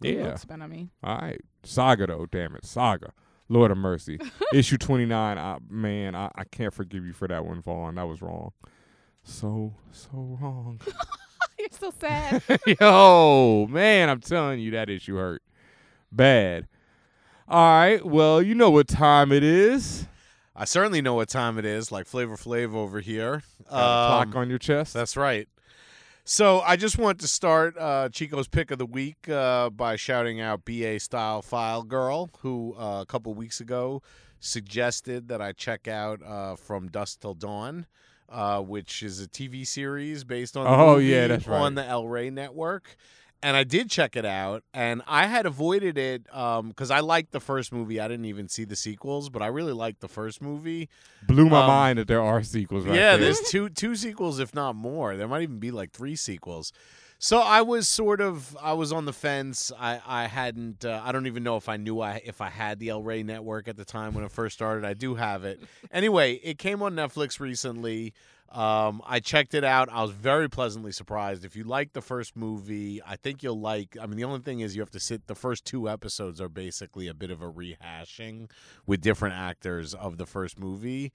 Good 0.00 0.16
yeah. 0.16 0.22
books, 0.24 0.44
Ben, 0.44 0.60
I 0.62 0.66
mean. 0.66 0.90
All 1.02 1.16
right. 1.18 1.40
Saga 1.62 2.06
though, 2.08 2.26
damn 2.26 2.54
it. 2.56 2.64
Saga. 2.64 3.12
Lord 3.48 3.70
of 3.70 3.78
mercy. 3.78 4.18
Issue 4.52 4.78
29. 4.78 5.38
I, 5.38 5.58
man, 5.68 6.14
I, 6.14 6.30
I 6.34 6.44
can't 6.44 6.72
forgive 6.72 7.04
you 7.04 7.12
for 7.12 7.28
that 7.28 7.44
one, 7.44 7.60
Vaughan. 7.60 7.94
That 7.96 8.08
was 8.08 8.22
wrong. 8.22 8.52
So, 9.22 9.74
so 9.92 10.36
wrong. 10.40 10.80
You're 11.58 11.68
so 11.70 11.92
sad. 12.00 12.42
Yo, 12.80 13.66
man, 13.70 14.08
I'm 14.08 14.20
telling 14.20 14.58
you 14.58 14.72
that 14.72 14.90
issue 14.90 15.16
hurt. 15.16 15.42
Bad. 16.10 16.66
All 17.52 17.66
right. 17.66 18.02
Well, 18.02 18.40
you 18.40 18.54
know 18.54 18.70
what 18.70 18.88
time 18.88 19.30
it 19.30 19.42
is. 19.44 20.06
I 20.56 20.64
certainly 20.64 21.02
know 21.02 21.12
what 21.12 21.28
time 21.28 21.58
it 21.58 21.66
is, 21.66 21.92
like 21.92 22.06
Flavor 22.06 22.36
Flav 22.38 22.74
over 22.74 23.00
here. 23.00 23.42
Got 23.68 23.74
a 23.76 24.08
clock 24.08 24.26
Um, 24.28 24.36
on 24.36 24.48
your 24.48 24.58
chest. 24.58 24.94
That's 24.94 25.18
right. 25.18 25.46
So 26.24 26.60
I 26.60 26.76
just 26.76 26.96
want 26.96 27.18
to 27.20 27.28
start 27.28 27.76
uh, 27.76 28.08
Chico's 28.08 28.48
pick 28.48 28.70
of 28.70 28.78
the 28.78 28.86
week 28.86 29.28
uh, 29.28 29.68
by 29.68 29.96
shouting 29.96 30.40
out 30.40 30.64
BA 30.64 30.98
Style 30.98 31.42
File 31.42 31.82
Girl, 31.82 32.30
who 32.40 32.74
uh, 32.78 33.00
a 33.02 33.06
couple 33.06 33.34
weeks 33.34 33.60
ago 33.60 34.00
suggested 34.40 35.28
that 35.28 35.42
I 35.42 35.52
check 35.52 35.86
out 35.86 36.22
uh, 36.22 36.56
From 36.56 36.88
Dusk 36.88 37.20
Till 37.20 37.34
Dawn, 37.34 37.84
uh, 38.30 38.60
which 38.62 39.02
is 39.02 39.20
a 39.20 39.28
TV 39.28 39.66
series 39.66 40.24
based 40.24 40.56
on 40.56 40.64
the 40.64 40.70
Oh, 40.70 40.94
movie 40.94 41.06
yeah, 41.08 41.26
that's 41.26 41.46
right. 41.46 41.60
on 41.60 41.74
the 41.74 41.84
El 41.84 42.08
Rey 42.08 42.30
network. 42.30 42.96
And 43.44 43.56
I 43.56 43.64
did 43.64 43.90
check 43.90 44.14
it 44.14 44.24
out, 44.24 44.62
and 44.72 45.02
I 45.08 45.26
had 45.26 45.46
avoided 45.46 45.98
it 45.98 46.22
because 46.26 46.92
I 46.92 47.00
liked 47.00 47.32
the 47.32 47.40
first 47.40 47.72
movie. 47.72 47.98
I 48.00 48.06
didn't 48.06 48.26
even 48.26 48.48
see 48.48 48.64
the 48.64 48.76
sequels, 48.76 49.30
but 49.30 49.42
I 49.42 49.48
really 49.48 49.72
liked 49.72 50.00
the 50.00 50.06
first 50.08 50.40
movie. 50.40 50.88
Blew 51.26 51.48
my 51.48 51.62
Um, 51.62 51.66
mind 51.66 51.98
that 51.98 52.06
there 52.06 52.22
are 52.22 52.42
sequels 52.44 52.84
right 52.86 52.94
yeah, 52.94 53.16
there. 53.16 53.24
there's 53.32 53.40
two 53.50 53.68
two 53.68 53.96
sequels, 53.96 54.38
if 54.38 54.54
not 54.54 54.76
more. 54.76 55.16
There 55.16 55.26
might 55.26 55.42
even 55.42 55.58
be 55.58 55.72
like 55.72 55.90
three 55.90 56.14
sequels. 56.14 56.72
So 57.18 57.38
I 57.40 57.62
was 57.62 57.88
sort 57.88 58.20
of 58.20 58.56
I 58.60 58.74
was 58.74 58.92
on 58.92 59.06
the 59.06 59.12
fence. 59.12 59.72
I 59.78 60.00
I 60.06 60.26
hadn't. 60.26 60.84
Uh, 60.84 61.00
I 61.04 61.10
don't 61.10 61.26
even 61.26 61.42
know 61.42 61.56
if 61.56 61.68
I 61.68 61.76
knew 61.76 62.00
I 62.00 62.20
if 62.24 62.40
I 62.40 62.48
had 62.48 62.78
the 62.78 62.90
El 62.90 63.02
Rey 63.02 63.24
network 63.24 63.66
at 63.66 63.76
the 63.76 63.84
time 63.84 64.14
when 64.14 64.22
it 64.24 64.30
first 64.30 64.54
started. 64.54 64.84
I 64.84 64.94
do 64.94 65.16
have 65.16 65.44
it. 65.44 65.60
Anyway, 65.90 66.34
it 66.44 66.58
came 66.58 66.80
on 66.80 66.94
Netflix 66.94 67.40
recently. 67.40 68.12
Um, 68.52 69.00
I 69.06 69.20
checked 69.20 69.54
it 69.54 69.64
out. 69.64 69.88
I 69.90 70.02
was 70.02 70.10
very 70.10 70.48
pleasantly 70.48 70.92
surprised. 70.92 71.44
If 71.44 71.56
you 71.56 71.64
like 71.64 71.94
the 71.94 72.02
first 72.02 72.36
movie, 72.36 73.00
I 73.04 73.16
think 73.16 73.42
you'll 73.42 73.60
like. 73.60 73.96
I 74.00 74.06
mean, 74.06 74.18
the 74.18 74.24
only 74.24 74.40
thing 74.40 74.60
is 74.60 74.76
you 74.76 74.82
have 74.82 74.90
to 74.90 75.00
sit. 75.00 75.26
The 75.26 75.34
first 75.34 75.64
two 75.64 75.88
episodes 75.88 76.40
are 76.40 76.50
basically 76.50 77.08
a 77.08 77.14
bit 77.14 77.30
of 77.30 77.40
a 77.40 77.50
rehashing 77.50 78.50
with 78.86 79.00
different 79.00 79.36
actors 79.36 79.94
of 79.94 80.18
the 80.18 80.26
first 80.26 80.58
movie. 80.58 81.12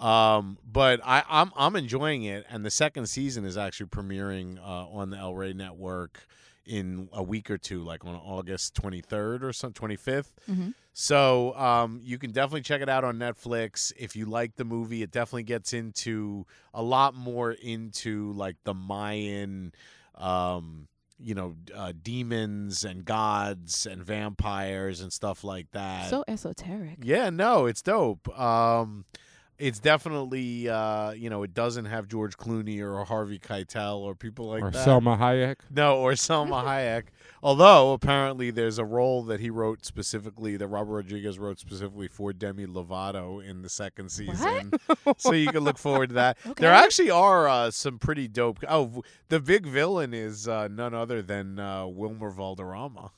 Um, 0.00 0.58
but 0.64 1.00
I, 1.04 1.24
I'm 1.28 1.52
I'm 1.56 1.76
enjoying 1.76 2.22
it, 2.22 2.46
and 2.48 2.64
the 2.64 2.70
second 2.70 3.06
season 3.06 3.44
is 3.44 3.58
actually 3.58 3.88
premiering 3.88 4.58
uh, 4.58 4.86
on 4.88 5.10
the 5.10 5.18
El 5.18 5.34
Rey 5.34 5.52
network 5.52 6.26
in 6.68 7.08
a 7.12 7.22
week 7.22 7.50
or 7.50 7.58
two, 7.58 7.82
like 7.82 8.04
on 8.04 8.14
August 8.14 8.74
23rd 8.74 9.42
or 9.42 9.52
some 9.52 9.72
25th. 9.72 10.30
Mhm. 10.48 10.74
So 10.92 11.54
um, 11.56 12.00
you 12.02 12.18
can 12.18 12.32
definitely 12.32 12.62
check 12.62 12.80
it 12.82 12.88
out 12.88 13.04
on 13.04 13.18
Netflix 13.18 13.92
if 13.96 14.14
you 14.16 14.26
like 14.26 14.56
the 14.56 14.64
movie. 14.64 15.02
It 15.02 15.10
definitely 15.10 15.44
gets 15.44 15.72
into 15.72 16.44
a 16.74 16.82
lot 16.82 17.14
more 17.14 17.52
into 17.52 18.32
like 18.32 18.56
the 18.64 18.74
Mayan. 18.74 19.72
Um, 20.16 20.88
you 21.20 21.34
know, 21.34 21.56
uh, 21.74 21.92
demons 22.00 22.84
and 22.84 23.04
gods 23.04 23.86
and 23.86 24.04
vampires 24.04 25.00
and 25.00 25.12
stuff 25.12 25.42
like 25.42 25.68
that. 25.72 26.08
so 26.10 26.24
esoteric. 26.28 26.98
Yeah, 27.02 27.30
no, 27.30 27.66
it's 27.66 27.82
dope. 27.82 28.28
Um, 28.38 29.04
it's 29.58 29.78
definitely 29.78 30.68
uh, 30.68 31.12
you 31.12 31.30
know, 31.30 31.42
it 31.42 31.54
doesn't 31.54 31.86
have 31.86 32.08
George 32.08 32.36
Clooney 32.36 32.80
or 32.80 33.04
Harvey 33.04 33.38
Keitel 33.38 33.98
or 33.98 34.14
people 34.14 34.46
like 34.46 34.62
or 34.62 34.70
that. 34.70 34.86
Salma 34.86 35.18
Hayek. 35.18 35.56
No, 35.70 35.98
or 35.98 36.12
Salma 36.12 36.64
Hayek. 36.64 37.04
Although 37.42 37.92
apparently 37.92 38.50
there's 38.50 38.78
a 38.78 38.84
role 38.84 39.22
that 39.24 39.40
he 39.40 39.50
wrote 39.50 39.84
specifically, 39.84 40.56
that 40.56 40.66
Robert 40.66 40.94
Rodriguez 40.94 41.38
wrote 41.38 41.58
specifically 41.58 42.08
for 42.08 42.32
Demi 42.32 42.66
Lovato 42.66 43.44
in 43.44 43.62
the 43.62 43.68
second 43.68 44.10
season. 44.10 44.72
so 45.16 45.32
you 45.32 45.48
can 45.48 45.62
look 45.62 45.78
forward 45.78 46.10
to 46.10 46.14
that. 46.16 46.38
Okay. 46.44 46.62
There 46.62 46.72
actually 46.72 47.10
are 47.10 47.48
uh, 47.48 47.70
some 47.70 47.98
pretty 47.98 48.26
dope. 48.28 48.58
Oh, 48.68 49.02
the 49.28 49.40
big 49.40 49.66
villain 49.66 50.14
is 50.14 50.48
uh, 50.48 50.68
none 50.68 50.94
other 50.94 51.22
than 51.22 51.58
uh, 51.58 51.86
Wilmer 51.86 52.30
Valderrama. 52.30 53.12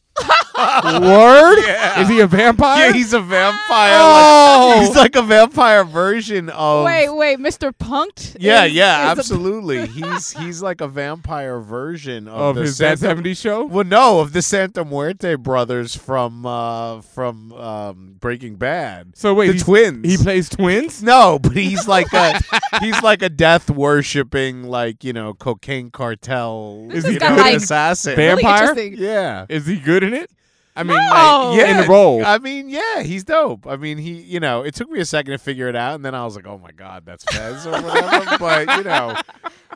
Word? 0.84 1.62
Yeah. 1.66 2.00
Is 2.02 2.08
he 2.08 2.20
a 2.20 2.26
vampire? 2.26 2.86
Yeah, 2.88 2.92
he's 2.92 3.12
a 3.12 3.20
vampire. 3.20 3.98
Oh! 4.00 4.74
Like- 4.76 4.86
he's 4.86 4.96
like 4.96 5.16
a 5.16 5.22
vampire 5.22 5.84
version 5.84 6.48
of. 6.50 6.84
Wait, 6.84 7.08
wait, 7.10 7.38
Mr. 7.38 7.72
Punked? 7.72 8.36
Yeah, 8.40 8.64
is- 8.64 8.72
yeah, 8.74 9.12
is 9.12 9.18
a- 9.18 9.20
absolutely. 9.20 9.86
he's 9.88 10.32
he's 10.32 10.62
like 10.62 10.80
a 10.80 10.88
vampire 10.88 11.60
version 11.60 12.28
of, 12.28 12.40
Of 12.40 12.54
the 12.56 12.62
his 12.62 12.78
That 12.78 12.98
Santa, 12.98 13.22
70s 13.22 13.36
show? 13.40 13.64
Well, 13.64 13.84
no, 13.84 14.20
of 14.20 14.32
the 14.32 14.42
Santa 14.42 14.84
Muerte 14.84 15.34
brothers 15.36 15.96
from 15.96 16.46
uh 16.46 17.00
from 17.02 17.52
um 17.52 18.16
Breaking 18.20 18.56
Bad. 18.56 19.16
So 19.16 19.34
wait, 19.34 19.48
the 19.48 19.52
he's- 19.54 19.64
twins. 19.64 20.06
He 20.06 20.16
plays 20.16 20.48
twins? 20.48 21.02
No, 21.02 21.38
but 21.38 21.52
he's 21.56 21.86
like 21.88 22.12
a 22.12 22.40
he's 22.80 23.00
like 23.02 23.22
a 23.22 23.28
death 23.28 23.70
worshipping 23.70 24.64
like 24.64 25.04
you 25.04 25.12
know 25.12 25.34
cocaine 25.34 25.90
cartel 25.90 26.88
Is 26.90 27.04
he 27.06 27.14
know, 27.18 27.28
good? 27.28 27.38
Like, 27.38 27.56
assassin 27.56 28.16
Really 28.16 28.42
Vampire? 28.42 28.70
interesting. 28.70 28.94
Yeah. 28.98 29.46
Is 29.48 29.66
he 29.66 29.76
good 29.76 30.02
in 30.02 30.14
it? 30.14 30.30
I 30.80 30.82
mean, 30.82 30.96
No. 30.96 31.50
like, 31.50 31.58
Yeah, 31.58 31.70
in 31.70 31.76
the 31.78 31.86
role. 31.88 32.24
I 32.24 32.38
mean, 32.38 32.68
yeah, 32.68 33.02
he's 33.02 33.24
dope. 33.24 33.66
I 33.66 33.76
mean, 33.76 33.98
he, 33.98 34.12
you 34.12 34.40
know, 34.40 34.62
it 34.62 34.74
took 34.74 34.90
me 34.90 34.98
a 35.00 35.04
second 35.04 35.32
to 35.32 35.38
figure 35.38 35.68
it 35.68 35.76
out, 35.76 35.94
and 35.96 36.04
then 36.04 36.14
I 36.14 36.24
was 36.24 36.36
like, 36.36 36.46
oh 36.46 36.58
my 36.58 36.72
god, 36.72 37.04
that's 37.04 37.24
Fez 37.24 37.66
or 37.66 37.72
whatever. 37.72 38.36
but 38.38 38.76
you 38.78 38.84
know, 38.84 39.14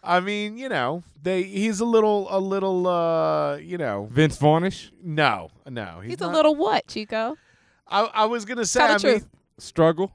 I 0.02 0.20
mean, 0.20 0.56
you 0.56 0.68
know, 0.68 1.02
they 1.22 1.42
he's 1.42 1.80
a 1.80 1.84
little, 1.84 2.26
a 2.30 2.38
little, 2.40 2.86
uh, 2.86 3.56
you 3.56 3.78
know, 3.78 4.08
Vince 4.10 4.36
Vaughnish? 4.38 4.90
no, 5.02 5.50
no, 5.68 6.00
he's, 6.02 6.12
He's 6.12 6.20
not- 6.20 6.30
a 6.30 6.34
little 6.34 6.54
what, 6.54 6.86
Chico? 6.86 7.36
I, 7.86 8.00
I 8.04 8.24
was 8.24 8.44
gonna 8.46 8.64
say, 8.64 8.80
Tell 8.80 8.98
the 8.98 9.06
mean, 9.06 9.18
truth. 9.20 9.28
Struggle? 9.58 10.10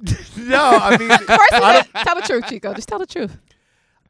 no, 0.36 0.58
I 0.64 0.96
mean, 0.96 1.08
First, 1.18 1.52
I 1.52 1.72
don't- 1.92 2.04
tell 2.04 2.14
the 2.14 2.22
truth, 2.22 2.44
Chico. 2.48 2.72
Just 2.74 2.88
tell 2.88 2.98
the 2.98 3.06
truth. 3.06 3.36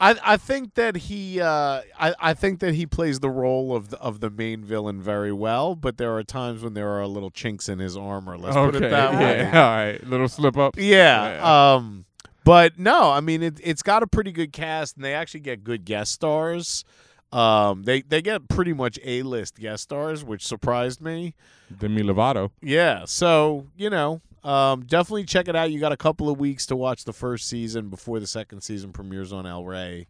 I, 0.01 0.17
I 0.25 0.37
think 0.39 0.75
that 0.75 0.97
he 0.97 1.41
uh, 1.41 1.83
I, 1.99 2.15
I 2.19 2.35
think 2.35 2.61
that 2.61 2.75
he 2.75 2.87
plays 2.87 3.21
the 3.21 3.29
role 3.29 3.77
of 3.77 3.91
the, 3.91 3.99
of 3.99 4.21
the 4.21 4.31
main 4.31 4.65
villain 4.65 5.03
very 5.03 5.33
well, 5.33 5.75
but 5.75 5.99
there 5.99 6.17
are 6.17 6.23
times 6.23 6.63
when 6.63 6.73
there 6.73 6.89
are 6.89 7.07
little 7.07 7.31
chinks 7.31 7.69
in 7.69 7.79
his 7.79 7.97
armor. 7.99 8.39
Let's 8.39 8.57
okay. 8.57 8.73
put 8.73 8.85
it 8.85 8.91
that 8.91 9.13
way. 9.13 9.39
yeah. 9.39 9.63
All 9.63 9.77
right. 9.77 10.07
Little 10.07 10.29
slip 10.29 10.57
up. 10.57 10.77
Yeah. 10.79 11.75
Um, 11.75 12.07
but 12.45 12.79
no, 12.79 13.11
I 13.11 13.21
mean 13.21 13.43
it, 13.43 13.61
it's 13.63 13.83
got 13.83 14.03
a 14.03 14.07
pretty 14.07 14.33
good 14.33 14.53
cast, 14.53 14.97
and 14.97 15.05
they 15.05 15.13
actually 15.13 15.41
get 15.41 15.63
good 15.63 15.85
guest 15.85 16.13
stars. 16.13 16.85
Um, 17.31 17.83
they 17.83 18.01
they 18.01 18.23
get 18.23 18.49
pretty 18.49 18.73
much 18.73 18.99
a 19.05 19.23
list 19.23 19.57
guest 19.57 19.83
stars, 19.83 20.25
which 20.25 20.47
surprised 20.47 21.03
me. 21.03 21.35
Demi 21.79 22.03
Lovato. 22.03 22.51
Yeah. 22.63 23.05
So 23.05 23.67
you 23.77 23.91
know, 23.91 24.23
um, 24.45 24.85
definitely 24.85 25.25
check 25.25 25.49
it 25.49 25.57
out. 25.57 25.71
You 25.71 25.81
got 25.81 25.93
a 25.93 25.97
couple 25.97 26.29
of 26.31 26.39
weeks 26.39 26.67
to 26.67 26.77
watch 26.77 27.05
the 27.05 27.13
first 27.13 27.49
season 27.49 27.89
before 27.89 28.21
the 28.21 28.27
second 28.27 28.63
season 28.63 28.93
premieres 28.93 29.33
on 29.33 29.47
El 29.47 29.65
Rey. 29.65 30.07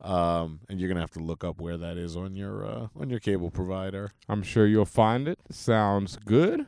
Um, 0.00 0.60
and 0.68 0.80
you're 0.80 0.88
gonna 0.88 1.00
have 1.00 1.10
to 1.12 1.18
look 1.20 1.44
up 1.44 1.60
where 1.60 1.76
that 1.76 1.98
is 1.98 2.16
on 2.16 2.34
your 2.34 2.66
uh, 2.66 2.88
on 2.98 3.10
your 3.10 3.20
cable 3.20 3.50
provider. 3.50 4.12
I'm 4.28 4.42
sure 4.42 4.66
you'll 4.66 4.86
find 4.86 5.28
it. 5.28 5.38
Sounds 5.50 6.16
good. 6.24 6.66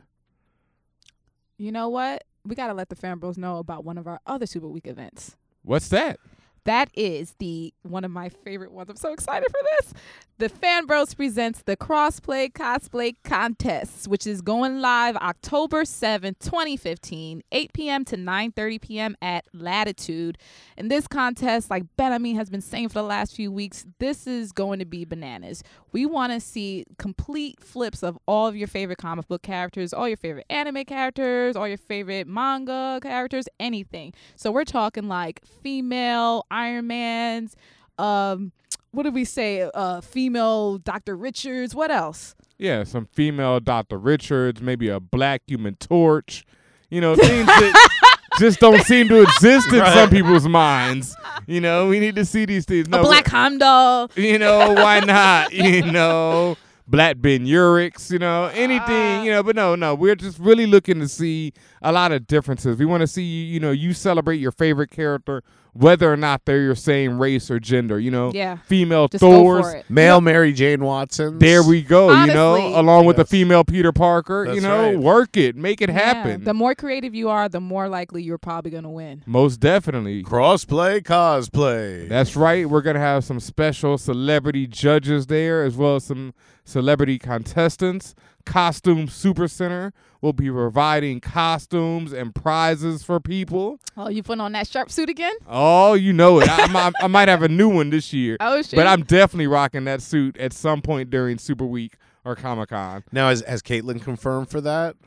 You 1.57 1.71
know 1.71 1.89
what? 1.89 2.25
We 2.45 2.55
got 2.55 2.67
to 2.67 2.73
let 2.73 2.89
the 2.89 2.95
fan 2.95 3.19
bros 3.19 3.37
know 3.37 3.57
about 3.57 3.85
one 3.85 3.97
of 3.97 4.05
our 4.05 4.19
other 4.27 4.45
Super 4.45 4.67
Week 4.67 4.85
events. 4.85 5.37
What's 5.63 5.87
that? 5.89 6.19
That 6.65 6.89
is 6.93 7.35
the 7.39 7.73
one 7.83 8.03
of 8.03 8.11
my 8.11 8.29
favorite 8.29 8.71
ones. 8.71 8.89
I'm 8.89 8.95
so 8.95 9.13
excited 9.13 9.49
for 9.49 9.59
this. 9.71 9.93
The 10.39 10.49
Fan 10.49 10.87
Bros 10.87 11.13
presents 11.13 11.61
the 11.61 11.77
Crossplay 11.77 12.51
Cosplay 12.51 13.15
Contest, 13.23 14.07
which 14.07 14.25
is 14.25 14.41
going 14.41 14.81
live 14.81 15.15
October 15.17 15.83
7th, 15.83 16.39
2015, 16.39 17.43
8 17.51 17.73
p.m. 17.73 18.03
to 18.05 18.17
9:30 18.17 18.81
p.m. 18.81 19.15
at 19.21 19.45
Latitude. 19.53 20.37
And 20.75 20.89
this 20.89 21.07
contest, 21.07 21.69
like 21.69 21.83
Ben 21.97 22.11
Amin 22.11 22.35
has 22.35 22.49
been 22.49 22.61
saying 22.61 22.89
for 22.89 22.95
the 22.95 23.03
last 23.03 23.35
few 23.35 23.51
weeks, 23.51 23.85
this 23.99 24.25
is 24.25 24.51
going 24.51 24.79
to 24.79 24.85
be 24.85 25.05
bananas. 25.05 25.63
We 25.91 26.05
want 26.07 26.33
to 26.33 26.39
see 26.39 26.85
complete 26.97 27.61
flips 27.61 28.01
of 28.01 28.17
all 28.25 28.47
of 28.47 28.55
your 28.55 28.67
favorite 28.67 28.97
comic 28.97 29.27
book 29.27 29.43
characters, 29.43 29.93
all 29.93 30.07
your 30.07 30.17
favorite 30.17 30.47
anime 30.49 30.83
characters, 30.85 31.55
all 31.55 31.67
your 31.67 31.77
favorite 31.77 32.27
manga 32.27 32.99
characters, 33.03 33.47
anything. 33.59 34.13
So 34.35 34.51
we're 34.51 34.65
talking 34.65 35.07
like 35.07 35.41
female 35.61 36.45
Iron 36.53 36.87
Mans, 36.87 37.55
um, 37.97 38.51
what 38.91 39.03
did 39.03 39.13
we 39.13 39.25
say? 39.25 39.69
Uh, 39.73 40.01
female 40.01 40.77
Dr. 40.77 41.17
Richards. 41.17 41.73
What 41.73 41.89
else? 41.91 42.35
Yeah, 42.57 42.83
some 42.83 43.07
female 43.11 43.59
Dr. 43.59 43.97
Richards, 43.97 44.61
maybe 44.61 44.87
a 44.87 44.99
black 44.99 45.41
human 45.47 45.75
torch. 45.75 46.45
You 46.89 47.01
know, 47.01 47.15
things 47.15 47.47
that 47.47 47.89
just 48.39 48.59
don't 48.59 48.81
seem 48.83 49.07
to 49.09 49.21
exist 49.23 49.73
in 49.73 49.83
some 49.85 50.09
people's 50.11 50.47
minds. 50.47 51.15
you 51.47 51.59
know, 51.59 51.87
we 51.87 51.99
need 51.99 52.15
to 52.15 52.25
see 52.25 52.45
these 52.45 52.65
things. 52.65 52.87
No, 52.87 52.99
a 52.99 53.03
black 53.03 53.27
Heimdall. 53.27 54.11
you 54.15 54.37
know, 54.37 54.73
why 54.73 54.99
not? 54.99 55.51
You 55.51 55.81
know, 55.91 56.55
Black 56.85 57.19
Ben 57.19 57.45
Urix, 57.45 58.11
you 58.11 58.19
know, 58.19 58.45
anything, 58.53 58.81
ah. 58.89 59.23
you 59.23 59.31
know, 59.31 59.41
but 59.41 59.55
no, 59.55 59.75
no, 59.75 59.95
we're 59.95 60.15
just 60.15 60.37
really 60.37 60.65
looking 60.65 60.99
to 60.99 61.07
see 61.07 61.53
a 61.81 61.91
lot 61.91 62.11
of 62.11 62.27
differences. 62.27 62.77
We 62.77 62.85
want 62.85 63.01
to 63.01 63.07
see, 63.07 63.23
you 63.23 63.59
know, 63.59 63.71
you 63.71 63.93
celebrate 63.93 64.37
your 64.37 64.51
favorite 64.51 64.91
character, 64.91 65.43
whether 65.71 66.11
or 66.11 66.17
not 66.17 66.43
they're 66.45 66.61
your 66.61 66.75
same 66.75 67.19
race 67.21 67.49
or 67.49 67.59
gender, 67.59 67.99
you 67.99 68.11
know. 68.11 68.31
Yeah. 68.33 68.57
Female 68.57 69.07
Just 69.07 69.21
Thors. 69.21 69.65
for 69.65 69.77
it. 69.77 69.89
Male 69.89 70.19
Mary 70.19 70.51
Jane 70.51 70.83
Watson. 70.83 71.39
There 71.39 71.63
we 71.63 71.81
go, 71.81 72.09
you 72.25 72.33
know, 72.33 72.55
Honestly. 72.55 72.73
along 72.75 73.05
with 73.05 73.15
the 73.15 73.25
female 73.25 73.63
Peter 73.63 73.93
Parker, 73.93 74.53
you 74.53 74.59
know, 74.59 74.89
right. 74.89 74.99
work 74.99 75.37
it, 75.37 75.55
make 75.55 75.81
it 75.81 75.89
Yeah, 75.89 75.95
happen. 75.95 76.43
The 76.43 76.53
more 76.53 76.75
creative 76.75 77.15
you 77.15 77.29
are, 77.29 77.47
the 77.47 77.61
more 77.61 77.87
likely 77.87 78.23
you're 78.23 78.37
probably 78.37 78.71
gonna 78.71 78.91
win. 78.91 79.23
Most 79.25 79.61
definitely. 79.61 80.21
Crossplay, 80.23 81.01
cosplay. 81.01 82.09
That's 82.09 82.35
right. 82.35 82.69
We're 82.69 82.81
gonna 82.81 82.99
have 82.99 83.23
some 83.23 83.39
special 83.39 83.97
celebrity 83.97 84.67
judges 84.67 85.27
there, 85.27 85.63
as 85.63 85.75
well 85.77 85.95
as 85.95 86.03
some 86.03 86.33
celebrity 86.63 87.17
contestants. 87.19 88.15
Costume 88.45 89.07
Super 89.07 89.47
Center 89.47 89.93
will 90.21 90.33
be 90.33 90.49
providing 90.49 91.21
costumes 91.21 92.11
and 92.11 92.35
prizes 92.35 93.01
for 93.03 93.19
people. 93.21 93.79
Oh, 93.95 94.09
you 94.09 94.21
putting 94.21 94.41
on 94.41 94.51
that 94.51 94.67
sharp 94.67 94.91
suit 94.91 95.09
again? 95.09 95.33
Oh, 95.47 95.93
you 95.93 96.11
know 96.11 96.39
it. 96.41 96.49
I, 96.49 96.65
I, 96.87 96.91
I 97.05 97.07
might 97.07 97.29
have 97.29 97.41
a 97.41 97.47
new 97.47 97.69
one 97.69 97.89
this 97.89 98.11
year. 98.11 98.35
Oh, 98.41 98.61
shit. 98.61 98.75
But 98.75 98.87
I'm 98.87 99.03
definitely 99.03 99.47
rocking 99.47 99.85
that 99.85 100.01
suit 100.01 100.35
at 100.37 100.51
some 100.51 100.81
point 100.81 101.09
during 101.09 101.37
Super 101.37 101.65
Week 101.65 101.95
or 102.25 102.35
Comic 102.35 102.69
Con. 102.69 103.03
Now, 103.13 103.29
has, 103.29 103.41
has 103.41 103.61
Caitlyn 103.61 104.01
confirmed 104.01 104.49
for 104.49 104.59
that? 104.61 104.97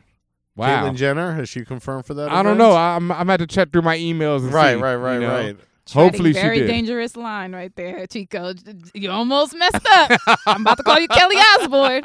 Wow. 0.57 0.85
Caitlyn 0.87 0.97
Jenner, 0.97 1.35
has 1.35 1.51
she 1.51 1.65
confirmed 1.67 2.07
for 2.07 2.15
that? 2.15 2.31
I 2.31 2.43
don't 2.43 2.57
know. 2.57 2.75
I'm 2.75 3.13
I'm 3.13 3.29
had 3.29 3.41
to 3.41 3.47
check 3.47 3.71
through 3.73 3.83
my 3.83 3.99
emails 3.99 4.39
and 4.45 4.53
Right, 4.55 4.77
see, 4.77 4.83
right, 4.83 4.95
right, 4.95 5.15
you 5.17 5.21
know. 5.21 5.29
right. 5.29 5.57
Hopefully 5.93 6.33
very 6.33 6.57
she 6.57 6.61
did. 6.63 6.69
dangerous 6.69 7.15
line 7.17 7.55
right 7.55 7.71
there, 7.77 8.07
Chico. 8.07 8.55
You 8.95 9.11
almost 9.11 9.55
messed 9.55 9.87
up. 9.89 10.19
I'm 10.47 10.63
about 10.63 10.79
to 10.79 10.83
call 10.83 10.99
you 10.99 11.09
Kelly 11.09 11.37
Osbourne. 11.37 12.03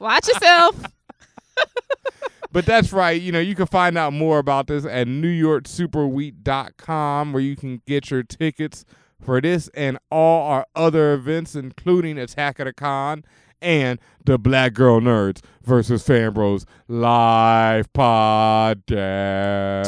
Watch 0.00 0.26
yourself. 0.28 0.84
But 2.52 2.66
that's 2.66 2.92
right. 2.92 3.20
You 3.20 3.32
know, 3.32 3.40
you 3.40 3.56
can 3.56 3.66
find 3.66 3.98
out 3.98 4.12
more 4.12 4.38
about 4.38 4.68
this 4.68 4.86
at 4.86 5.08
NewYorkSuperWeek.com, 5.08 7.32
where 7.32 7.42
you 7.42 7.56
can 7.56 7.82
get 7.84 8.12
your 8.12 8.22
tickets 8.22 8.84
for 9.20 9.40
this 9.40 9.68
and 9.74 9.98
all 10.08 10.46
our 10.48 10.64
other 10.76 11.14
events, 11.14 11.56
including 11.56 12.16
Attack 12.16 12.60
of 12.60 12.66
the 12.66 12.72
Con 12.72 13.24
and 13.64 13.98
the 14.24 14.38
Black 14.38 14.74
Girl 14.74 15.00
Nerds 15.00 15.40
versus 15.62 16.06
Fanbros 16.06 16.64
live 16.86 17.92
podcast. 17.92 18.92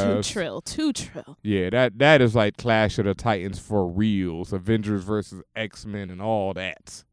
Too 0.02 0.22
trill, 0.32 0.60
too 0.62 0.92
trill. 0.92 1.38
Yeah, 1.42 1.70
that 1.70 1.98
that 1.98 2.20
is 2.20 2.34
like 2.34 2.56
Clash 2.56 2.98
of 2.98 3.04
the 3.04 3.14
Titans 3.14 3.58
for 3.58 3.86
reals. 3.86 4.52
Avengers 4.52 5.04
versus 5.04 5.42
X 5.54 5.86
Men 5.86 6.10
and 6.10 6.20
all 6.20 6.54
that. 6.54 7.04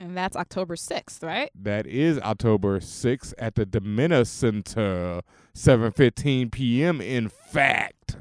And 0.00 0.16
that's 0.16 0.36
October 0.36 0.74
6th, 0.74 1.22
right? 1.22 1.50
That 1.54 1.86
is 1.86 2.18
October 2.18 2.80
6th 2.80 3.32
at 3.38 3.54
the 3.54 3.64
Domina 3.64 4.24
Center, 4.24 5.22
7:15 5.54 6.50
p.m. 6.50 7.00
In 7.00 7.28
fact. 7.28 8.16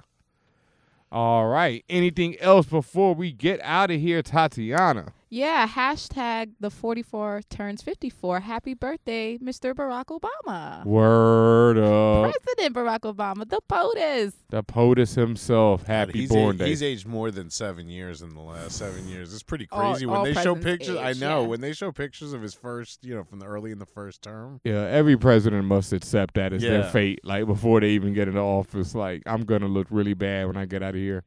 All 1.12 1.48
right. 1.48 1.84
Anything 1.90 2.40
else 2.40 2.66
before 2.66 3.14
we 3.14 3.32
get 3.32 3.60
out 3.62 3.92
of 3.92 4.00
here, 4.00 4.22
Tatiana? 4.24 5.14
Yeah, 5.34 5.68
hashtag 5.68 6.52
the 6.60 6.70
44 6.70 7.42
turns 7.50 7.82
54. 7.82 8.42
Happy 8.42 8.76
birthday, 8.76 9.40
Mr. 9.40 9.74
Barack 9.74 10.16
Obama. 10.16 10.86
Word 10.86 11.80
up. 11.80 12.32
President 12.46 12.76
Barack 12.76 13.00
Obama, 13.00 13.50
the 13.50 13.60
POTUS. 13.68 14.34
The 14.50 14.62
POTUS 14.62 15.16
himself. 15.16 15.88
Happy 15.88 16.20
he's 16.20 16.30
born 16.30 16.58
a- 16.58 16.60
day. 16.60 16.68
He's 16.68 16.84
aged 16.84 17.08
more 17.08 17.32
than 17.32 17.50
seven 17.50 17.90
years 17.90 18.22
in 18.22 18.36
the 18.36 18.42
last 18.42 18.74
seven 18.78 19.08
years. 19.08 19.34
It's 19.34 19.42
pretty 19.42 19.68
All- 19.72 19.94
crazy 19.94 20.06
when 20.06 20.18
all 20.18 20.24
they 20.24 20.34
show 20.34 20.54
presidents 20.54 20.86
pictures. 20.88 20.98
I 20.98 21.14
know 21.14 21.42
yeah. 21.42 21.48
when 21.48 21.62
they 21.62 21.74
show 21.74 21.92
pictures 21.92 22.34
of 22.34 22.44
his 22.44 22.54
first, 22.54 23.04
you 23.04 23.16
know, 23.16 23.24
from 23.24 23.40
the 23.40 23.48
early 23.48 23.72
in 23.72 23.80
the 23.80 23.88
first 23.88 24.22
term. 24.22 24.62
yeah, 24.64 24.86
every 24.88 25.18
president 25.18 25.66
must 25.66 25.94
accept 25.94 26.36
that 26.36 26.54
as 26.54 26.62
their 26.62 26.84
fate. 26.84 27.22
Like 27.24 27.48
before 27.48 27.80
they 27.80 27.90
even 27.90 28.14
get 28.14 28.28
into 28.28 28.40
office, 28.40 28.94
like 28.94 29.24
I'm 29.26 29.46
gonna 29.46 29.66
look 29.68 29.88
really 29.90 30.14
bad 30.14 30.46
when 30.46 30.58
I 30.58 30.66
get 30.66 30.84
out 30.84 30.94
of 30.94 31.02
here. 31.02 31.24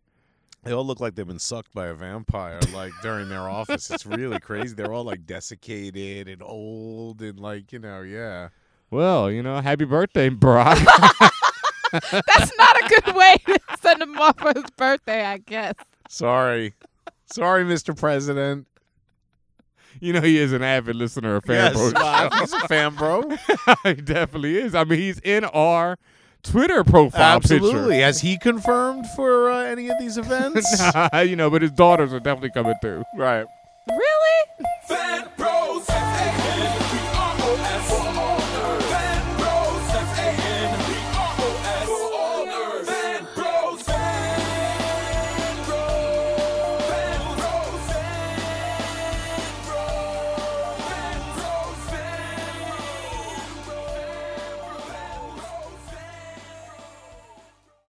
They 0.66 0.72
all 0.72 0.84
look 0.84 0.98
like 0.98 1.14
they've 1.14 1.24
been 1.24 1.38
sucked 1.38 1.72
by 1.72 1.86
a 1.86 1.94
vampire, 1.94 2.58
like 2.74 2.92
during 3.00 3.28
their 3.28 3.48
office. 3.48 3.88
It's 3.88 4.04
really 4.04 4.40
crazy. 4.40 4.74
They're 4.74 4.92
all 4.92 5.04
like 5.04 5.24
desiccated 5.24 6.26
and 6.26 6.42
old 6.42 7.22
and 7.22 7.38
like 7.38 7.72
you 7.72 7.78
know, 7.78 8.02
yeah. 8.02 8.48
Well, 8.90 9.30
you 9.30 9.44
know, 9.44 9.60
happy 9.60 9.84
birthday, 9.84 10.28
Barack. 10.28 10.74
That's 11.92 12.56
not 12.58 12.76
a 12.82 12.88
good 12.88 13.14
way 13.14 13.36
to 13.46 13.60
send 13.80 14.02
him 14.02 14.18
off 14.18 14.38
for 14.40 14.52
his 14.54 14.68
birthday, 14.76 15.24
I 15.24 15.38
guess. 15.38 15.74
Sorry, 16.08 16.74
sorry, 17.26 17.64
Mr. 17.64 17.96
President. 17.96 18.66
you 20.00 20.12
know 20.12 20.20
he 20.20 20.36
is 20.36 20.52
an 20.52 20.64
avid 20.64 20.96
listener 20.96 21.36
of 21.36 21.44
Fan 21.44 21.56
Yes, 21.56 21.74
Bros 21.74 21.94
well, 21.94 22.30
he's 22.40 22.52
a 22.52 22.60
fan, 22.66 22.94
bro. 22.96 23.22
he 23.84 23.94
definitely 23.94 24.58
is. 24.58 24.74
I 24.74 24.82
mean, 24.82 24.98
he's 24.98 25.20
in 25.20 25.44
our 25.44 25.96
Twitter 26.50 26.84
profile 26.84 27.40
picture. 27.40 27.54
Absolutely. 27.56 27.98
Has 28.00 28.20
he 28.20 28.36
confirmed 28.38 29.06
for 29.16 29.50
uh, 29.50 29.64
any 29.64 29.88
of 29.88 29.98
these 29.98 30.16
events? 30.24 30.80
picture. 30.80 31.24
you 31.24 31.36
know, 31.36 31.50
but 31.50 31.62
his 31.62 31.70
daughters 31.70 32.12
are 32.12 32.20
definitely 32.20 32.50
coming 32.50 32.74
through. 32.80 33.04
right. 33.16 33.46
Really? 33.88 34.66